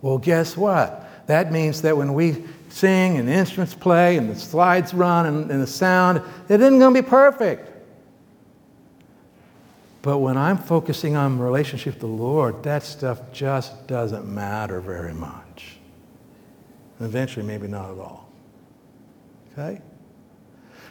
Well, 0.00 0.18
guess 0.18 0.56
what? 0.56 1.08
That 1.26 1.52
means 1.52 1.82
that 1.82 1.96
when 1.96 2.14
we 2.14 2.44
sing 2.68 3.18
and 3.18 3.28
instruments 3.28 3.74
play 3.74 4.16
and 4.16 4.30
the 4.30 4.36
slides 4.36 4.94
run 4.94 5.26
and, 5.26 5.50
and 5.50 5.62
the 5.62 5.66
sound, 5.66 6.22
it 6.48 6.60
isn't 6.60 6.78
going 6.78 6.94
to 6.94 7.02
be 7.02 7.08
perfect. 7.08 7.68
But 10.02 10.18
when 10.18 10.36
I'm 10.36 10.58
focusing 10.58 11.14
on 11.14 11.38
relationship 11.38 11.94
with 11.94 12.00
the 12.00 12.08
Lord, 12.08 12.64
that 12.64 12.82
stuff 12.82 13.20
just 13.32 13.86
doesn't 13.86 14.26
matter 14.26 14.80
very 14.80 15.14
much. 15.14 15.76
And 16.98 17.06
eventually, 17.06 17.46
maybe 17.46 17.68
not 17.68 17.92
at 17.92 17.98
all. 17.98 18.28
Okay? 19.52 19.80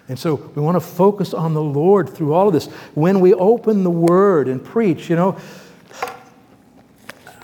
And 0.07 0.19
so 0.19 0.35
we 0.55 0.61
want 0.61 0.75
to 0.75 0.81
focus 0.81 1.33
on 1.33 1.53
the 1.53 1.61
Lord 1.61 2.09
through 2.09 2.33
all 2.33 2.47
of 2.47 2.53
this. 2.53 2.67
When 2.95 3.19
we 3.19 3.33
open 3.33 3.83
the 3.83 3.91
Word 3.91 4.47
and 4.47 4.63
preach, 4.63 5.09
you 5.09 5.15
know, 5.15 5.37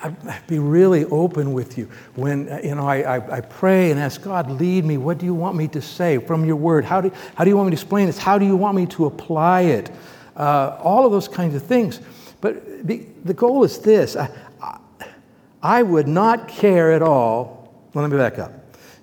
I'd 0.04 0.46
be 0.48 0.60
really 0.60 1.06
open 1.06 1.54
with 1.54 1.78
you. 1.78 1.90
When, 2.16 2.48
you 2.64 2.76
know, 2.76 2.88
I, 2.88 3.18
I, 3.18 3.38
I, 3.38 3.42
pray 3.42 3.90
and 3.90 4.00
ask 4.00 4.22
God, 4.22 4.52
lead 4.52 4.86
me. 4.86 4.98
What 4.98 5.18
do 5.18 5.26
you 5.26 5.34
want 5.34 5.56
me 5.56 5.68
to 5.70 5.82
say 5.82 6.18
from 6.20 6.46
your 6.46 6.56
Word? 6.56 6.86
How 6.86 7.02
do, 7.02 7.12
how 7.36 7.44
do 7.44 7.50
you 7.50 7.58
want 7.58 7.68
me 7.68 7.72
to 7.72 7.82
explain 7.82 8.06
this? 8.06 8.18
How 8.18 8.38
do 8.38 8.46
you 8.46 8.56
want 8.56 8.78
me 8.78 8.86
to 8.88 9.06
apply 9.06 9.62
it? 9.62 9.90
uh, 10.38 10.78
all 10.82 11.06
of 11.06 11.12
those 11.12 11.28
kinds 11.28 11.56
of 11.56 11.64
things. 11.64 12.00
But 12.40 12.88
the, 12.88 13.06
the 13.26 13.34
goal 13.34 13.64
is 13.64 13.80
this 13.80 14.16
I, 14.16 14.30
I 15.62 15.84
would 15.84 16.08
not 16.08 16.48
care 16.48 16.94
at 16.94 17.02
all. 17.02 17.74
Well, 17.94 18.04
let 18.04 18.12
me 18.12 18.18
back 18.18 18.40
up. 18.40 18.54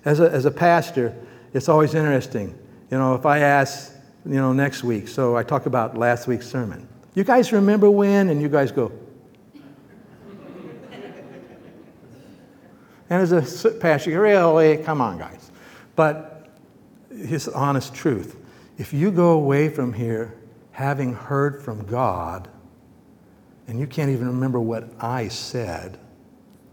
As 0.04 0.20
a, 0.20 0.30
as 0.30 0.44
a 0.44 0.50
pastor, 0.50 1.14
it's 1.52 1.68
always 1.68 1.94
interesting. 1.94 2.56
You 2.94 3.00
know, 3.00 3.16
if 3.16 3.26
I 3.26 3.40
ask, 3.40 3.92
you 4.24 4.36
know, 4.36 4.52
next 4.52 4.84
week, 4.84 5.08
so 5.08 5.36
I 5.36 5.42
talk 5.42 5.66
about 5.66 5.96
last 5.96 6.28
week's 6.28 6.46
sermon. 6.46 6.86
You 7.16 7.24
guys 7.24 7.50
remember 7.52 7.90
when? 7.90 8.28
And 8.28 8.40
you 8.40 8.48
guys 8.48 8.70
go, 8.70 8.92
And 13.10 13.20
as 13.20 13.32
a 13.32 13.72
pastor, 13.72 14.10
you 14.10 14.20
really, 14.20 14.76
come 14.76 15.00
on, 15.00 15.18
guys. 15.18 15.50
But 15.96 16.46
his 17.10 17.48
honest 17.48 17.96
truth 17.96 18.36
if 18.78 18.92
you 18.92 19.10
go 19.10 19.32
away 19.32 19.70
from 19.70 19.92
here 19.92 20.32
having 20.70 21.14
heard 21.14 21.64
from 21.64 21.84
God, 21.86 22.46
and 23.66 23.80
you 23.80 23.88
can't 23.88 24.10
even 24.12 24.28
remember 24.28 24.60
what 24.60 24.88
I 25.00 25.26
said, 25.26 25.98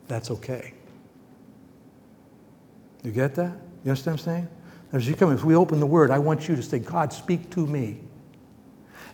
that's 0.07 0.30
okay. 0.30 0.76
You 3.03 3.11
get 3.11 3.34
that? 3.34 3.57
You 3.84 3.89
understand 3.89 4.19
what 4.19 4.28
I'm 4.28 4.36
saying? 4.36 4.47
As 4.94 5.08
you 5.08 5.16
come, 5.16 5.32
if 5.32 5.44
we 5.44 5.56
open 5.56 5.80
the 5.80 5.86
Word, 5.86 6.12
I 6.12 6.20
want 6.20 6.48
you 6.50 6.56
to 6.56 6.64
say, 6.64 6.80
God, 6.80 7.14
speak 7.14 7.50
to 7.52 7.66
me. 7.66 8.00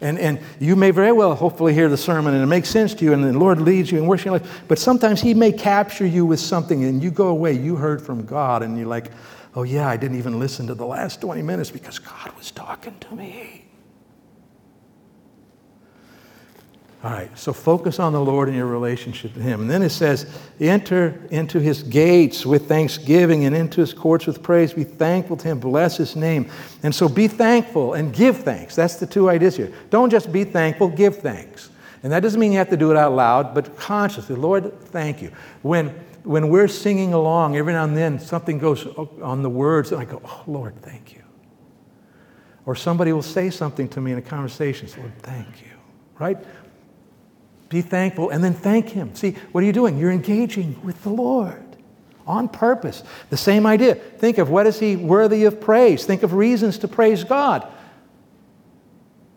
And, 0.02 0.20
and 0.20 0.40
you 0.60 0.76
may 0.76 0.92
very 0.92 1.12
well 1.12 1.34
hopefully 1.36 1.74
hear 1.74 1.90
the 1.90 1.98
sermon 1.98 2.36
and 2.36 2.44
it 2.44 2.48
makes 2.48 2.70
sense 2.70 2.94
to 2.96 3.06
you 3.06 3.14
and 3.14 3.24
the 3.24 3.34
Lord 3.34 3.60
leads 3.60 3.92
you 3.92 3.98
in 3.98 4.06
worship 4.06 4.32
life. 4.32 4.64
But 4.68 4.78
sometimes 4.78 5.22
He 5.22 5.34
may 5.34 5.52
capture 5.52 6.06
you 6.06 6.26
with 6.26 6.40
something 6.40 6.84
and 6.84 7.02
you 7.02 7.10
go 7.10 7.28
away, 7.30 7.54
you 7.54 7.76
heard 7.76 8.02
from 8.02 8.26
God, 8.26 8.62
and 8.62 8.78
you're 8.78 8.88
like, 8.88 9.12
oh 9.56 9.64
yeah, 9.64 9.88
I 9.88 9.98
didn't 9.98 10.18
even 10.18 10.40
listen 10.40 10.68
to 10.68 10.76
the 10.76 10.86
last 10.86 11.22
20 11.22 11.42
minutes 11.42 11.72
because 11.72 11.98
God 11.98 12.32
was 12.38 12.52
talking 12.52 12.96
to 13.00 13.16
me. 13.16 13.67
All 17.04 17.12
right, 17.12 17.38
so 17.38 17.54
focus 17.54 18.00
on 18.00 18.12
the 18.12 18.20
Lord 18.20 18.48
and 18.48 18.58
your 18.58 18.66
relationship 18.66 19.34
to 19.36 19.40
Him. 19.40 19.62
And 19.62 19.70
then 19.70 19.84
it 19.84 19.92
says, 19.92 20.26
enter 20.60 21.22
into 21.30 21.60
His 21.60 21.84
gates 21.84 22.44
with 22.44 22.68
thanksgiving 22.68 23.46
and 23.46 23.56
into 23.56 23.82
His 23.82 23.94
courts 23.94 24.26
with 24.26 24.42
praise. 24.42 24.74
Be 24.74 24.84
thankful 24.84 25.38
to 25.38 25.48
Him, 25.48 25.60
bless 25.60 25.98
His 25.98 26.16
name. 26.16 26.50
And 26.82 26.94
so 26.94 27.08
be 27.08 27.28
thankful 27.28 27.94
and 27.94 28.12
give 28.12 28.38
thanks. 28.38 28.76
That's 28.76 28.96
the 28.96 29.06
two 29.06 29.30
ideas 29.30 29.56
here. 29.56 29.72
Don't 29.92 30.10
just 30.10 30.32
be 30.32 30.44
thankful, 30.44 30.90
give 30.90 31.18
thanks. 31.18 31.70
And 32.02 32.12
that 32.12 32.22
doesn't 32.22 32.40
mean 32.40 32.52
you 32.52 32.58
have 32.58 32.70
to 32.70 32.78
do 32.78 32.90
it 32.90 32.98
out 32.98 33.14
loud, 33.14 33.54
but 33.54 33.78
consciously. 33.78 34.36
Lord, 34.36 34.80
thank 34.86 35.22
you. 35.22 35.32
When, 35.62 35.90
when 36.24 36.50
we're 36.50 36.68
singing 36.68 37.14
along, 37.14 37.58
every 37.58 37.74
now 37.74 37.84
and 37.84 37.96
then 37.96 38.20
something 38.20 38.58
goes 38.58 38.88
on 39.22 39.44
the 39.44 39.50
words, 39.50 39.92
and 39.92 40.02
I 40.02 40.06
go, 40.06 40.20
oh, 40.26 40.44
Lord, 40.48 40.76
thank 40.82 41.14
you. 41.14 41.22
Or 42.66 42.76
somebody 42.76 43.14
will 43.14 43.22
say 43.22 43.52
something 43.52 43.88
to 43.90 44.02
me 44.02 44.14
in 44.14 44.18
a 44.18 44.22
conversation, 44.22 44.90
Lord, 44.98 45.16
thank 45.20 45.62
you. 45.62 45.72
Right? 46.20 46.38
Be 47.70 47.82
thankful 47.82 48.30
and 48.30 48.44
then 48.44 48.54
thank 48.54 48.90
Him. 48.90 49.14
See, 49.16 49.32
what 49.52 49.64
are 49.64 49.68
you 49.68 49.74
doing? 49.74 49.98
You're 49.98 50.12
engaging 50.12 50.80
with 50.84 51.02
the 51.04 51.10
Lord 51.10 51.64
on 52.26 52.50
purpose. 52.50 53.04
The 53.30 53.38
same 53.38 53.66
idea. 53.66 53.96
Think 53.96 54.38
of 54.38 54.50
what 54.50 54.68
is 54.68 54.80
He 54.80 54.96
worthy 54.96 55.46
of 55.46 55.60
praise. 55.60 56.06
Think 56.06 56.24
of 56.24 56.34
reasons 56.34 56.78
to 56.80 56.88
praise 56.88 57.24
God. 57.24 57.68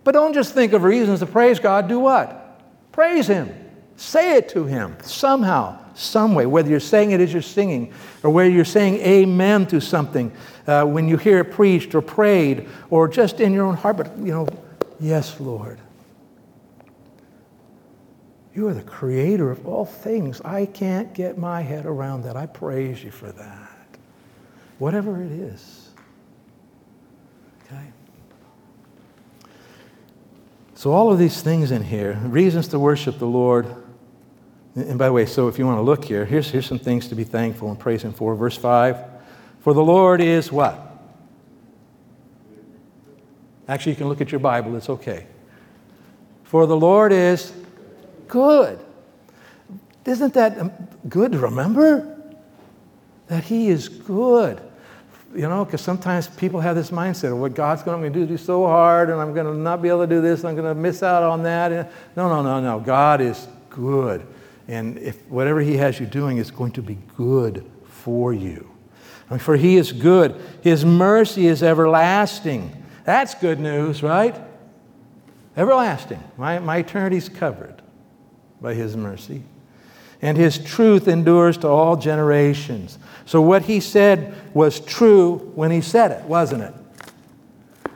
But 0.05 0.13
don't 0.13 0.35
just 0.35 0.55
think 0.55 0.73
of 0.73 0.83
reasons 0.83 1.21
to 1.21 1.27
praise 1.27 1.61
God. 1.61 1.89
Do 1.89 2.01
what? 2.01 2.61
Praise 2.93 3.27
Him. 3.27 3.55
Say 3.97 4.37
it 4.37 4.49
to 4.51 4.65
Him 4.65 4.97
somehow, 5.03 5.79
some 5.95 6.35
way, 6.35 6.47
whether 6.47 6.71
you're 6.71 6.81
saying 6.81 7.11
it 7.11 7.21
as 7.21 7.33
you're 7.33 7.43
singing 7.43 7.93
or 8.23 8.31
whether 8.31 8.51
you're 8.51 8.65
saying 8.65 8.97
amen 8.97 9.67
to 9.67 9.81
something 9.81 10.33
uh, 10.67 10.85
when 10.85 11.07
you 11.07 11.17
hear 11.17 11.41
it 11.41 11.53
preached 11.53 11.95
or 11.95 12.01
prayed 12.01 12.69
or 12.89 13.09
just 13.09 13.41
in 13.41 13.53
your 13.53 13.67
own 13.67 13.77
heart. 13.77 13.99
But, 13.99 14.17
you 14.19 14.33
know, 14.33 14.49
yes, 14.99 15.39
Lord. 15.39 15.79
You 18.55 18.69
are 18.69 18.75
the 18.75 18.83
creator 18.83 19.51
of 19.51 19.67
all 19.67 19.85
things. 19.85 20.41
I 20.41 20.67
can't 20.67 21.15
get 21.15 21.39
my 21.39 21.63
head 21.63 21.87
around 21.87 22.23
that. 22.23 22.37
I 22.37 22.47
praise 22.47 23.03
you 23.03 23.11
for 23.11 23.31
that. 23.33 23.99
Whatever 24.79 25.23
it 25.23 25.31
is. 25.31 25.91
Okay? 27.65 27.85
So, 30.75 30.93
all 30.93 31.13
of 31.13 31.19
these 31.19 31.43
things 31.43 31.71
in 31.71 31.83
here, 31.83 32.15
reasons 32.25 32.67
to 32.69 32.79
worship 32.79 33.19
the 33.19 33.27
Lord. 33.27 33.67
And 34.75 34.99
by 34.99 35.07
the 35.07 35.13
way, 35.13 35.27
so 35.27 35.47
if 35.49 35.59
you 35.59 35.67
want 35.67 35.79
to 35.79 35.83
look 35.83 36.05
here, 36.05 36.25
here's, 36.25 36.51
here's 36.51 36.67
some 36.67 36.79
things 36.79 37.09
to 37.09 37.15
be 37.15 37.25
thankful 37.25 37.69
and 37.71 37.79
praise 37.79 38.03
Him 38.03 38.13
for. 38.13 38.35
Verse 38.35 38.57
5 38.57 38.97
For 39.61 39.75
the 39.75 39.85
Lord 39.85 40.21
is 40.21 40.51
what? 40.51 40.87
Actually, 43.69 43.93
you 43.93 43.97
can 43.97 44.09
look 44.09 44.21
at 44.21 44.33
your 44.33 44.41
Bible, 44.41 44.75
it's 44.75 44.89
okay. 44.89 45.27
For 46.43 46.67
the 46.67 46.77
Lord 46.77 47.13
is 47.13 47.53
good. 48.31 48.79
Isn't 50.07 50.33
that 50.35 50.59
um, 50.59 50.73
good 51.09 51.33
to 51.33 51.39
remember? 51.39 52.17
That 53.27 53.45
He 53.45 53.69
is 53.69 53.89
good. 53.89 54.61
You 55.35 55.49
know, 55.49 55.65
because 55.65 55.81
sometimes 55.81 56.27
people 56.27 56.59
have 56.61 56.75
this 56.75 56.91
mindset 56.91 57.31
of 57.31 57.39
what 57.39 57.55
God's 57.55 57.83
going 57.85 58.03
to 58.03 58.11
do, 58.11 58.27
do 58.27 58.37
so 58.37 58.67
hard, 58.67 59.11
and 59.11 59.21
I'm 59.21 59.33
going 59.33 59.47
to 59.47 59.55
not 59.55 59.81
be 59.81 59.89
able 59.89 60.01
to 60.01 60.07
do 60.09 60.21
this, 60.21 60.41
and 60.41 60.49
I'm 60.49 60.57
going 60.57 60.75
to 60.75 60.81
miss 60.81 61.03
out 61.03 61.23
on 61.23 61.45
that. 61.45 61.93
No, 62.17 62.29
no, 62.29 62.43
no, 62.43 62.61
no. 62.61 62.81
God 62.81 63.21
is 63.21 63.47
good. 63.69 64.27
And 64.67 64.99
if 64.99 65.25
whatever 65.29 65.61
He 65.61 65.77
has 65.77 66.01
you 66.01 66.07
doing 66.07 66.39
is 66.39 66.51
going 66.51 66.73
to 66.73 66.83
be 66.83 66.99
good 67.17 67.65
for 67.85 68.33
you. 68.33 68.69
For 69.39 69.57
He 69.57 69.77
is 69.77 69.93
good, 69.93 70.41
His 70.63 70.85
mercy 70.85 71.47
is 71.47 71.63
everlasting. 71.63 72.77
That's 73.05 73.35
good 73.35 73.61
news, 73.61 74.03
right? 74.03 74.35
Everlasting. 75.57 76.23
My, 76.37 76.59
my 76.59 76.79
eternity's 76.79 77.29
covered 77.29 77.80
by 78.61 78.75
His 78.75 78.97
mercy. 78.97 79.43
And 80.23 80.37
His 80.37 80.59
truth 80.59 81.09
endures 81.09 81.57
to 81.59 81.69
all 81.69 81.97
generations. 81.97 82.99
So 83.25 83.41
what 83.41 83.63
He 83.63 83.81
said 83.81 84.35
was 84.55 84.81
true 84.81 85.39
when 85.55 85.71
He 85.71 85.81
said 85.81 86.11
it, 86.11 86.25
wasn't 86.25 86.63
it? 86.63 86.75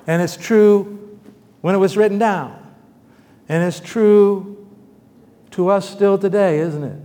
And 0.06 0.22
it's 0.22 0.36
true 0.36 1.18
when 1.60 1.74
it 1.74 1.78
was 1.78 1.96
written 1.96 2.18
down. 2.18 2.60
And 3.48 3.62
it's 3.62 3.80
true 3.80 4.66
to 5.52 5.68
us 5.68 5.88
still 5.88 6.18
today, 6.18 6.58
isn't 6.58 6.82
it? 6.82 7.00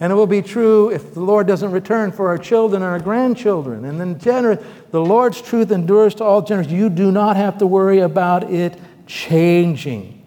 And 0.00 0.12
it 0.12 0.16
will 0.16 0.26
be 0.26 0.42
true 0.42 0.90
if 0.90 1.14
the 1.14 1.20
Lord 1.20 1.46
doesn't 1.46 1.70
return 1.70 2.10
for 2.10 2.28
our 2.28 2.38
children 2.38 2.82
and 2.82 2.90
our 2.90 2.98
grandchildren. 2.98 3.84
And 3.84 4.00
then 4.00 4.16
gener- 4.16 4.62
the 4.90 5.00
Lord's 5.00 5.40
truth 5.40 5.70
endures 5.70 6.16
to 6.16 6.24
all 6.24 6.42
generations. 6.42 6.74
You 6.74 6.88
do 6.88 7.12
not 7.12 7.36
have 7.36 7.58
to 7.58 7.66
worry 7.66 8.00
about 8.00 8.50
it 8.50 8.78
changing. 9.06 10.21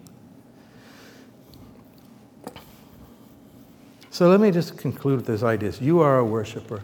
So 4.16 4.30
let 4.30 4.40
me 4.40 4.50
just 4.50 4.78
conclude 4.78 5.18
with 5.18 5.26
this 5.26 5.42
idea. 5.42 5.72
You 5.78 6.00
are 6.00 6.20
a 6.20 6.24
worshiper. 6.24 6.82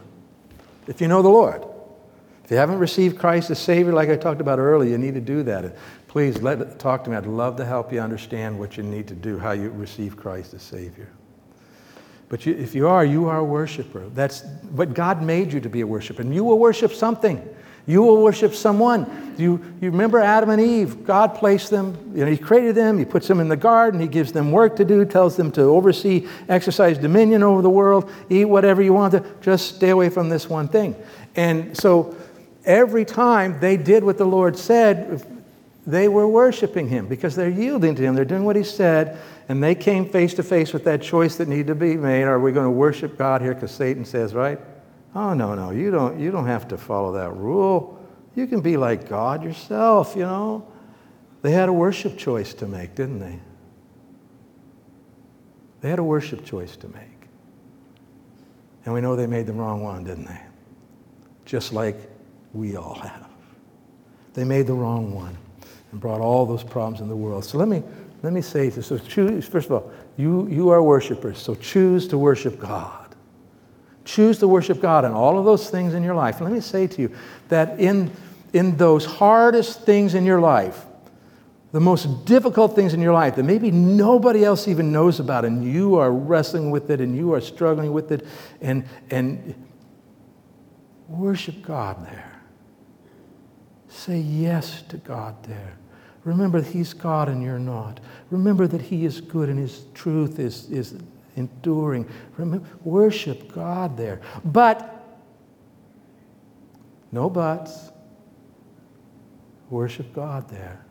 If 0.85 1.01
you 1.01 1.07
know 1.07 1.23
the 1.23 1.29
Lord, 1.29 1.65
if 2.43 2.51
you 2.51 2.57
haven't 2.57 2.77
received 2.77 3.17
Christ 3.17 3.49
as 3.49 3.57
Savior, 3.57 3.91
like 3.91 4.09
I 4.09 4.17
talked 4.17 4.39
about 4.39 4.59
earlier, 4.59 4.91
you 4.91 4.99
need 4.99 5.15
to 5.15 5.19
do 5.19 5.41
that. 5.41 5.75
Please 6.07 6.43
let, 6.43 6.77
talk 6.77 7.03
to 7.05 7.09
me. 7.09 7.15
I'd 7.15 7.25
love 7.25 7.55
to 7.55 7.65
help 7.65 7.91
you 7.91 8.01
understand 8.01 8.59
what 8.59 8.77
you 8.77 8.83
need 8.83 9.07
to 9.07 9.15
do, 9.15 9.39
how 9.39 9.53
you 9.53 9.71
receive 9.71 10.15
Christ 10.15 10.53
as 10.53 10.61
Savior. 10.61 11.09
But 12.29 12.45
you, 12.45 12.53
if 12.53 12.75
you 12.75 12.87
are, 12.87 13.03
you 13.03 13.27
are 13.27 13.39
a 13.39 13.43
worshiper. 13.43 14.07
That's 14.09 14.43
what 14.69 14.93
God 14.93 15.23
made 15.23 15.51
you 15.51 15.59
to 15.59 15.69
be 15.69 15.81
a 15.81 15.87
worshiper. 15.87 16.21
And 16.21 16.35
you 16.35 16.43
will 16.43 16.59
worship 16.59 16.93
something. 16.93 17.43
You 17.85 18.01
will 18.03 18.21
worship 18.21 18.55
someone. 18.55 19.33
You, 19.37 19.59
you 19.81 19.89
remember 19.89 20.19
Adam 20.19 20.49
and 20.51 20.61
Eve? 20.61 21.05
God 21.05 21.35
placed 21.35 21.69
them, 21.69 22.13
you 22.15 22.23
know, 22.23 22.31
He 22.31 22.37
created 22.37 22.75
them, 22.75 22.97
He 22.97 23.05
puts 23.05 23.27
them 23.27 23.39
in 23.39 23.47
the 23.47 23.57
garden, 23.57 23.99
He 23.99 24.07
gives 24.07 24.31
them 24.31 24.51
work 24.51 24.75
to 24.75 24.85
do, 24.85 25.03
tells 25.05 25.35
them 25.35 25.51
to 25.53 25.61
oversee, 25.61 26.27
exercise 26.47 26.97
dominion 26.97 27.41
over 27.41 27.61
the 27.61 27.69
world, 27.69 28.11
eat 28.29 28.45
whatever 28.45 28.81
you 28.81 28.93
want 28.93 29.13
to, 29.13 29.25
just 29.41 29.75
stay 29.75 29.89
away 29.89 30.09
from 30.09 30.29
this 30.29 30.47
one 30.47 30.67
thing. 30.67 30.95
And 31.35 31.75
so 31.75 32.15
every 32.63 33.05
time 33.05 33.59
they 33.59 33.75
did 33.75 34.03
what 34.03 34.17
the 34.17 34.25
Lord 34.25 34.57
said, 34.57 35.25
they 35.85 36.07
were 36.07 36.27
worshiping 36.27 36.87
Him 36.87 37.07
because 37.07 37.35
they're 37.35 37.49
yielding 37.49 37.95
to 37.95 38.01
Him. 38.03 38.15
They're 38.15 38.25
doing 38.25 38.45
what 38.45 38.55
He 38.55 38.63
said, 38.63 39.17
and 39.49 39.61
they 39.61 39.75
came 39.75 40.07
face 40.07 40.35
to 40.35 40.43
face 40.43 40.73
with 40.73 40.83
that 40.85 41.01
choice 41.01 41.35
that 41.37 41.47
needed 41.47 41.67
to 41.67 41.75
be 41.75 41.97
made. 41.97 42.23
Are 42.23 42.39
we 42.39 42.51
going 42.51 42.67
to 42.67 42.71
worship 42.71 43.17
God 43.17 43.41
here? 43.41 43.53
Because 43.53 43.71
Satan 43.71 44.05
says, 44.05 44.33
right? 44.33 44.59
Oh, 45.15 45.33
no, 45.33 45.53
no, 45.53 45.71
you 45.71 45.91
don't, 45.91 46.19
you 46.19 46.31
don't 46.31 46.47
have 46.47 46.67
to 46.69 46.77
follow 46.77 47.13
that 47.13 47.35
rule. 47.35 47.99
You 48.35 48.47
can 48.47 48.61
be 48.61 48.77
like 48.77 49.07
God 49.07 49.43
yourself, 49.43 50.15
you 50.15 50.23
know. 50.23 50.67
They 51.43 51.51
had 51.51 51.69
a 51.69 51.73
worship 51.73 52.17
choice 52.17 52.53
to 52.55 52.67
make, 52.67 52.95
didn't 52.95 53.19
they? 53.19 53.39
They 55.81 55.89
had 55.89 55.99
a 55.99 56.03
worship 56.03 56.45
choice 56.45 56.75
to 56.77 56.87
make. 56.87 57.03
And 58.85 58.93
we 58.93 59.01
know 59.01 59.15
they 59.15 59.27
made 59.27 59.45
the 59.45 59.53
wrong 59.53 59.83
one, 59.83 60.03
didn't 60.03 60.25
they? 60.25 60.41
Just 61.45 61.73
like 61.73 61.97
we 62.53 62.75
all 62.75 62.95
have. 62.95 63.27
They 64.33 64.43
made 64.43 64.65
the 64.67 64.73
wrong 64.73 65.13
one 65.13 65.37
and 65.91 65.99
brought 66.01 66.21
all 66.21 66.45
those 66.45 66.63
problems 66.63 67.01
in 67.01 67.07
the 67.07 67.15
world. 67.15 67.45
So 67.45 67.57
let 67.57 67.67
me, 67.67 67.83
let 68.23 68.33
me 68.33 68.41
say 68.41 68.69
this. 68.69 68.87
So 68.87 68.97
choose, 68.97 69.45
first 69.45 69.67
of 69.67 69.73
all, 69.73 69.91
you, 70.17 70.47
you 70.47 70.69
are 70.69 70.81
worshipers, 70.81 71.37
so 71.37 71.53
choose 71.55 72.07
to 72.07 72.17
worship 72.17 72.59
God. 72.59 73.02
Choose 74.05 74.39
to 74.39 74.47
worship 74.47 74.81
God 74.81 75.05
in 75.05 75.11
all 75.11 75.39
of 75.39 75.45
those 75.45 75.69
things 75.69 75.93
in 75.93 76.03
your 76.03 76.15
life. 76.15 76.37
And 76.37 76.45
let 76.45 76.53
me 76.53 76.61
say 76.61 76.87
to 76.87 77.01
you 77.01 77.15
that 77.49 77.79
in, 77.79 78.11
in 78.51 78.75
those 78.77 79.05
hardest 79.05 79.81
things 79.81 80.13
in 80.13 80.25
your 80.25 80.41
life, 80.41 80.85
the 81.71 81.79
most 81.79 82.25
difficult 82.25 82.75
things 82.75 82.93
in 82.93 83.01
your 83.01 83.13
life 83.13 83.35
that 83.35 83.43
maybe 83.43 83.71
nobody 83.71 84.45
else 84.45 84.67
even 84.67 84.91
knows 84.91 85.19
about, 85.19 85.43
and 85.43 85.63
you 85.63 85.95
are 85.95 86.11
wrestling 86.11 86.69
with 86.69 86.91
it 86.91 87.01
and 87.01 87.15
you 87.15 87.33
are 87.33 87.41
struggling 87.41 87.91
with 87.91 88.11
it, 88.11 88.25
and, 88.61 88.85
and 89.09 89.55
worship 91.07 91.61
God 91.63 92.05
there. 92.05 92.41
Say 93.87 94.19
yes 94.19 94.83
to 94.89 94.97
God 94.97 95.43
there. 95.43 95.77
Remember 96.23 96.61
that 96.61 96.71
He's 96.71 96.93
God 96.93 97.27
and 97.27 97.41
you're 97.41 97.59
not. 97.59 97.99
Remember 98.29 98.67
that 98.67 98.81
He 98.81 99.05
is 99.05 99.19
good 99.19 99.49
and 99.49 99.57
His 99.57 99.85
truth 99.93 100.39
is, 100.39 100.69
is 100.69 100.95
enduring. 101.35 102.09
Remember, 102.37 102.67
worship 102.83 103.53
God 103.53 103.97
there. 103.97 104.21
But, 104.43 104.89
no 107.11 107.29
buts. 107.29 107.91
Worship 109.69 110.13
God 110.13 110.49
there. 110.49 110.85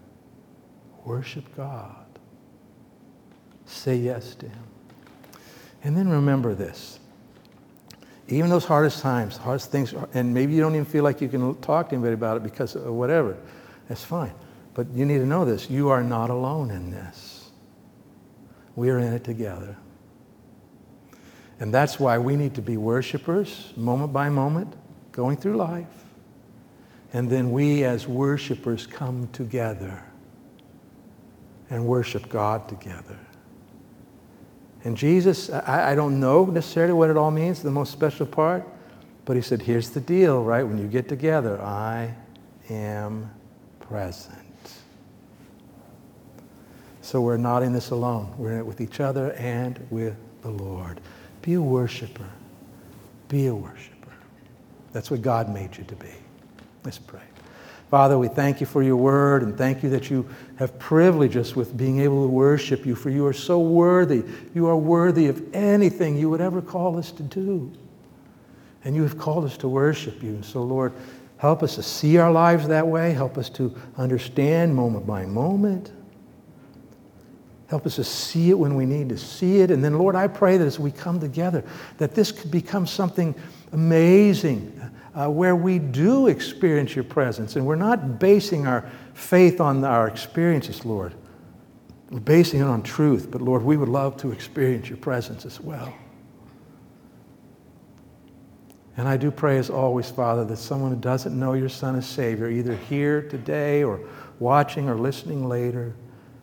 Worship 1.04 1.44
God. 1.56 2.06
Say 3.66 3.96
yes 3.96 4.34
to 4.36 4.48
Him. 4.48 4.64
And 5.84 5.96
then 5.96 6.08
remember 6.08 6.54
this. 6.54 6.98
Even 8.28 8.50
those 8.50 8.64
hardest 8.64 9.00
times, 9.00 9.36
hardest 9.36 9.70
things, 9.70 9.94
and 10.14 10.32
maybe 10.32 10.54
you 10.54 10.60
don't 10.60 10.74
even 10.74 10.84
feel 10.84 11.04
like 11.04 11.20
you 11.20 11.28
can 11.28 11.54
talk 11.60 11.88
to 11.88 11.96
anybody 11.96 12.14
about 12.14 12.36
it 12.36 12.42
because 12.42 12.76
of 12.76 12.92
whatever, 12.94 13.36
that's 13.88 14.04
fine. 14.04 14.32
But 14.74 14.88
you 14.94 15.04
need 15.04 15.18
to 15.18 15.26
know 15.26 15.44
this 15.44 15.68
you 15.68 15.88
are 15.90 16.02
not 16.02 16.30
alone 16.30 16.70
in 16.70 16.90
this. 16.90 17.50
We 18.74 18.90
are 18.90 18.98
in 18.98 19.12
it 19.12 19.24
together. 19.24 19.76
And 21.62 21.72
that's 21.72 22.00
why 22.00 22.18
we 22.18 22.34
need 22.34 22.56
to 22.56 22.60
be 22.60 22.76
worshipers, 22.76 23.72
moment 23.76 24.12
by 24.12 24.28
moment, 24.28 24.74
going 25.12 25.36
through 25.36 25.54
life. 25.54 25.86
And 27.12 27.30
then 27.30 27.52
we, 27.52 27.84
as 27.84 28.08
worshipers, 28.08 28.84
come 28.84 29.28
together 29.28 30.02
and 31.70 31.86
worship 31.86 32.28
God 32.28 32.68
together. 32.68 33.16
And 34.82 34.96
Jesus, 34.96 35.50
I, 35.50 35.92
I, 35.92 35.94
don't 35.94 36.18
know 36.18 36.46
necessarily 36.46 36.94
what 36.94 37.10
it 37.10 37.16
all 37.16 37.30
means, 37.30 37.62
the 37.62 37.70
most 37.70 37.92
special 37.92 38.26
part, 38.26 38.66
but 39.24 39.36
he 39.36 39.42
said, 39.42 39.62
here's 39.62 39.90
the 39.90 40.00
deal, 40.00 40.42
right? 40.42 40.64
When 40.64 40.78
you 40.78 40.88
get 40.88 41.08
together, 41.08 41.62
I 41.62 42.12
am 42.70 43.30
present. 43.78 44.36
So 47.02 47.20
we're 47.20 47.36
not 47.36 47.62
in 47.62 47.72
this 47.72 47.90
alone. 47.90 48.34
We're 48.36 48.50
in 48.50 48.58
it 48.58 48.66
with 48.66 48.80
each 48.80 48.98
other 48.98 49.30
and 49.34 49.78
with 49.90 50.16
the 50.42 50.50
Lord. 50.50 51.00
Be 51.42 51.54
a 51.54 51.60
worshiper. 51.60 52.28
Be 53.28 53.46
a 53.46 53.54
worshiper. 53.54 54.12
That's 54.92 55.10
what 55.10 55.22
God 55.22 55.52
made 55.52 55.76
you 55.76 55.84
to 55.84 55.96
be. 55.96 56.10
Let's 56.84 56.98
pray. 56.98 57.20
Father, 57.90 58.18
we 58.18 58.28
thank 58.28 58.60
you 58.60 58.66
for 58.66 58.82
your 58.82 58.96
word 58.96 59.42
and 59.42 59.56
thank 59.58 59.82
you 59.82 59.90
that 59.90 60.08
you 60.08 60.26
have 60.56 60.78
privileged 60.78 61.36
us 61.36 61.54
with 61.54 61.76
being 61.76 62.00
able 62.00 62.22
to 62.22 62.28
worship 62.28 62.86
you, 62.86 62.94
for 62.94 63.10
you 63.10 63.26
are 63.26 63.34
so 63.34 63.60
worthy. 63.60 64.24
You 64.54 64.66
are 64.68 64.76
worthy 64.76 65.26
of 65.26 65.54
anything 65.54 66.16
you 66.16 66.30
would 66.30 66.40
ever 66.40 66.62
call 66.62 66.96
us 66.96 67.10
to 67.12 67.22
do. 67.22 67.70
And 68.84 68.96
you 68.96 69.02
have 69.02 69.18
called 69.18 69.44
us 69.44 69.58
to 69.58 69.68
worship 69.68 70.22
you. 70.22 70.30
And 70.30 70.44
so, 70.44 70.62
Lord, 70.62 70.92
help 71.36 71.62
us 71.62 71.74
to 71.74 71.82
see 71.82 72.16
our 72.16 72.32
lives 72.32 72.66
that 72.68 72.86
way. 72.86 73.12
Help 73.12 73.36
us 73.36 73.50
to 73.50 73.76
understand 73.98 74.74
moment 74.74 75.06
by 75.06 75.26
moment 75.26 75.92
Help 77.72 77.86
us 77.86 77.94
to 77.94 78.04
see 78.04 78.50
it 78.50 78.58
when 78.58 78.74
we 78.74 78.84
need 78.84 79.08
to 79.08 79.16
see 79.16 79.60
it. 79.60 79.70
And 79.70 79.82
then, 79.82 79.96
Lord, 79.96 80.14
I 80.14 80.26
pray 80.26 80.58
that 80.58 80.66
as 80.66 80.78
we 80.78 80.90
come 80.90 81.18
together, 81.18 81.64
that 81.96 82.14
this 82.14 82.30
could 82.30 82.50
become 82.50 82.86
something 82.86 83.34
amazing 83.72 84.78
uh, 85.14 85.30
where 85.30 85.56
we 85.56 85.78
do 85.78 86.26
experience 86.26 86.94
your 86.94 87.04
presence. 87.04 87.56
And 87.56 87.64
we're 87.64 87.76
not 87.76 88.18
basing 88.18 88.66
our 88.66 88.86
faith 89.14 89.58
on 89.58 89.82
our 89.84 90.06
experiences, 90.06 90.84
Lord. 90.84 91.14
We're 92.10 92.20
basing 92.20 92.60
it 92.60 92.64
on 92.64 92.82
truth. 92.82 93.30
But, 93.30 93.40
Lord, 93.40 93.62
we 93.62 93.78
would 93.78 93.88
love 93.88 94.18
to 94.18 94.32
experience 94.32 94.90
your 94.90 94.98
presence 94.98 95.46
as 95.46 95.58
well. 95.58 95.94
And 98.98 99.08
I 99.08 99.16
do 99.16 99.30
pray, 99.30 99.56
as 99.56 99.70
always, 99.70 100.10
Father, 100.10 100.44
that 100.44 100.58
someone 100.58 100.90
who 100.90 101.00
doesn't 101.00 101.40
know 101.40 101.54
your 101.54 101.70
Son 101.70 101.96
as 101.96 102.06
Savior, 102.06 102.50
either 102.50 102.76
here 102.76 103.22
today 103.22 103.82
or 103.82 103.98
watching 104.40 104.90
or 104.90 104.96
listening 104.96 105.48
later, 105.48 105.94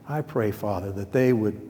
I 0.10 0.22
pray, 0.22 0.52
Father, 0.52 0.92
that 0.94 1.12
they 1.12 1.34
would 1.34 1.62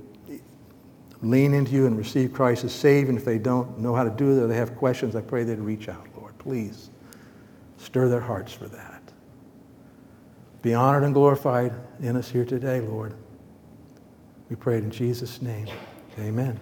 lean 1.22 1.54
into 1.54 1.74
you 1.74 1.86
and 1.86 1.98
receive 1.98 2.34
Christ 2.34 2.64
as 2.64 2.74
Savior. 2.74 3.10
And 3.10 3.18
if 3.20 3.26
they 3.26 3.38
don't 3.38 3.78
know 3.78 3.94
how 3.94 4.06
to 4.06 4.10
do 4.10 4.32
it 4.32 4.42
or 4.42 4.48
they 4.48 4.56
have 4.56 4.78
questions, 4.78 5.16
I 5.16 5.22
pray 5.22 5.44
they'd 5.44 5.60
reach 5.60 5.90
out, 5.90 6.08
Lord. 6.16 6.38
Please 6.38 6.90
stir 7.78 8.08
their 8.08 8.22
hearts 8.22 8.54
for 8.54 8.68
that. 8.70 9.04
Be 10.62 10.74
honored 10.74 11.04
and 11.04 11.14
glorified 11.14 11.74
in 12.00 12.16
us 12.16 12.30
here 12.30 12.46
today, 12.46 12.80
Lord. 12.80 13.14
We 14.50 14.56
pray 14.56 14.78
it 14.78 14.84
in 14.84 14.92
Jesus' 14.92 15.42
name. 15.42 15.68
Amen. 16.18 16.60